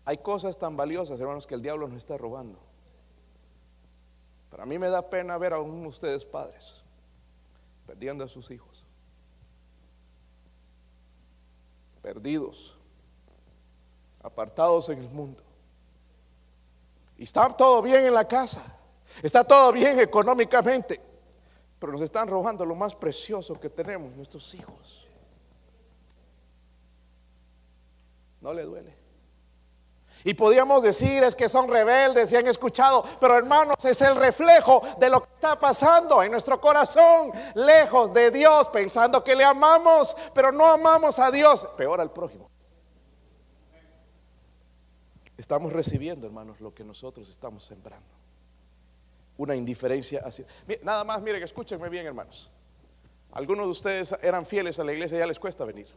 Hay 0.05 0.19
cosas 0.19 0.57
tan 0.57 0.77
valiosas, 0.77 1.21
hermanos, 1.21 1.47
que 1.47 1.55
el 1.55 1.63
diablo 1.63 1.89
nos 1.89 1.99
está 1.99 2.17
robando. 2.17 2.59
Para 4.51 4.65
mí 4.65 4.79
me 4.79 4.89
da 4.89 5.11
pena 5.11 5.37
ver 5.37 5.53
a 5.53 5.59
de 5.59 5.89
ustedes 5.89 6.25
padres 6.25 6.83
perdiendo 7.87 8.25
a 8.25 8.29
sus 8.29 8.51
hijos. 8.51 8.85
Perdidos, 12.03 12.77
apartados 14.23 14.89
en 14.89 14.99
el 14.99 15.09
mundo. 15.09 15.43
Y 17.19 17.25
está 17.25 17.49
todo 17.49 17.81
bien 17.81 18.07
en 18.07 18.15
la 18.15 18.27
casa, 18.27 18.77
está 19.23 19.43
todo 19.43 19.73
bien 19.73 19.99
económicamente, 19.99 21.01
pero 21.87 21.99
nos 21.99 22.03
están 22.03 22.27
robando 22.27 22.67
lo 22.67 22.75
más 22.75 22.97
precioso 22.97 23.61
que 23.61 23.71
tenemos, 23.71 24.13
nuestros 24.17 24.53
hijos. 24.55 25.07
No 28.41 28.53
le 28.53 28.65
duele. 28.65 28.97
Y 30.25 30.35
podíamos 30.35 30.83
decir 30.83 31.23
es 31.23 31.37
que 31.37 31.49
son 31.49 31.69
rebeldes 31.71 32.33
y 32.33 32.37
han 32.37 32.49
escuchado, 32.49 33.05
pero 33.21 33.37
hermanos, 33.37 33.77
es 33.85 34.01
el 34.01 34.17
reflejo 34.17 34.83
de 34.99 35.09
lo 35.09 35.23
que 35.23 35.33
está 35.35 35.61
pasando 35.61 36.25
en 36.25 36.33
nuestro 36.33 36.61
corazón, 36.61 37.31
lejos 37.55 38.13
de 38.13 38.33
Dios, 38.33 38.69
pensando 38.71 39.23
que 39.23 39.37
le 39.37 39.45
amamos, 39.45 40.17
pero 40.35 40.51
no 40.51 40.67
amamos 40.67 41.21
a 41.21 41.31
Dios, 41.31 41.69
peor 41.77 42.01
al 42.01 42.13
prójimo. 42.13 42.51
Estamos 45.37 45.73
recibiendo, 45.73 46.27
hermanos, 46.27 46.61
lo 46.61 46.75
que 46.75 46.83
nosotros 46.83 47.29
estamos 47.29 47.63
sembrando 47.63 48.26
una 49.37 49.55
indiferencia 49.55 50.21
hacia... 50.25 50.47
Nada 50.83 51.05
más, 51.05 51.23
miren, 51.23 51.43
escúchenme 51.43 51.89
bien, 51.89 52.07
hermanos. 52.07 52.51
Algunos 53.33 53.67
de 53.67 53.71
ustedes 53.71 54.17
eran 54.23 54.47
fieles 54.47 54.79
a 54.79 54.85
la 54.85 54.93
iglesia, 54.93 55.19
ya 55.19 55.27
les 55.27 55.39
cuesta 55.39 55.65
venir. 55.65 55.89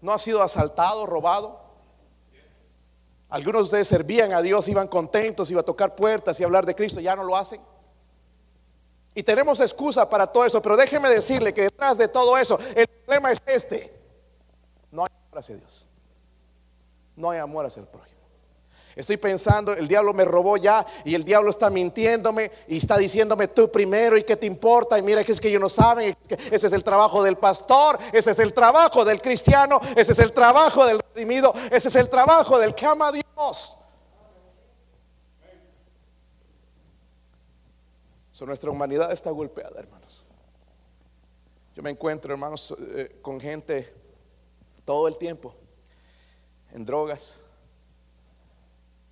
¿No 0.00 0.12
ha 0.12 0.18
sido 0.18 0.42
asaltado, 0.42 1.06
robado? 1.06 1.62
Algunos 3.28 3.62
de 3.62 3.64
ustedes 3.64 3.88
servían 3.88 4.32
a 4.32 4.42
Dios, 4.42 4.68
iban 4.68 4.86
contentos, 4.86 5.50
iban 5.50 5.62
a 5.62 5.64
tocar 5.64 5.94
puertas 5.94 6.38
y 6.40 6.44
hablar 6.44 6.66
de 6.66 6.74
Cristo, 6.74 7.00
ya 7.00 7.16
no 7.16 7.24
lo 7.24 7.36
hacen. 7.36 7.60
Y 9.14 9.22
tenemos 9.22 9.60
excusa 9.60 10.08
para 10.10 10.26
todo 10.26 10.44
eso, 10.44 10.60
pero 10.60 10.76
déjeme 10.76 11.08
decirle 11.08 11.54
que 11.54 11.62
detrás 11.62 11.98
de 11.98 12.08
todo 12.08 12.36
eso, 12.36 12.58
el 12.74 12.86
problema 12.86 13.30
es 13.30 13.40
este. 13.46 13.96
No 14.90 15.02
hay 15.02 15.10
amor 15.26 15.38
hacia 15.38 15.56
Dios. 15.56 15.86
No 17.16 17.30
hay 17.30 17.38
amor 17.38 17.66
hacia 17.66 17.80
el 17.80 17.86
prójimo. 17.86 18.13
Estoy 18.96 19.16
pensando, 19.16 19.72
el 19.72 19.88
diablo 19.88 20.14
me 20.14 20.24
robó 20.24 20.56
ya 20.56 20.86
y 21.04 21.14
el 21.14 21.24
diablo 21.24 21.50
está 21.50 21.68
mintiéndome 21.68 22.50
y 22.68 22.78
está 22.78 22.96
diciéndome 22.96 23.48
tú 23.48 23.70
primero 23.70 24.16
y 24.16 24.24
qué 24.24 24.36
te 24.36 24.46
importa 24.46 24.98
y 24.98 25.02
mira 25.02 25.24
que 25.24 25.32
es 25.32 25.40
que 25.40 25.48
ellos 25.48 25.60
no 25.60 25.68
saben, 25.68 26.16
ese 26.28 26.66
es 26.66 26.72
el 26.72 26.84
trabajo 26.84 27.22
del 27.22 27.36
pastor, 27.36 27.98
ese 28.12 28.30
es 28.30 28.38
el 28.38 28.52
trabajo 28.52 29.04
del 29.04 29.20
cristiano, 29.20 29.80
ese 29.96 30.12
es 30.12 30.18
el 30.20 30.32
trabajo 30.32 30.86
del 30.86 31.00
redimido, 31.14 31.52
ese 31.70 31.88
es 31.88 31.96
el 31.96 32.08
trabajo 32.08 32.58
del 32.58 32.74
que 32.74 32.86
ama 32.86 33.08
a 33.08 33.12
Dios. 33.12 33.76
nuestra 38.46 38.70
humanidad 38.70 39.12
está 39.12 39.30
golpeada, 39.30 39.78
hermanos. 39.78 40.24
Yo 41.74 41.82
me 41.82 41.90
encuentro, 41.90 42.32
hermanos, 42.32 42.74
eh, 42.78 43.18
con 43.22 43.40
gente 43.40 43.92
todo 44.84 45.08
el 45.08 45.16
tiempo 45.16 45.54
en 46.72 46.84
drogas 46.84 47.40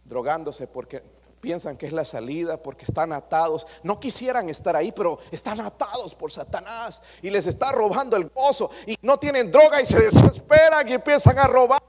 drogándose 0.04 0.66
porque 0.66 1.02
piensan 1.42 1.76
que 1.76 1.86
es 1.86 1.92
la 1.92 2.04
salida, 2.04 2.56
porque 2.56 2.84
están 2.84 3.12
atados. 3.12 3.66
No 3.82 3.98
quisieran 3.98 4.48
estar 4.48 4.76
ahí, 4.76 4.92
pero 4.92 5.18
están 5.30 5.60
atados 5.60 6.14
por 6.14 6.30
Satanás 6.30 7.02
y 7.20 7.28
les 7.28 7.46
está 7.48 7.72
robando 7.72 8.16
el 8.16 8.28
gozo 8.28 8.70
y 8.86 8.96
no 9.02 9.18
tienen 9.18 9.50
droga 9.50 9.80
y 9.82 9.86
se 9.86 10.00
desesperan 10.00 10.88
y 10.88 10.92
empiezan 10.92 11.38
a 11.38 11.48
robar. 11.48 11.82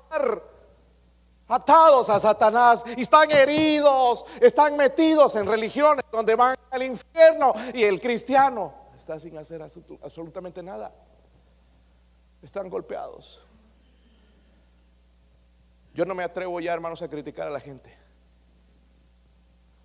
Atados 1.47 2.09
a 2.09 2.19
Satanás 2.19 2.83
y 2.97 3.01
están 3.01 3.29
heridos, 3.29 4.25
están 4.41 4.75
metidos 4.75 5.35
en 5.35 5.45
religiones 5.45 6.03
donde 6.11 6.35
van 6.35 6.55
al 6.71 6.81
infierno 6.81 7.53
y 7.73 7.83
el 7.83 8.01
cristiano 8.01 8.73
está 8.95 9.19
sin 9.19 9.37
hacer 9.37 9.61
absolutamente 9.61 10.63
nada. 10.63 10.91
Están 12.41 12.69
golpeados. 12.69 13.39
Yo 15.93 16.05
no 16.05 16.15
me 16.15 16.23
atrevo 16.23 16.59
ya, 16.59 16.73
hermanos, 16.73 17.03
a 17.03 17.07
criticar 17.07 17.47
a 17.47 17.51
la 17.51 17.59
gente 17.59 18.02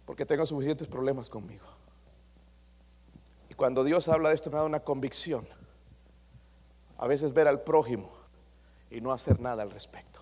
porque 0.08 0.24
tengo 0.24 0.46
suficientes 0.46 0.88
problemas 0.88 1.28
conmigo. 1.28 1.66
Y 3.50 3.52
cuando 3.52 3.84
Dios 3.84 4.08
habla 4.08 4.30
de 4.30 4.36
esto 4.36 4.50
me 4.50 4.56
da 4.56 4.64
una 4.64 4.80
convicción. 4.80 5.46
A 6.96 7.06
veces 7.06 7.34
ver 7.34 7.46
al 7.46 7.60
prójimo 7.60 8.08
y 8.90 9.02
no 9.02 9.12
hacer 9.12 9.38
nada 9.38 9.62
al 9.62 9.70
respecto. 9.70 10.20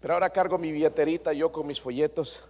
Pero 0.00 0.14
ahora 0.14 0.30
cargo 0.30 0.58
mi 0.58 0.72
billeterita 0.72 1.32
yo 1.32 1.52
con 1.52 1.68
mis 1.68 1.80
folletos 1.80 2.46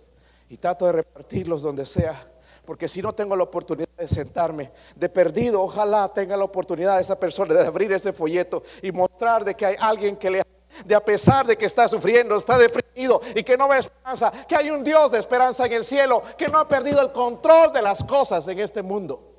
y 0.49 0.57
trato 0.57 0.87
de 0.87 0.93
repartirlos 0.93 1.61
donde 1.61 1.85
sea. 1.85 2.33
Porque 2.65 2.89
si 2.89 3.03
no 3.03 3.13
tengo 3.13 3.37
la 3.37 3.45
oportunidad 3.45 3.95
de 3.99 4.09
sentarme, 4.09 4.73
de 4.97 5.11
perdido, 5.11 5.61
ojalá 5.61 6.09
tenga 6.09 6.39
la 6.39 6.45
oportunidad 6.45 6.99
esa 6.99 7.21
persona 7.21 7.53
de 7.53 7.67
abrir 7.67 7.93
ese 7.93 8.15
folleto 8.15 8.63
y 8.81 8.93
mostrar 8.93 9.45
de 9.45 9.55
que 9.55 9.67
hay 9.67 9.77
alguien 9.79 10.17
que 10.17 10.31
le 10.31 10.43
de 10.85 10.95
a 10.95 11.05
pesar 11.05 11.47
de 11.47 11.57
que 11.57 11.67
está 11.67 11.89
sufriendo, 11.89 12.37
está 12.37 12.59
deprimido 12.59 13.21
y 13.35 13.43
que 13.43 13.57
no 13.57 13.69
ve 13.69 13.79
esperanza, 13.79 14.31
que 14.47 14.57
hay 14.57 14.71
un 14.71 14.85
Dios 14.85 15.11
de 15.11 15.19
esperanza 15.19 15.67
en 15.67 15.73
el 15.73 15.85
cielo, 15.85 16.23
que 16.37 16.49
no 16.49 16.59
ha 16.59 16.69
perdido 16.69 17.01
el 17.01 17.13
control 17.13 17.73
de 17.73 17.83
las 17.83 18.05
cosas 18.05 18.47
en 18.49 18.59
este 18.59 18.83
mundo. 18.83 19.33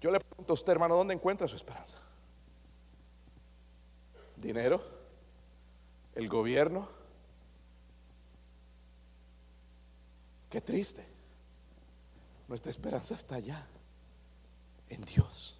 Yo 0.00 0.10
le 0.10 0.20
pregunto 0.20 0.52
a 0.52 0.54
usted, 0.54 0.72
hermano, 0.72 0.96
¿dónde 0.96 1.14
encuentra 1.14 1.48
su 1.48 1.56
esperanza? 1.56 1.98
¿Dinero? 4.36 4.82
¿El 6.14 6.28
gobierno? 6.28 6.88
Qué 10.50 10.60
triste. 10.60 11.04
Nuestra 12.46 12.70
esperanza 12.70 13.14
está 13.14 13.36
allá, 13.36 13.66
en 14.90 15.02
Dios. 15.04 15.58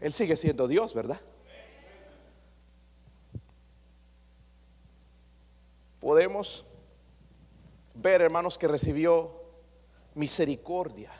Él 0.00 0.12
sigue 0.12 0.36
siendo 0.36 0.68
Dios, 0.68 0.94
¿verdad? 0.94 1.20
Podemos 6.02 6.66
ver, 7.94 8.22
hermanos, 8.22 8.58
que 8.58 8.66
recibió 8.66 9.40
misericordia. 10.16 11.12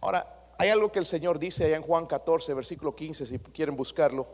Ahora, 0.00 0.52
hay 0.58 0.70
algo 0.70 0.90
que 0.90 0.98
el 0.98 1.06
Señor 1.06 1.38
dice 1.38 1.64
allá 1.64 1.76
en 1.76 1.82
Juan 1.82 2.06
14, 2.06 2.52
versículo 2.52 2.96
15, 2.96 3.24
si 3.24 3.38
quieren 3.38 3.76
buscarlo. 3.76 4.26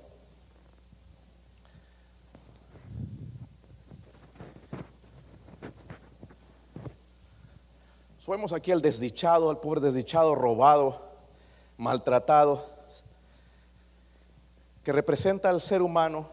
Subemos 8.19 8.55
aquí 8.55 8.73
al 8.73 8.81
desdichado, 8.81 9.51
al 9.51 9.61
pobre 9.61 9.81
desdichado, 9.81 10.35
robado, 10.35 11.11
maltratado, 11.77 12.65
que 14.83 14.93
representa 14.93 15.51
al 15.51 15.61
ser 15.61 15.83
humano, 15.83 16.31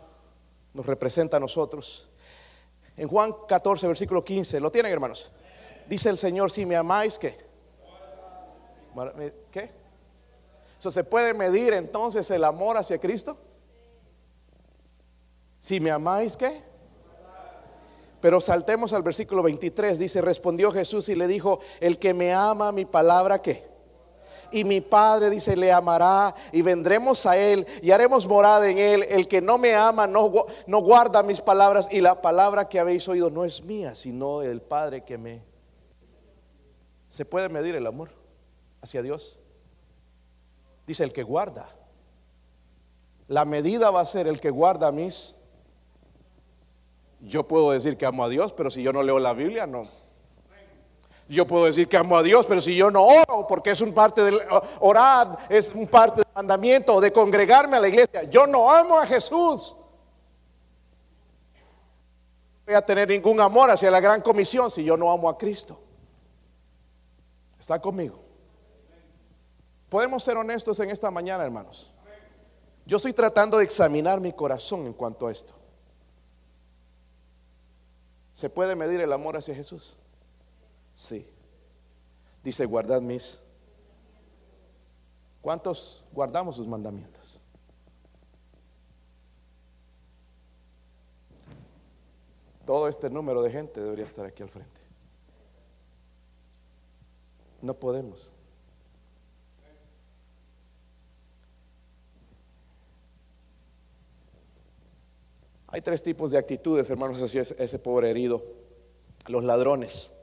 nos 0.74 0.86
representa 0.86 1.36
a 1.36 1.40
nosotros. 1.42 2.08
En 2.98 3.08
Juan 3.08 3.34
14, 3.48 3.88
versículo 3.88 4.26
15, 4.26 4.60
¿lo 4.60 4.72
tienen 4.72 4.92
hermanos? 4.92 5.32
Dice 5.88 6.10
el 6.10 6.18
Señor, 6.18 6.50
si 6.52 6.66
me 6.66 6.76
amáis, 6.76 7.20
¿qué? 7.20 7.38
¿Qué? 9.52 9.72
¿Eso 10.80 10.92
se 10.92 11.04
puede 11.04 11.34
medir 11.34 11.74
entonces 11.74 12.30
el 12.32 12.44
amor 12.44 12.76
hacia 12.78 13.00
Cristo? 13.00 13.38
Si 15.60 15.80
me 15.80 15.92
amáis, 15.92 16.36
¿qué? 16.36 16.64
Pero 18.20 18.42
saltemos 18.42 18.94
al 18.94 19.04
versículo 19.04 19.44
23, 19.44 20.00
dice, 20.00 20.22
respondió 20.22 20.72
Jesús 20.72 21.08
y 21.10 21.16
le 21.16 21.28
dijo, 21.28 21.60
el 21.80 22.00
que 22.00 22.16
me 22.16 22.34
ama, 22.34 22.72
mi 22.72 22.86
palabra, 22.86 23.42
¿qué? 23.42 23.77
Y 24.52 24.64
mi 24.64 24.82
Padre 24.82 25.30
dice, 25.30 25.56
le 25.56 25.72
amará 25.72 26.34
y 26.52 26.62
vendremos 26.62 27.26
a 27.26 27.38
Él 27.38 27.66
y 27.82 27.92
haremos 27.92 28.28
morada 28.28 28.70
en 28.70 28.78
Él. 28.78 29.04
El 29.10 29.28
que 29.28 29.42
no 29.42 29.58
me 29.58 29.76
ama 29.76 30.08
no, 30.08 30.32
no 30.66 30.80
guarda 30.80 31.24
mis 31.24 31.42
palabras 31.42 31.88
y 31.92 32.02
la 32.02 32.22
palabra 32.22 32.68
que 32.68 32.80
habéis 32.80 33.08
oído 33.08 33.30
no 33.30 33.46
es 33.46 33.64
mía, 33.64 33.96
sino 33.96 34.40
del 34.40 34.62
Padre 34.62 35.04
que 35.04 35.18
me... 35.18 35.42
¿Se 37.10 37.26
puede 37.26 37.50
medir 37.50 37.76
el 37.76 37.88
amor? 37.88 38.18
hacia 38.82 39.02
Dios? 39.02 39.40
Dice 40.86 41.04
el 41.04 41.14
que 41.14 41.24
guarda. 41.24 41.70
La 43.28 43.46
medida 43.46 43.92
va 43.92 44.02
a 44.02 44.06
ser 44.06 44.28
el 44.28 44.40
que 44.40 44.50
guarda 44.50 44.92
mis. 44.92 45.36
Yo 47.20 47.48
puedo 47.48 47.72
decir 47.72 47.98
que 47.98 48.06
amo 48.06 48.24
a 48.24 48.30
Dios, 48.30 48.54
pero 48.54 48.70
si 48.70 48.84
yo 48.84 48.94
no 48.94 49.04
leo 49.04 49.20
la 49.20 49.34
Biblia, 49.34 49.68
no. 49.68 49.88
Yo 51.30 51.46
puedo 51.46 51.66
decir 51.66 51.90
que 51.90 51.98
amo 51.98 52.18
a 52.18 52.24
Dios, 52.24 52.46
pero 52.46 52.62
si 52.62 52.76
yo 52.76 52.90
no 52.90 53.04
oro, 53.04 53.46
porque 53.48 53.72
es 53.72 53.82
un 53.82 53.94
parte 53.94 54.24
del 54.24 54.40
orar, 54.80 55.38
es 55.50 55.74
un 55.74 55.86
parte 55.88 56.22
del 56.22 56.34
mandamiento 56.34 57.02
de 57.02 57.12
congregarme 57.12 57.76
a 57.76 57.80
la 57.82 57.90
iglesia. 57.90 58.24
Yo 58.24 58.48
no 58.48 58.72
amo 58.72 58.98
a 58.98 59.06
Jesús. 59.06 59.76
Voy 62.66 62.76
a 62.76 62.82
tener 62.82 63.10
ningún 63.10 63.42
amor 63.42 63.70
hacia 63.70 63.92
la 63.92 64.00
gran 64.00 64.22
comisión 64.22 64.72
si 64.72 64.84
yo 64.84 64.96
no 64.96 65.12
amo 65.12 65.28
a 65.28 65.38
Cristo. 65.38 65.80
¿Está 67.60 67.82
conmigo? 67.82 68.20
Podemos 69.90 70.24
ser 70.24 70.38
honestos 70.38 70.80
en 70.80 70.90
esta 70.90 71.12
mañana, 71.12 71.44
hermanos. 71.44 71.94
Yo 72.86 72.98
estoy 72.98 73.12
tratando 73.12 73.58
de 73.58 73.66
examinar 73.66 74.22
mi 74.22 74.32
corazón 74.32 74.86
en 74.86 74.94
cuanto 74.94 75.28
a 75.28 75.32
esto. 75.32 75.54
¿Se 78.32 78.50
puede 78.50 78.76
medir 78.76 79.02
el 79.02 79.12
amor 79.12 79.36
hacia 79.36 79.56
Jesús? 79.56 79.98
Sí. 80.98 81.24
Dice, 82.44 82.66
guardad 82.66 83.02
mis. 83.02 83.40
¿Cuántos 85.44 86.04
guardamos 86.12 86.56
sus 86.56 86.68
mandamientos? 86.68 87.40
Todo 92.66 92.88
este 92.88 93.12
número 93.12 93.44
de 93.44 93.52
gente 93.52 93.80
debería 93.80 94.06
estar 94.06 94.26
aquí 94.26 94.42
al 94.42 94.50
frente. 94.50 94.82
No 97.62 97.76
podemos. 97.76 98.34
Hay 105.68 105.82
tres 105.82 106.02
tipos 106.02 106.32
de 106.32 106.40
actitudes, 106.40 106.90
hermanos, 106.90 107.22
hacia 107.22 107.44
ese 107.44 107.78
pobre 107.78 108.10
herido. 108.10 108.44
Los 109.28 109.44
ladrones. 109.44 110.17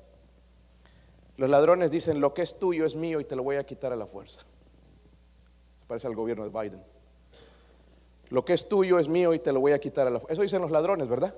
Los 1.37 1.51
ladrones 1.51 1.91
dicen, 1.91 2.21
lo 2.21 2.33
que 2.33 2.43
es 2.43 2.59
tuyo 2.59 2.87
es 2.87 2.95
mío 2.95 3.21
y 3.21 3.25
te 3.25 3.37
lo 3.37 3.43
voy 3.43 3.57
a 3.57 3.65
quitar 3.65 3.93
a 3.93 3.97
la 3.97 4.07
fuerza. 4.07 4.43
Se 5.79 5.85
parece 5.87 6.07
al 6.07 6.15
gobierno 6.15 6.49
de 6.49 6.51
Biden. 6.51 6.83
Lo 8.31 8.45
que 8.45 8.53
es 8.53 8.69
tuyo 8.69 8.99
es 8.99 9.09
mío 9.09 9.35
y 9.35 9.39
te 9.39 9.53
lo 9.53 9.61
voy 9.61 9.73
a 9.73 9.79
quitar 9.79 10.07
a 10.07 10.11
la 10.11 10.21
fuerza. 10.21 10.33
Eso 10.33 10.43
dicen 10.43 10.63
los 10.63 10.71
ladrones, 10.71 11.09
¿verdad? 11.09 11.35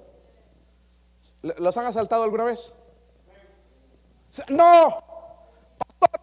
¿Los 1.42 1.76
han 1.76 1.86
asaltado 1.86 2.22
alguna 2.24 2.44
vez? 2.44 2.74
No, 4.48 5.02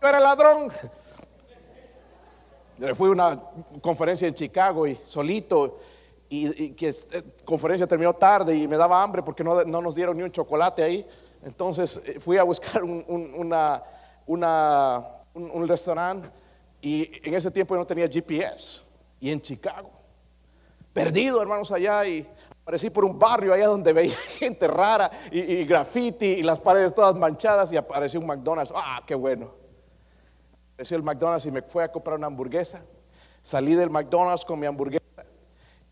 yo 0.01 0.07
era 0.07 0.19
ladrón. 0.19 0.71
Fui 2.95 3.09
a 3.09 3.11
una 3.11 3.39
conferencia 3.81 4.27
en 4.27 4.33
Chicago 4.33 4.87
y 4.87 4.95
solito 5.03 5.79
y, 6.29 6.71
que 6.71 6.87
la 6.87 7.19
eh, 7.19 7.23
conferencia 7.45 7.85
terminó 7.85 8.13
tarde 8.13 8.55
y 8.55 8.67
me 8.67 8.77
daba 8.77 9.03
hambre 9.03 9.21
porque 9.21 9.43
no, 9.43 9.63
nos 9.63 9.95
dieron 9.95 10.17
ni 10.17 10.23
un 10.23 10.31
chocolate 10.31 10.83
ahí. 10.83 11.07
Entonces 11.45 12.01
eh, 12.05 12.19
fui 12.19 12.37
a 12.37 12.43
buscar 12.43 12.83
un, 12.83 13.03
una, 13.35 13.83
un, 15.33 15.67
restaurante 15.67 16.29
y 16.81 17.09
en 17.27 17.33
ese 17.33 17.51
tiempo 17.51 17.75
yo 17.75 17.79
no 17.79 17.87
tenía 17.87 18.07
GPS 18.07 18.83
y 19.19 19.31
en 19.31 19.41
Chicago. 19.41 19.89
Perdido, 20.93 21.41
hermanos, 21.41 21.71
allá 21.71 22.05
y 22.05 22.27
aparecí 22.61 22.89
por 22.89 23.03
un 23.03 23.17
barrio 23.17 23.53
allá 23.53 23.67
donde 23.67 23.91
veía 23.91 24.15
gente 24.39 24.67
rara 24.67 25.09
y, 25.31 25.39
y 25.39 25.65
graffiti 25.65 26.25
y 26.25 26.43
las 26.43 26.59
paredes 26.59 26.93
todas 26.93 27.15
manchadas 27.15 27.71
y 27.73 27.77
apareció 27.77 28.19
un 28.19 28.27
McDonald's. 28.27 28.71
Ah, 28.75 29.03
qué 29.05 29.15
bueno. 29.15 29.51
Apareció 30.73 30.97
el 30.97 31.03
McDonald's 31.03 31.45
y 31.45 31.51
me 31.51 31.61
fue 31.61 31.83
a 31.83 31.91
comprar 31.91 32.17
una 32.17 32.27
hamburguesa. 32.27 32.83
Salí 33.41 33.75
del 33.75 33.89
McDonald's 33.89 34.45
con 34.45 34.59
mi 34.59 34.65
hamburguesa 34.65 35.03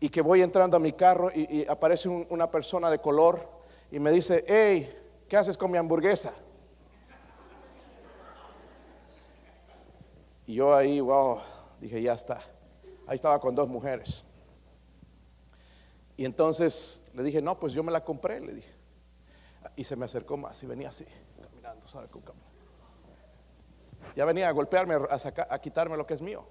y 0.00 0.08
que 0.08 0.22
voy 0.22 0.42
entrando 0.42 0.76
a 0.76 0.80
mi 0.80 0.92
carro 0.92 1.30
y, 1.32 1.66
aparece 1.68 2.08
una 2.08 2.50
persona 2.50 2.90
de 2.90 2.98
color 2.98 3.48
y 3.90 4.00
me 4.00 4.10
dice, 4.10 4.44
hey, 4.48 5.01
¿qué 5.32 5.38
haces 5.38 5.56
con 5.56 5.70
mi 5.70 5.78
hamburguesa? 5.78 6.34
Y 10.46 10.56
yo 10.56 10.74
ahí, 10.74 11.00
wow, 11.00 11.38
dije, 11.80 12.02
ya 12.02 12.12
está. 12.12 12.42
Ahí 13.06 13.14
estaba 13.14 13.40
con 13.40 13.54
dos 13.54 13.66
mujeres. 13.66 14.26
Y 16.18 16.26
entonces 16.26 17.10
le 17.14 17.22
dije, 17.22 17.40
no, 17.40 17.58
pues 17.58 17.72
yo 17.72 17.82
me 17.82 17.90
la 17.90 18.04
compré, 18.04 18.40
le 18.40 18.52
dije. 18.52 18.74
Y 19.74 19.84
se 19.84 19.96
me 19.96 20.04
acercó 20.04 20.36
más 20.36 20.62
y 20.64 20.66
venía 20.66 20.90
así, 20.90 21.06
caminando, 21.40 21.86
¿sabe? 21.86 22.08
Ya 24.14 24.26
venía 24.26 24.50
a 24.50 24.52
golpearme, 24.52 24.96
a, 24.96 25.18
a 25.48 25.58
quitarme 25.62 25.96
lo 25.96 26.06
que 26.06 26.12
es 26.12 26.20
mío. 26.20 26.44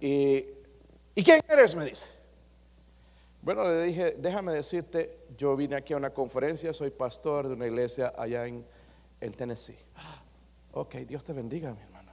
¿Y 0.00 0.44
quién 1.24 1.40
eres? 1.48 1.74
Me 1.74 1.86
dice. 1.86 2.17
Bueno, 3.42 3.68
le 3.68 3.82
dije, 3.82 4.16
déjame 4.18 4.52
decirte, 4.52 5.18
yo 5.36 5.56
vine 5.56 5.76
aquí 5.76 5.94
a 5.94 5.96
una 5.96 6.10
conferencia, 6.10 6.74
soy 6.74 6.90
pastor 6.90 7.48
de 7.48 7.54
una 7.54 7.66
iglesia 7.66 8.12
allá 8.16 8.46
en, 8.46 8.64
Tennessee. 9.36 9.78
Ah, 9.96 10.22
ok, 10.72 10.96
Dios 10.96 11.24
te 11.24 11.32
bendiga, 11.32 11.72
mi 11.72 11.80
hermano. 11.80 12.12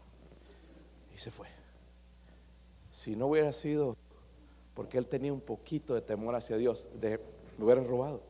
Y 1.13 1.17
se 1.17 1.31
fue. 1.31 1.47
Si 2.91 3.15
no 3.15 3.27
hubiera 3.27 3.51
sido 3.51 3.97
porque 4.73 4.97
él 4.97 5.07
tenía 5.07 5.33
un 5.33 5.41
poquito 5.41 5.95
de 5.95 6.01
temor 6.01 6.35
hacia 6.35 6.57
Dios, 6.57 6.87
de, 6.99 7.19
me 7.57 7.65
hubiera 7.65 7.81
robado. 7.81 8.21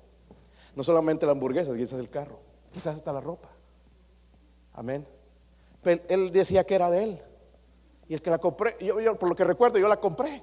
No 0.76 0.84
solamente 0.84 1.26
la 1.26 1.34
hamburguesa, 1.34 1.76
quizás 1.76 2.00
el 2.00 2.10
carro, 2.10 2.40
quizás 2.72 2.96
hasta 2.96 3.12
la 3.12 3.22
ropa. 3.22 3.50
Amén. 4.74 5.06
Pero 5.82 6.04
él 6.10 6.32
decía 6.32 6.64
que 6.66 6.76
era 6.76 6.90
de 6.90 7.04
él. 7.04 7.22
Y 8.08 8.14
el 8.14 8.22
que 8.22 8.30
la 8.30 8.38
compré, 8.38 8.76
yo, 8.80 9.18
por 9.18 9.30
lo 9.30 9.36
que 9.36 9.44
recuerdo, 9.44 9.80
yo 9.80 9.88
la 9.88 10.00
compré. 10.00 10.42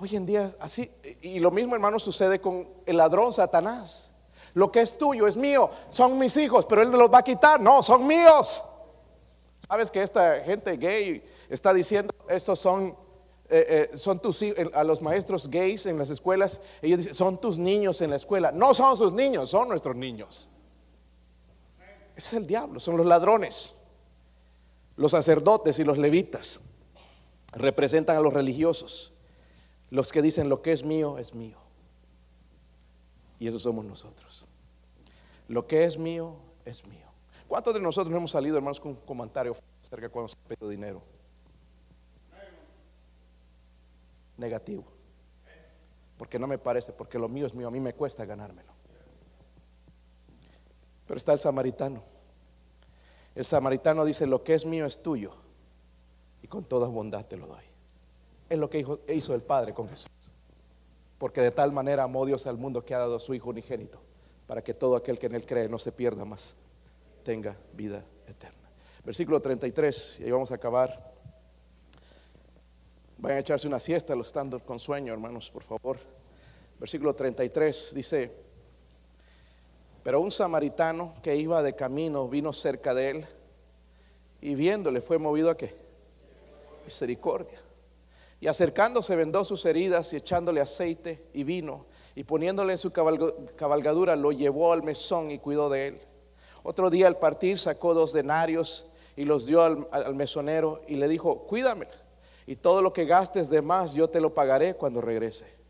Hoy 0.00 0.16
en 0.16 0.24
día 0.24 0.50
así, 0.60 0.90
y 1.20 1.40
lo 1.40 1.50
mismo 1.50 1.74
hermano 1.74 1.98
sucede 1.98 2.40
con 2.40 2.66
el 2.86 2.96
ladrón 2.96 3.34
Satanás. 3.34 4.14
Lo 4.54 4.72
que 4.72 4.80
es 4.80 4.96
tuyo 4.96 5.26
es 5.26 5.36
mío, 5.36 5.70
son 5.90 6.18
mis 6.18 6.36
hijos, 6.38 6.64
pero 6.64 6.80
él 6.80 6.88
me 6.88 6.96
los 6.96 7.12
va 7.12 7.18
a 7.18 7.22
quitar, 7.22 7.60
no, 7.60 7.82
son 7.82 8.06
míos. 8.06 8.64
¿Sabes 9.68 9.90
que 9.90 10.02
esta 10.02 10.40
gente 10.40 10.76
gay 10.78 11.22
está 11.50 11.74
diciendo, 11.74 12.14
estos 12.28 12.58
son, 12.58 12.96
eh, 13.50 13.88
eh, 13.92 13.98
son 13.98 14.18
tus 14.18 14.42
a 14.72 14.82
los 14.84 15.02
maestros 15.02 15.48
gays 15.50 15.84
en 15.84 15.98
las 15.98 16.08
escuelas, 16.08 16.62
ellos 16.80 16.98
dicen, 16.98 17.14
son 17.14 17.38
tus 17.38 17.58
niños 17.58 18.00
en 18.00 18.08
la 18.08 18.16
escuela. 18.16 18.50
No 18.52 18.72
son 18.72 18.96
sus 18.96 19.12
niños, 19.12 19.50
son 19.50 19.68
nuestros 19.68 19.94
niños. 19.94 20.48
Ese 22.16 22.28
es 22.28 22.32
el 22.32 22.46
diablo, 22.46 22.80
son 22.80 22.96
los 22.96 23.06
ladrones. 23.06 23.74
Los 24.96 25.12
sacerdotes 25.12 25.78
y 25.78 25.84
los 25.84 25.98
levitas 25.98 26.60
representan 27.52 28.16
a 28.16 28.20
los 28.20 28.32
religiosos. 28.32 29.09
Los 29.90 30.12
que 30.12 30.22
dicen 30.22 30.48
lo 30.48 30.62
que 30.62 30.72
es 30.72 30.84
mío 30.84 31.18
es 31.18 31.34
mío. 31.34 31.58
Y 33.38 33.48
eso 33.48 33.58
somos 33.58 33.84
nosotros. 33.84 34.46
Lo 35.48 35.66
que 35.66 35.84
es 35.84 35.98
mío 35.98 36.36
es 36.64 36.86
mío. 36.86 37.06
¿Cuántos 37.48 37.74
de 37.74 37.80
nosotros 37.80 38.10
no 38.10 38.18
hemos 38.18 38.30
salido, 38.30 38.56
hermanos, 38.56 38.78
con 38.78 38.92
un 38.92 38.98
comentario 38.98 39.56
acerca 39.82 40.06
de 40.06 40.10
cuando 40.10 40.28
se 40.28 40.36
pide 40.46 40.70
dinero? 40.70 41.02
Negativo. 44.36 44.84
Porque 46.16 46.38
no 46.38 46.46
me 46.46 46.58
parece, 46.58 46.92
porque 46.92 47.18
lo 47.18 47.28
mío 47.28 47.46
es 47.46 47.54
mío, 47.54 47.66
a 47.66 47.70
mí 47.70 47.80
me 47.80 47.94
cuesta 47.94 48.24
ganármelo. 48.24 48.72
Pero 51.06 51.18
está 51.18 51.32
el 51.32 51.40
samaritano. 51.40 52.04
El 53.34 53.44
samaritano 53.44 54.04
dice, 54.04 54.26
lo 54.26 54.44
que 54.44 54.54
es 54.54 54.64
mío 54.64 54.86
es 54.86 55.02
tuyo, 55.02 55.32
y 56.42 56.46
con 56.46 56.64
toda 56.64 56.86
bondad 56.88 57.26
te 57.26 57.36
lo 57.36 57.46
doy. 57.46 57.69
Es 58.50 58.58
lo 58.58 58.68
que 58.68 58.84
hizo 59.08 59.34
el 59.34 59.42
Padre 59.42 59.72
con 59.72 59.88
Jesús. 59.88 60.10
Porque 61.18 61.40
de 61.40 61.52
tal 61.52 61.70
manera 61.70 62.02
amó 62.02 62.26
Dios 62.26 62.48
al 62.48 62.58
mundo 62.58 62.84
que 62.84 62.94
ha 62.94 62.98
dado 62.98 63.16
a 63.16 63.20
su 63.20 63.32
Hijo 63.32 63.50
unigénito, 63.50 64.00
para 64.48 64.62
que 64.62 64.74
todo 64.74 64.96
aquel 64.96 65.20
que 65.20 65.26
en 65.26 65.36
él 65.36 65.46
cree 65.46 65.68
no 65.68 65.78
se 65.78 65.92
pierda 65.92 66.24
más, 66.24 66.56
tenga 67.22 67.56
vida 67.74 68.04
eterna. 68.26 68.68
Versículo 69.04 69.40
33, 69.40 70.16
y 70.18 70.24
ahí 70.24 70.30
vamos 70.32 70.50
a 70.50 70.56
acabar. 70.56 71.12
Vayan 73.18 73.38
a 73.38 73.40
echarse 73.40 73.68
una 73.68 73.78
siesta 73.78 74.16
los 74.16 74.26
estando 74.26 74.58
con 74.58 74.80
sueño, 74.80 75.12
hermanos, 75.12 75.48
por 75.50 75.62
favor. 75.62 75.98
Versículo 76.80 77.14
33 77.14 77.94
dice, 77.94 78.32
pero 80.02 80.20
un 80.20 80.32
samaritano 80.32 81.14
que 81.22 81.36
iba 81.36 81.62
de 81.62 81.76
camino 81.76 82.26
vino 82.26 82.52
cerca 82.52 82.94
de 82.94 83.10
él 83.10 83.26
y 84.40 84.56
viéndole 84.56 85.02
fue 85.02 85.18
movido 85.18 85.50
a 85.50 85.56
qué? 85.56 85.76
Misericordia 86.84 87.60
y 88.40 88.46
acercándose 88.46 89.14
vendó 89.16 89.44
sus 89.44 89.66
heridas 89.66 90.12
y 90.12 90.16
echándole 90.16 90.60
aceite 90.60 91.22
y 91.34 91.44
vino 91.44 91.86
y 92.14 92.24
poniéndole 92.24 92.72
en 92.72 92.78
su 92.78 92.90
cabalgadura 92.90 94.16
lo 94.16 94.32
llevó 94.32 94.72
al 94.72 94.82
mesón 94.82 95.30
y 95.30 95.38
cuidó 95.38 95.68
de 95.68 95.88
él. 95.88 96.00
Otro 96.62 96.90
día 96.90 97.06
al 97.06 97.18
partir 97.18 97.58
sacó 97.58 97.94
dos 97.94 98.12
denarios 98.12 98.86
y 99.16 99.24
los 99.24 99.46
dio 99.46 99.62
al, 99.62 100.14
mesonero 100.14 100.82
y 100.88 100.96
le 100.96 101.08
dijo, 101.08 101.42
cuídame 101.46 101.86
y 102.46 102.56
todo 102.56 102.82
lo 102.82 102.92
que 102.92 103.04
gastes 103.04 103.50
de 103.50 103.62
más 103.62 103.92
yo 103.92 104.08
te 104.08 104.20
lo 104.20 104.32
pagaré 104.32 104.74
cuando 104.74 105.00
regrese. 105.00 105.60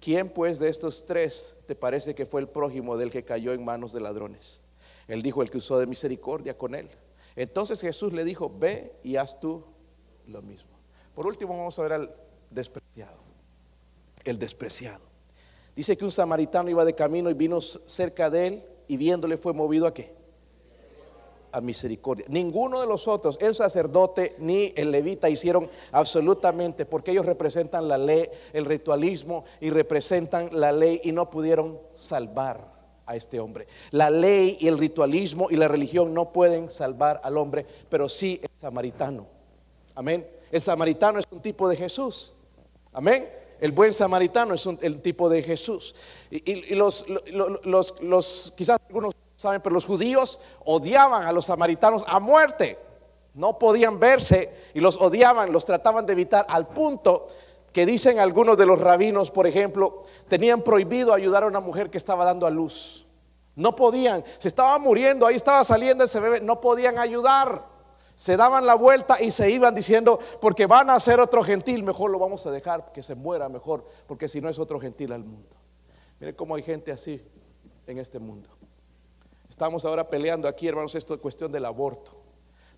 ¿Quién 0.00 0.28
pues 0.28 0.60
de 0.60 0.68
estos 0.68 1.04
tres 1.04 1.56
te 1.66 1.74
parece 1.74 2.14
que 2.14 2.24
fue 2.24 2.40
el 2.40 2.48
prójimo 2.48 2.96
del 2.96 3.10
que 3.10 3.24
cayó 3.24 3.52
en 3.52 3.64
manos 3.64 3.92
de 3.92 4.00
ladrones? 4.00 4.62
Él 5.08 5.22
dijo, 5.22 5.42
el 5.42 5.50
que 5.50 5.58
usó 5.58 5.78
de 5.78 5.86
misericordia 5.86 6.56
con 6.56 6.76
él. 6.76 6.88
Entonces 7.34 7.80
Jesús 7.80 8.12
le 8.12 8.24
dijo, 8.24 8.52
ve 8.56 8.94
y 9.02 9.16
haz 9.16 9.40
tú 9.40 9.64
lo 10.26 10.40
mismo. 10.40 10.67
Por 11.18 11.26
último 11.26 11.56
vamos 11.56 11.76
a 11.76 11.82
ver 11.82 11.92
al 11.94 12.14
despreciado. 12.48 13.18
El 14.22 14.38
despreciado. 14.38 15.02
Dice 15.74 15.96
que 15.98 16.04
un 16.04 16.12
samaritano 16.12 16.70
iba 16.70 16.84
de 16.84 16.94
camino 16.94 17.28
y 17.28 17.34
vino 17.34 17.60
cerca 17.60 18.30
de 18.30 18.46
él 18.46 18.64
y 18.86 18.96
viéndole 18.96 19.36
fue 19.36 19.52
movido 19.52 19.88
a 19.88 19.92
qué? 19.92 20.14
A 21.50 21.60
misericordia. 21.60 22.24
Ninguno 22.28 22.80
de 22.80 22.86
los 22.86 23.08
otros, 23.08 23.36
el 23.40 23.56
sacerdote 23.56 24.36
ni 24.38 24.72
el 24.76 24.92
levita 24.92 25.28
hicieron 25.28 25.68
absolutamente 25.90 26.86
porque 26.86 27.10
ellos 27.10 27.26
representan 27.26 27.88
la 27.88 27.98
ley, 27.98 28.28
el 28.52 28.64
ritualismo 28.64 29.42
y 29.60 29.70
representan 29.70 30.50
la 30.52 30.70
ley 30.70 31.00
y 31.02 31.10
no 31.10 31.28
pudieron 31.28 31.80
salvar 31.94 32.64
a 33.06 33.16
este 33.16 33.40
hombre. 33.40 33.66
La 33.90 34.08
ley 34.08 34.56
y 34.60 34.68
el 34.68 34.78
ritualismo 34.78 35.48
y 35.50 35.56
la 35.56 35.66
religión 35.66 36.14
no 36.14 36.32
pueden 36.32 36.70
salvar 36.70 37.20
al 37.24 37.38
hombre, 37.38 37.66
pero 37.88 38.08
sí 38.08 38.38
el 38.40 38.50
samaritano. 38.56 39.26
Amén. 39.96 40.37
El 40.50 40.60
samaritano 40.60 41.18
es 41.18 41.26
un 41.30 41.40
tipo 41.40 41.68
de 41.68 41.76
Jesús. 41.76 42.32
Amén. 42.92 43.28
El 43.60 43.72
buen 43.72 43.92
samaritano 43.92 44.54
es 44.54 44.66
el 44.66 45.00
tipo 45.02 45.28
de 45.28 45.42
Jesús. 45.42 45.94
Y, 46.30 46.74
los, 46.74 47.06
los, 47.64 47.94
los, 48.00 48.52
quizás 48.56 48.78
algunos 48.86 49.14
saben, 49.36 49.60
pero 49.60 49.74
los 49.74 49.84
judíos 49.84 50.40
odiaban 50.64 51.24
a 51.24 51.32
los 51.32 51.46
samaritanos 51.46 52.04
a 52.06 52.20
muerte. 52.20 52.78
No 53.34 53.58
podían 53.58 54.00
verse 54.00 54.70
y 54.74 54.80
los 54.80 54.96
odiaban, 55.00 55.52
los 55.52 55.64
trataban 55.64 56.06
de 56.06 56.12
evitar 56.12 56.46
al 56.48 56.68
punto 56.68 57.28
que 57.72 57.86
dicen 57.86 58.18
algunos 58.18 58.56
de 58.56 58.66
los 58.66 58.80
rabinos, 58.80 59.30
por 59.30 59.46
ejemplo, 59.46 60.02
tenían 60.26 60.62
prohibido 60.62 61.12
ayudar 61.12 61.44
a 61.44 61.46
una 61.46 61.60
mujer 61.60 61.90
que 61.90 61.98
estaba 61.98 62.24
dando 62.24 62.46
a 62.46 62.50
luz. 62.50 63.06
No 63.54 63.76
podían, 63.76 64.24
se 64.38 64.48
estaba 64.48 64.78
muriendo, 64.78 65.26
ahí 65.26 65.36
estaba 65.36 65.64
saliendo 65.64 66.04
ese 66.04 66.20
bebé, 66.20 66.40
no 66.40 66.60
podían 66.60 66.98
ayudar. 66.98 67.64
Se 68.18 68.36
daban 68.36 68.66
la 68.66 68.74
vuelta 68.74 69.22
y 69.22 69.30
se 69.30 69.48
iban 69.48 69.76
diciendo, 69.76 70.18
porque 70.40 70.66
van 70.66 70.90
a 70.90 70.98
ser 70.98 71.20
otro 71.20 71.44
gentil, 71.44 71.84
mejor 71.84 72.10
lo 72.10 72.18
vamos 72.18 72.44
a 72.48 72.50
dejar, 72.50 72.90
que 72.90 73.00
se 73.00 73.14
muera 73.14 73.48
mejor, 73.48 73.86
porque 74.08 74.28
si 74.28 74.40
no 74.40 74.48
es 74.48 74.58
otro 74.58 74.80
gentil 74.80 75.12
al 75.12 75.22
mundo. 75.22 75.56
Mire 76.18 76.34
cómo 76.34 76.56
hay 76.56 76.64
gente 76.64 76.90
así 76.90 77.24
en 77.86 77.98
este 77.98 78.18
mundo. 78.18 78.50
Estamos 79.48 79.84
ahora 79.84 80.10
peleando 80.10 80.48
aquí, 80.48 80.66
hermanos, 80.66 80.96
esto 80.96 81.14
es 81.14 81.20
cuestión 81.20 81.52
del 81.52 81.64
aborto 81.64 82.17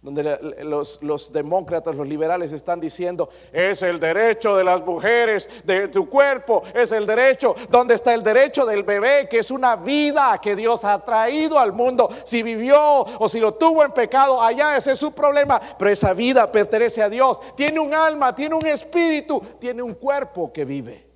donde 0.03 0.22
los, 0.62 1.30
demócratas, 1.30 1.94
los 1.94 2.09
liberales 2.09 2.53
están 2.53 2.80
diciendo, 2.80 3.28
es 3.53 3.82
el 3.82 4.01
derecho 4.01 4.57
de 4.57 4.64
las 4.64 4.82
mujeres, 4.82 5.51
de 5.64 5.88
tu 5.88 6.09
cuerpo, 6.09 6.62
es 6.72 6.90
el 6.92 7.05
derecho, 7.05 7.55
¿dónde 7.68 7.94
está 7.94 8.14
el 8.14 8.22
derecho 8.22 8.64
del 8.64 8.82
bebé? 8.82 9.28
Que 9.28 9.40
es 9.40 9.51
una 9.51 9.76
vida 9.76 10.40
que 10.40 10.57
Dios 10.57 10.84
ha 10.84 10.98
traído 11.05 11.59
al 11.59 11.74
mundo. 11.74 12.09
Si 12.24 12.42
vivió 12.42 12.80
o 12.80 13.28
si 13.28 13.40
lo 13.40 13.53
tuvo 13.55 13.84
en 13.84 13.92
pecado, 13.92 14.40
allá 14.40 14.74
ese 14.74 14.92
es 14.92 14.98
su 14.98 15.12
problema, 15.12 15.61
pero 15.78 15.90
esa 15.90 16.14
vida 16.14 16.51
pertenece 16.51 17.03
a 17.03 17.11
Dios. 17.11 17.38
Tiene 17.55 17.78
un 17.78 17.92
alma, 17.92 18.34
tiene 18.34 18.55
un 18.55 18.66
espíritu, 18.66 19.42
tiene 19.59 19.82
un 19.82 19.92
cuerpo 19.92 20.51
que 20.51 20.64
vive. 20.64 21.11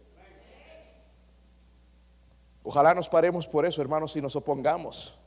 Ojalá 2.62 2.92
nos 2.94 3.08
paremos 3.08 3.46
por 3.46 3.64
eso, 3.64 3.80
hermanos, 3.80 4.14
y 4.16 4.20
nos 4.20 4.36
opongamos 4.36 5.18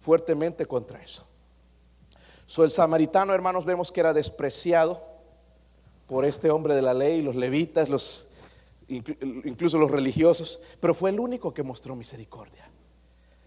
fuertemente 0.00 0.66
contra 0.66 1.02
eso. 1.02 1.26
So, 2.46 2.62
el 2.62 2.70
samaritano, 2.70 3.34
hermanos, 3.34 3.64
vemos 3.64 3.90
que 3.90 4.00
era 4.00 4.14
despreciado 4.14 5.02
por 6.06 6.24
este 6.24 6.50
hombre 6.50 6.74
de 6.74 6.82
la 6.82 6.94
ley, 6.94 7.20
los 7.20 7.34
levitas, 7.34 7.88
los, 7.88 8.28
incluso 8.88 9.78
los 9.78 9.90
religiosos, 9.90 10.60
pero 10.80 10.94
fue 10.94 11.10
el 11.10 11.18
único 11.18 11.52
que 11.52 11.64
mostró 11.64 11.96
misericordia. 11.96 12.70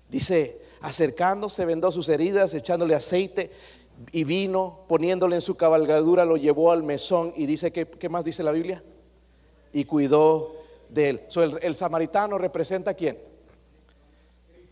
Dice, 0.09 0.59
acercándose, 0.81 1.65
vendó 1.65 1.91
sus 1.91 2.09
heridas, 2.09 2.53
echándole 2.53 2.93
aceite 2.93 3.51
y 4.11 4.25
vino, 4.25 4.81
poniéndole 4.89 5.37
en 5.37 5.41
su 5.41 5.55
cabalgadura, 5.55 6.25
lo 6.25 6.35
llevó 6.35 6.71
al 6.71 6.83
mesón 6.83 7.31
y 7.37 7.45
dice, 7.45 7.71
¿qué, 7.71 7.87
qué 7.87 8.09
más 8.09 8.25
dice 8.25 8.43
la 8.43 8.51
Biblia? 8.51 8.83
Y 9.71 9.85
cuidó 9.85 10.55
de 10.89 11.09
él. 11.09 11.21
So, 11.29 11.43
el, 11.43 11.57
el 11.61 11.75
samaritano 11.75 12.37
representa 12.37 12.91
a 12.91 12.93
quién? 12.95 13.17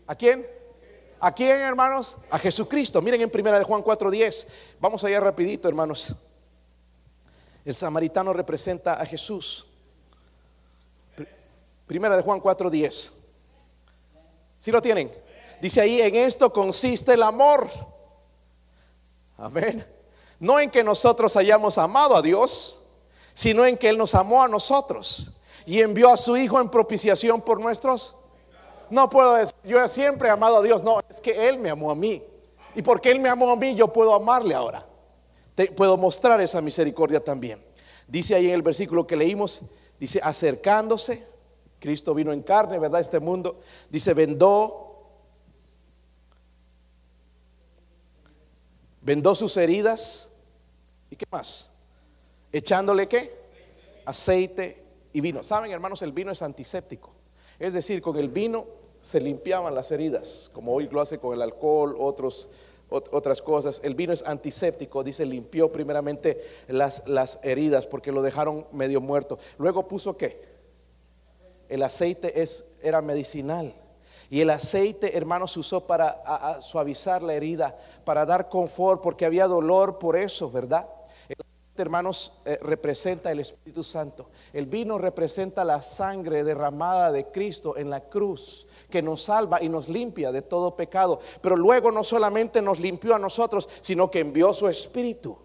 ¿A 0.06 0.14
quién? 0.14 0.57
¿A 1.20 1.32
quién, 1.32 1.60
hermanos? 1.60 2.16
A 2.30 2.38
Jesucristo. 2.38 3.02
Miren 3.02 3.22
en 3.22 3.30
primera 3.30 3.58
de 3.58 3.64
Juan 3.64 3.82
4:10. 3.82 4.46
Vamos 4.80 5.02
allá 5.04 5.20
rapidito, 5.20 5.68
hermanos. 5.68 6.14
El 7.64 7.74
samaritano 7.74 8.32
representa 8.32 8.94
a 8.94 9.04
Jesús. 9.04 9.66
Primera 11.86 12.16
de 12.16 12.22
Juan 12.22 12.40
4:10. 12.40 13.12
¿Sí 14.58 14.70
lo 14.70 14.80
tienen? 14.80 15.10
Dice 15.60 15.80
ahí, 15.80 16.00
en 16.00 16.14
esto 16.14 16.52
consiste 16.52 17.14
el 17.14 17.22
amor. 17.22 17.68
Amén. 19.36 19.86
No 20.38 20.60
en 20.60 20.70
que 20.70 20.84
nosotros 20.84 21.36
hayamos 21.36 21.78
amado 21.78 22.16
a 22.16 22.22
Dios, 22.22 22.82
sino 23.34 23.64
en 23.64 23.76
que 23.76 23.88
Él 23.88 23.98
nos 23.98 24.14
amó 24.14 24.42
a 24.42 24.48
nosotros 24.48 25.32
y 25.66 25.80
envió 25.80 26.10
a 26.10 26.16
su 26.16 26.36
Hijo 26.36 26.60
en 26.60 26.70
propiciación 26.70 27.40
por 27.40 27.60
nuestros 27.60 28.16
no 28.90 29.10
puedo 29.10 29.34
decir, 29.34 29.54
yo 29.64 29.86
siempre 29.88 30.28
he 30.28 30.30
amado 30.30 30.58
a 30.58 30.62
Dios. 30.62 30.82
No, 30.82 31.00
es 31.08 31.20
que 31.20 31.48
Él 31.48 31.58
me 31.58 31.70
amó 31.70 31.90
a 31.90 31.94
mí. 31.94 32.22
Y 32.74 32.82
porque 32.82 33.10
Él 33.10 33.20
me 33.20 33.28
amó 33.28 33.50
a 33.50 33.56
mí, 33.56 33.74
yo 33.74 33.92
puedo 33.92 34.14
amarle 34.14 34.54
ahora. 34.54 34.86
Puedo 35.76 35.96
mostrar 35.96 36.40
esa 36.40 36.60
misericordia 36.60 37.22
también. 37.22 37.64
Dice 38.06 38.34
ahí 38.34 38.46
en 38.46 38.54
el 38.54 38.62
versículo 38.62 39.06
que 39.06 39.16
leímos, 39.16 39.62
dice, 39.98 40.20
acercándose, 40.22 41.26
Cristo 41.80 42.14
vino 42.14 42.32
en 42.32 42.42
carne, 42.42 42.78
¿verdad? 42.78 43.00
Este 43.00 43.20
mundo. 43.20 43.60
Dice, 43.90 44.14
vendó, 44.14 45.10
vendó 49.02 49.34
sus 49.34 49.56
heridas. 49.56 50.30
¿Y 51.10 51.16
qué 51.16 51.26
más? 51.30 51.70
Echándole 52.52 53.08
qué? 53.08 53.36
Aceite 54.04 54.84
y 55.12 55.20
vino. 55.20 55.42
Saben, 55.42 55.70
hermanos, 55.70 56.02
el 56.02 56.12
vino 56.12 56.32
es 56.32 56.42
antiséptico. 56.42 57.12
Es 57.58 57.74
decir, 57.74 58.00
con 58.00 58.16
el 58.16 58.28
vino 58.28 58.77
se 59.00 59.20
limpiaban 59.20 59.74
las 59.74 59.90
heridas, 59.92 60.50
como 60.52 60.74
hoy 60.74 60.88
lo 60.88 61.00
hace 61.00 61.18
con 61.18 61.34
el 61.34 61.42
alcohol, 61.42 61.96
otros, 61.98 62.48
otras 62.88 63.42
cosas. 63.42 63.80
El 63.84 63.94
vino 63.94 64.12
es 64.12 64.22
antiséptico, 64.26 65.04
dice, 65.04 65.24
limpió 65.24 65.70
primeramente 65.70 66.42
las, 66.68 67.06
las 67.06 67.38
heridas 67.42 67.86
porque 67.86 68.12
lo 68.12 68.22
dejaron 68.22 68.66
medio 68.72 69.00
muerto. 69.00 69.38
Luego 69.58 69.86
puso 69.86 70.16
qué? 70.16 70.48
El 71.68 71.82
aceite 71.82 72.42
es, 72.42 72.64
era 72.82 73.02
medicinal. 73.02 73.74
Y 74.30 74.40
el 74.42 74.50
aceite, 74.50 75.16
hermanos, 75.16 75.52
se 75.52 75.60
usó 75.60 75.86
para 75.86 76.60
suavizar 76.60 77.22
la 77.22 77.34
herida, 77.34 77.78
para 78.04 78.26
dar 78.26 78.48
confort, 78.48 79.00
porque 79.00 79.24
había 79.24 79.46
dolor 79.46 79.98
por 79.98 80.16
eso, 80.16 80.50
¿verdad? 80.50 80.86
Hermanos, 81.82 82.32
eh, 82.44 82.58
representa 82.62 83.30
el 83.30 83.40
Espíritu 83.40 83.82
Santo. 83.82 84.30
El 84.52 84.66
vino 84.66 84.98
representa 84.98 85.64
la 85.64 85.82
sangre 85.82 86.44
derramada 86.44 87.12
de 87.12 87.26
Cristo 87.26 87.76
en 87.76 87.90
la 87.90 88.00
cruz, 88.00 88.66
que 88.90 89.02
nos 89.02 89.22
salva 89.22 89.62
y 89.62 89.68
nos 89.68 89.88
limpia 89.88 90.32
de 90.32 90.42
todo 90.42 90.76
pecado. 90.76 91.20
Pero 91.40 91.56
luego 91.56 91.90
no 91.90 92.04
solamente 92.04 92.62
nos 92.62 92.80
limpió 92.80 93.14
a 93.14 93.18
nosotros, 93.18 93.68
sino 93.80 94.10
que 94.10 94.20
envió 94.20 94.52
su 94.52 94.68
Espíritu. 94.68 95.38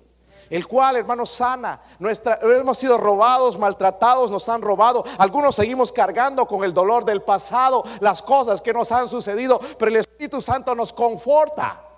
El 0.50 0.68
cual, 0.68 0.98
hermanos, 0.98 1.30
sana. 1.30 1.82
Hemos 2.42 2.78
sido 2.78 2.98
robados, 2.98 3.58
maltratados, 3.58 4.30
nos 4.30 4.48
han 4.50 4.62
robado. 4.62 5.04
Algunos 5.18 5.56
seguimos 5.56 5.92
cargando 5.92 6.46
con 6.46 6.64
el 6.64 6.74
dolor 6.74 7.06
del 7.06 7.22
pasado, 7.22 7.84
las 8.02 8.22
cosas 8.22 8.62
que 8.62 8.74
nos 8.74 8.92
han 8.92 9.08
sucedido. 9.08 9.60
Pero 9.80 9.90
el 9.90 9.98
Espíritu 9.98 10.42
Santo 10.42 10.76
nos 10.76 10.94
conforta 10.94 11.93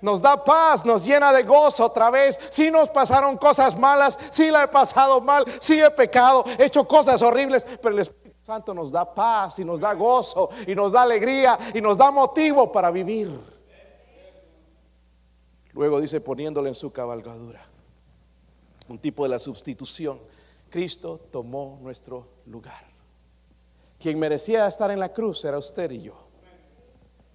nos 0.00 0.22
da 0.22 0.42
paz, 0.42 0.84
nos 0.84 1.04
llena 1.04 1.32
de 1.32 1.42
gozo 1.42 1.86
otra 1.86 2.10
vez. 2.10 2.38
Si 2.50 2.70
nos 2.70 2.88
pasaron 2.88 3.36
cosas 3.36 3.76
malas, 3.78 4.18
si 4.30 4.50
la 4.50 4.64
he 4.64 4.68
pasado 4.68 5.20
mal, 5.20 5.44
si 5.60 5.80
he 5.80 5.90
pecado, 5.90 6.44
he 6.58 6.66
hecho 6.66 6.86
cosas 6.86 7.20
horribles, 7.22 7.64
pero 7.82 7.94
el 7.94 8.00
Espíritu 8.00 8.38
Santo 8.42 8.72
nos 8.72 8.90
da 8.90 9.14
paz 9.14 9.58
y 9.58 9.64
nos 9.64 9.80
da 9.80 9.92
gozo 9.94 10.50
y 10.66 10.74
nos 10.74 10.92
da 10.92 11.02
alegría 11.02 11.58
y 11.74 11.80
nos 11.80 11.98
da 11.98 12.10
motivo 12.10 12.70
para 12.70 12.90
vivir. 12.90 13.30
Luego 15.72 16.00
dice 16.00 16.20
poniéndole 16.20 16.68
en 16.68 16.74
su 16.74 16.90
cabalgadura, 16.92 17.64
un 18.88 18.98
tipo 18.98 19.22
de 19.24 19.28
la 19.28 19.38
sustitución. 19.38 20.20
Cristo 20.70 21.20
tomó 21.30 21.78
nuestro 21.80 22.28
lugar. 22.46 22.86
Quien 23.98 24.18
merecía 24.18 24.66
estar 24.66 24.90
en 24.90 25.00
la 25.00 25.12
cruz 25.12 25.44
era 25.44 25.58
usted 25.58 25.90
y 25.90 26.02
yo, 26.02 26.14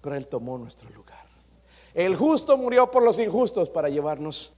pero 0.00 0.16
Él 0.16 0.28
tomó 0.28 0.56
nuestro 0.56 0.88
lugar. 0.90 1.24
El 1.94 2.16
justo 2.16 2.56
murió 2.56 2.90
por 2.90 3.04
los 3.04 3.20
injustos 3.20 3.70
para 3.70 3.88
llevarnos 3.88 4.52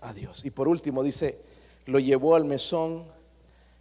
a 0.00 0.14
Dios. 0.14 0.44
Y 0.44 0.50
por 0.50 0.68
último 0.68 1.02
dice, 1.02 1.40
lo 1.86 1.98
llevó 1.98 2.36
al 2.36 2.44
mesón 2.44 3.04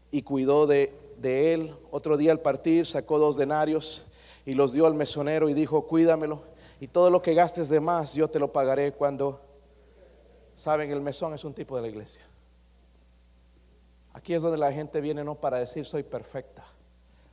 y 0.10 0.24
cuidó 0.24 0.66
de, 0.66 0.92
él. 1.22 1.76
Otro 1.92 2.18
día 2.18 2.32
al 2.32 2.40
partir 2.40 2.88
sacó 2.88 3.20
dos 3.20 3.38
denarios 3.38 4.08
y 4.48 4.56
los 4.56 4.74
dio 4.74 4.88
al 4.88 4.96
mesonero 4.96 5.48
y 5.48 5.54
dijo, 5.54 5.86
cuídamelo. 5.86 6.42
Y 6.80 6.88
todo 6.88 7.12
lo 7.12 7.22
que 7.22 7.36
gastes 7.36 7.70
de 7.70 7.80
más 7.80 8.16
yo 8.16 8.28
te 8.28 8.40
lo 8.40 8.52
pagaré 8.52 8.92
cuando... 8.92 9.40
Saben, 10.56 10.92
el 10.92 11.02
mesón 11.02 11.34
es 11.34 11.44
un 11.44 11.54
tipo 11.54 11.76
de 11.76 11.84
la 11.84 11.88
iglesia. 11.88 12.24
Aquí 14.14 14.34
es 14.34 14.42
donde 14.42 14.58
la 14.58 14.72
gente 14.74 15.02
viene 15.02 15.24
no 15.24 15.36
para 15.36 15.60
decir 15.60 15.86
soy 15.86 16.04
perfecta. 16.04 16.66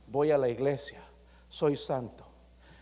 Voy 0.07 0.31
a 0.31 0.37
la 0.37 0.49
iglesia, 0.49 1.03
soy 1.49 1.77
santo 1.77 2.23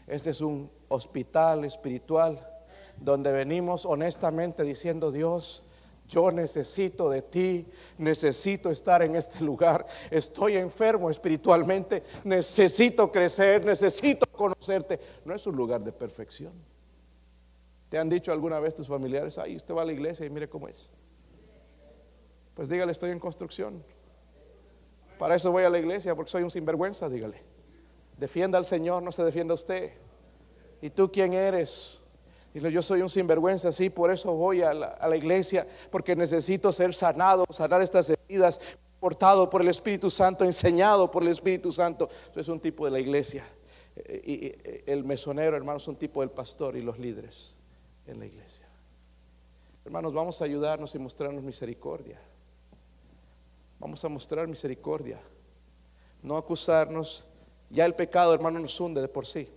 Este 0.06 0.30
es 0.30 0.40
un 0.40 0.70
hospital 0.88 1.66
espiritual 1.66 2.57
donde 3.00 3.32
venimos 3.32 3.86
honestamente 3.86 4.64
diciendo, 4.64 5.12
Dios, 5.12 5.64
yo 6.08 6.32
necesito 6.32 7.10
de 7.10 7.22
ti, 7.22 7.68
necesito 7.98 8.72
estar 8.72 9.02
en 9.04 9.16
este 9.16 9.44
lugar. 9.44 9.86
Estoy 10.10 10.56
enfermo 10.56 11.10
espiritualmente, 11.10 12.04
necesito 12.24 13.12
crecer, 13.12 13.66
necesito 13.66 14.26
conocerte. 14.32 15.00
No 15.26 15.36
es 15.36 15.46
un 15.46 15.56
lugar 15.56 15.84
de 15.84 15.92
perfección. 15.92 16.54
¿Te 17.90 17.98
han 17.98 18.10
dicho 18.10 18.32
alguna 18.32 18.60
vez 18.60 18.76
tus 18.76 18.88
familiares, 18.88 19.38
ay, 19.38 19.56
usted 19.56 19.74
va 19.74 19.82
a 19.82 19.86
la 19.86 19.94
iglesia 19.94 20.26
y 20.26 20.30
mire 20.30 20.50
cómo 20.50 20.68
es? 20.68 20.90
Pues 22.54 22.70
dígale, 22.70 22.92
estoy 22.92 23.12
en 23.12 23.20
construcción. 23.20 23.84
Para 25.18 25.36
eso 25.36 25.52
voy 25.52 25.64
a 25.64 25.70
la 25.70 25.80
iglesia, 25.80 26.16
porque 26.16 26.32
soy 26.32 26.44
un 26.44 26.52
sinvergüenza, 26.52 27.10
dígale. 27.10 27.42
Defienda 28.18 28.58
al 28.58 28.66
Señor, 28.66 29.04
no 29.04 29.12
se 29.12 29.24
defienda 29.24 29.54
usted. 29.54 29.94
¿Y 30.82 30.90
tú 30.90 31.12
quién 31.12 31.34
eres? 31.34 32.02
Yo 32.60 32.82
soy 32.82 33.02
un 33.02 33.10
sinvergüenza, 33.10 33.72
sí, 33.72 33.90
por 33.90 34.12
eso 34.12 34.34
voy 34.34 34.62
a 34.62 34.74
la, 34.74 35.18
iglesia, 35.18 35.68
porque 35.92 36.16
necesito 36.16 36.72
ser 36.72 36.94
sanado, 36.94 37.46
sanar 37.52 37.82
estas 37.82 38.10
heridas, 38.10 38.60
portado 39.00 39.50
por 39.50 39.62
el 39.62 39.68
Espíritu 39.68 40.10
Santo, 40.10 40.44
enseñado 40.44 41.12
por 41.12 41.24
el 41.24 41.30
Espíritu 41.30 41.72
Santo. 41.72 42.10
Eso 42.32 42.40
es 42.40 42.48
un 42.48 42.60
tipo 42.60 42.86
de 42.86 42.92
la 42.92 43.00
iglesia. 43.00 43.46
Eh, 43.96 44.22
y 44.26 44.46
eh, 44.46 44.84
el 44.88 45.04
mesonero, 45.04 45.56
hermanos, 45.56 45.84
es 45.84 45.88
un 45.88 45.98
tipo 45.98 46.22
del 46.22 46.32
pastor 46.32 46.76
y 46.76 46.82
los 46.82 46.98
líderes 46.98 47.58
en 48.08 48.20
la 48.20 48.26
iglesia. 48.26 48.68
Hermanos, 49.86 50.14
vamos 50.14 50.42
a 50.42 50.46
ayudarnos 50.46 50.94
y 50.96 51.00
mostrarnos 51.00 51.44
misericordia. 51.44 52.20
Vamos 53.80 54.04
a 54.04 54.10
mostrar 54.10 54.48
misericordia. 54.48 55.20
No 56.22 56.38
acusarnos. 56.38 57.26
Ya 57.70 57.86
el 57.86 57.94
pecado, 57.94 58.34
hermano, 58.34 58.60
nos 58.60 58.80
hunde 58.80 59.02
de 59.02 59.08
por 59.08 59.26
sí. 59.26 59.50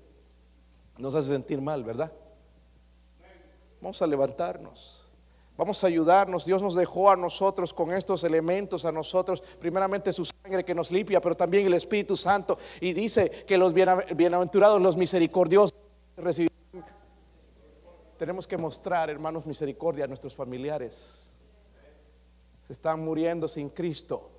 Nos 0.99 1.15
hace 1.15 1.31
sentir 1.31 1.61
mal, 1.61 1.83
¿verdad? 1.83 2.13
Vamos 3.81 4.01
a 4.03 4.07
levantarnos. 4.07 5.01
Vamos 5.57 5.85
a 5.85 5.89
ayudarnos. 5.89 6.47
Dios 6.47 6.63
nos 6.63 6.75
dejó 6.75 7.11
a 7.11 7.17
nosotros 7.17 7.75
con 7.75 7.93
estos 7.93 8.25
elementos, 8.25 8.85
a 8.85 8.93
nosotros, 8.93 9.43
primeramente 9.59 10.13
su 10.13 10.25
sangre 10.25 10.65
que 10.65 10.75
nos 10.75 10.91
limpia, 10.91 11.21
pero 11.21 11.37
también 11.37 11.67
el 11.67 11.75
Espíritu 11.75 12.17
Santo. 12.17 12.59
Y 12.81 12.93
dice 12.93 13.31
que 13.47 13.59
los 13.59 13.75
bienaventurados, 13.75 14.81
los 14.81 14.97
misericordiosos, 14.97 15.75
recibirán. 16.17 16.51
Tenemos 18.17 18.47
que 18.47 18.57
mostrar, 18.57 19.11
hermanos, 19.11 19.47
misericordia 19.47 20.05
a 20.05 20.09
nuestros 20.09 20.35
familiares. 20.35 21.31
Se 22.63 22.73
están 22.73 23.05
muriendo 23.05 23.49
sin 23.49 23.69
Cristo. 23.69 24.31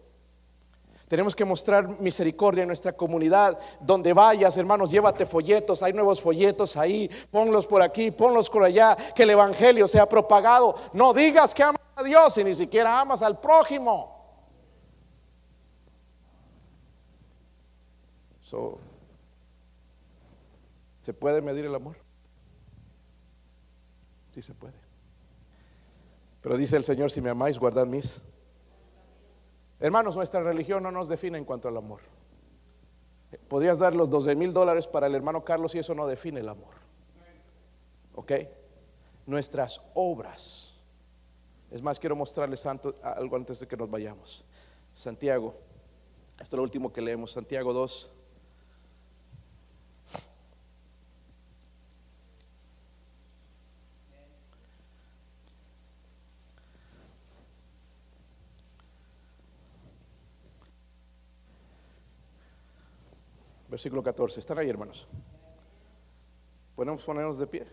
Tenemos 1.12 1.36
que 1.36 1.43
mostrar 1.43 1.99
misericordia 1.99 2.62
en 2.62 2.68
nuestra 2.68 2.93
comunidad. 2.93 3.59
Donde 3.82 4.14
vayas, 4.14 4.55
hermanos, 4.55 4.89
llévate 4.89 5.26
folletos. 5.26 5.84
Hay 5.84 5.91
nuevos 5.91 6.22
folletos 6.22 6.78
ahí. 6.78 7.12
Ponlos 7.30 7.68
por 7.68 7.82
aquí, 7.82 8.12
ponlos 8.12 8.49
por 8.49 8.64
allá. 8.64 8.95
Que 9.14 9.24
el 9.24 9.32
Evangelio 9.32 9.89
sea 9.89 10.07
propagado. 10.07 10.74
No 10.93 11.14
digas 11.14 11.53
que 11.53 11.64
amas 11.64 11.82
a 11.97 12.03
Dios 12.03 12.38
y 12.38 12.45
ni 12.45 12.55
siquiera 12.55 13.01
amas 13.01 13.22
al 13.24 13.41
prójimo. 13.41 14.39
¿Se 21.01 21.14
puede 21.14 21.41
medir 21.41 21.66
el 21.66 21.76
amor? 21.76 21.97
Sí 24.34 24.41
se 24.41 24.53
puede. 24.53 24.80
Pero 26.39 26.55
dice 26.55 26.78
el 26.78 26.86
Señor, 26.86 27.12
si 27.12 27.20
me 27.20 27.32
amáis, 27.32 27.59
guardad 27.59 27.86
mis 27.86 28.22
Hermanos, 29.82 30.16
nuestra 30.16 30.42
religión 30.44 30.84
no 30.84 30.92
nos 30.92 31.10
define 31.10 31.40
en 31.40 31.44
cuanto 31.44 31.68
al 31.68 31.76
amor. 31.76 32.02
Podrías 33.48 33.80
dar 33.80 33.96
los 33.96 34.12
12 34.12 34.36
mil 34.36 34.54
dólares 34.54 34.88
para 34.88 35.08
el 35.08 35.16
hermano 35.16 35.44
Carlos 35.44 35.74
y 35.74 35.80
eso 35.80 35.96
no 35.96 36.06
define 36.06 36.40
el 36.40 36.50
amor. 36.50 36.76
¿Ok? 38.14 38.32
Nuestras 39.26 39.82
obras. 39.96 40.80
Es 41.72 41.82
más, 41.82 42.00
quiero 42.00 42.16
mostrarles 42.16 42.64
algo 42.66 43.36
antes 43.36 43.60
de 43.60 43.68
que 43.68 43.76
nos 43.76 43.90
vayamos. 43.90 44.46
Santiago, 44.94 45.56
es 46.40 46.54
lo 46.54 46.62
último 46.62 46.94
que 46.94 47.02
leemos, 47.02 47.32
Santiago 47.32 47.74
2. 47.74 48.12
Versículo 63.72 64.04
14. 64.04 64.42
¿Están 64.42 64.60
ahí, 64.60 64.70
hermanos? 64.70 65.08
Podemos 66.76 67.02
ponernos 67.06 67.40
de 67.40 67.48
pie. 67.48 67.66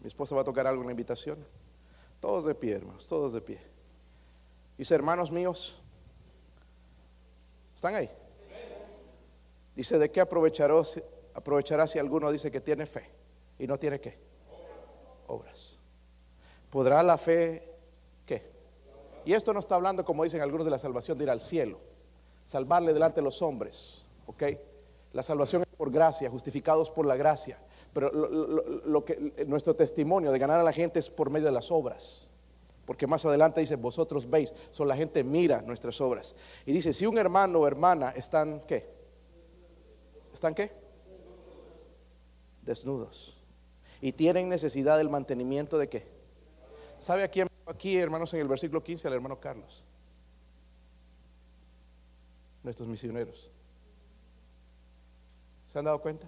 Mi 0.00 0.08
esposa 0.08 0.34
va 0.34 0.40
a 0.40 0.44
tocar 0.44 0.66
algo 0.66 0.82
en 0.82 0.88
la 0.88 0.92
invitación. 0.92 1.38
Todos 2.18 2.46
de 2.46 2.54
pie, 2.56 2.74
hermanos, 2.74 3.06
todos 3.06 3.32
de 3.32 3.40
pie. 3.40 3.60
Dice, 4.76 4.92
hermanos 4.96 5.30
míos, 5.30 5.80
¿están 7.76 7.94
ahí? 7.94 8.10
Dice, 9.76 10.00
¿de 10.00 10.10
qué 10.10 10.20
aprovechará, 10.20 10.74
aprovechará 11.32 11.86
si 11.86 12.00
alguno 12.00 12.32
dice 12.32 12.50
que 12.50 12.60
tiene 12.60 12.84
fe 12.84 13.08
y 13.56 13.68
no 13.68 13.78
tiene 13.78 14.00
qué? 14.00 14.18
Obras. 15.28 15.78
¿Podrá 16.70 17.04
la 17.04 17.18
fe 17.18 17.72
qué? 18.26 18.50
Y 19.24 19.32
esto 19.32 19.52
no 19.52 19.60
está 19.60 19.76
hablando, 19.76 20.04
como 20.04 20.24
dicen 20.24 20.40
algunos, 20.40 20.64
de 20.64 20.72
la 20.72 20.78
salvación 20.78 21.16
de 21.16 21.24
ir 21.24 21.30
al 21.30 21.40
cielo, 21.40 21.78
salvarle 22.44 22.92
delante 22.92 23.20
de 23.20 23.24
los 23.24 23.40
hombres, 23.42 24.04
¿ok? 24.26 24.42
La 25.16 25.22
salvación 25.22 25.62
es 25.62 25.68
por 25.68 25.90
gracia, 25.90 26.28
justificados 26.28 26.90
por 26.90 27.06
la 27.06 27.16
gracia. 27.16 27.58
Pero 27.94 28.10
lo, 28.12 29.02
que 29.02 29.46
nuestro 29.46 29.74
testimonio 29.74 30.30
de 30.30 30.38
ganar 30.38 30.60
a 30.60 30.62
la 30.62 30.74
gente 30.74 30.98
es 30.98 31.08
por 31.08 31.30
medio 31.30 31.46
de 31.46 31.52
las 31.52 31.72
obras. 31.72 32.28
Porque 32.84 33.06
más 33.06 33.24
adelante 33.24 33.62
dice, 33.62 33.76
vosotros 33.76 34.28
veis, 34.28 34.54
son 34.70 34.88
la 34.88 34.94
gente 34.94 35.24
mira 35.24 35.62
nuestras 35.62 36.02
obras. 36.02 36.36
Y 36.66 36.72
dice, 36.72 36.92
si 36.92 37.06
un 37.06 37.16
hermano 37.16 37.60
o 37.60 37.66
hermana 37.66 38.10
están, 38.10 38.60
¿qué? 38.68 38.90
¿Están 40.34 40.54
qué? 40.54 40.70
Desnudos. 42.60 43.42
Y 44.02 44.12
tienen 44.12 44.50
necesidad 44.50 44.98
del 44.98 45.08
mantenimiento 45.08 45.78
de 45.78 45.88
qué? 45.88 46.06
¿Sabe 46.98 47.22
a 47.22 47.28
quién? 47.28 47.48
Aquí, 47.64 47.96
hermanos, 47.96 48.34
en 48.34 48.40
el 48.40 48.48
versículo 48.48 48.84
15, 48.84 49.08
al 49.08 49.14
hermano 49.14 49.40
Carlos. 49.40 49.82
Nuestros 52.62 52.86
misioneros. 52.86 53.50
¿Se 55.76 55.80
han 55.80 55.84
dado 55.84 56.00
cuenta? 56.00 56.26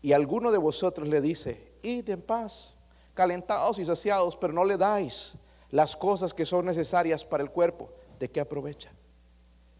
Y 0.00 0.12
alguno 0.12 0.52
de 0.52 0.58
vosotros 0.58 1.08
le 1.08 1.20
dice, 1.20 1.72
id 1.82 2.08
en 2.08 2.22
paz, 2.22 2.76
calentados 3.14 3.80
y 3.80 3.84
saciados, 3.84 4.36
pero 4.36 4.52
no 4.52 4.64
le 4.64 4.76
dais 4.76 5.36
las 5.72 5.96
cosas 5.96 6.32
que 6.32 6.46
son 6.46 6.66
necesarias 6.66 7.24
para 7.24 7.42
el 7.42 7.50
cuerpo. 7.50 7.90
¿De 8.20 8.30
qué 8.30 8.38
aprovecha? 8.38 8.92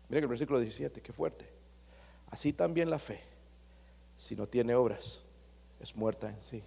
Miren 0.09 0.24
el 0.24 0.28
versículo 0.28 0.59
17, 0.59 1.00
qué 1.00 1.12
fuerte. 1.12 1.48
Así 2.32 2.52
también 2.52 2.90
la 2.90 2.98
fe, 2.98 3.22
si 4.16 4.34
no 4.34 4.46
tiene 4.46 4.74
obras, 4.74 5.22
es 5.78 5.94
muerta 5.94 6.30
en 6.30 6.40
sí. 6.40 6.64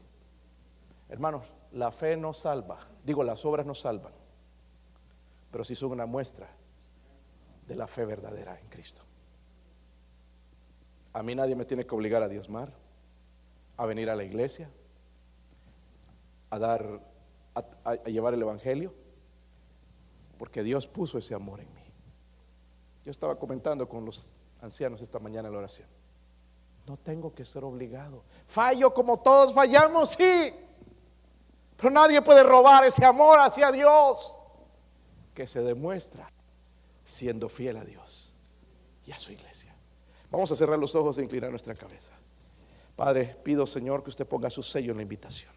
Hermanos, 1.10 1.44
la 1.74 1.92
fe 1.92 2.16
no 2.16 2.32
salva, 2.32 2.88
digo, 3.04 3.22
las 3.22 3.44
obras 3.44 3.66
no 3.66 3.76
salvan, 3.76 4.14
pero 5.52 5.66
si 5.66 5.76
son 5.76 5.92
una 5.92 6.06
muestra 6.06 6.48
de 7.68 7.76
la 7.76 7.88
fe 7.88 8.06
verdadera 8.06 8.58
en 8.60 8.68
Cristo. 8.70 9.02
A 11.14 11.24
mí 11.24 11.36
nadie 11.36 11.56
me 11.56 11.66
tiene 11.66 11.86
que 11.86 11.94
obligar 11.94 12.24
a 12.24 12.30
diezmar, 12.30 12.72
a 13.76 13.86
venir 13.86 14.10
a 14.10 14.16
la 14.16 14.24
iglesia, 14.24 14.70
a 16.50 16.60
dar, 16.60 17.02
a, 17.56 17.96
llevar 18.06 18.34
el 18.34 18.42
evangelio, 18.42 18.94
porque 20.38 20.64
Dios 20.64 20.88
puso 20.88 21.18
ese 21.18 21.34
amor 21.34 21.60
en 21.60 21.74
mí. 21.74 21.84
Yo 23.04 23.12
estaba 23.12 23.38
comentando 23.38 23.88
con 23.88 24.06
los 24.06 24.32
ancianos 24.62 25.02
esta 25.02 25.20
mañana 25.20 25.48
en 25.48 25.54
la 25.54 25.60
oración. 25.60 25.88
No 26.86 26.96
tengo 26.98 27.34
que 27.34 27.44
ser 27.44 27.64
obligado. 27.64 28.24
Fallo 28.48 28.94
como 28.94 29.20
todos 29.20 29.54
fallamos, 29.54 30.10
sí. 30.10 30.54
Pero 31.76 31.90
nadie 31.90 32.22
puede 32.22 32.44
robar 32.44 32.86
ese 32.86 33.04
amor 33.04 33.40
hacia 33.40 33.72
Dios 33.72 34.36
que 35.34 35.46
se 35.46 35.62
demuestra 35.62 36.32
siendo 37.08 37.48
fiel 37.48 37.78
a 37.78 37.86
Dios 37.86 38.34
y 39.06 39.14
a 39.14 39.18
su 39.18 39.32
iglesia. 39.32 39.74
Vamos 40.30 40.52
a 40.52 40.56
cerrar 40.56 40.78
los 40.78 40.94
ojos 40.94 41.18
e 41.18 41.24
inclinar 41.24 41.50
nuestra 41.50 41.74
cabeza. 41.74 42.14
Padre, 42.96 43.38
pido 43.44 43.66
Señor 43.66 44.04
que 44.04 44.10
usted 44.10 44.28
ponga 44.28 44.50
su 44.50 44.62
sello 44.62 44.92
en 44.92 44.98
la 44.98 45.04
invitación. 45.04 45.57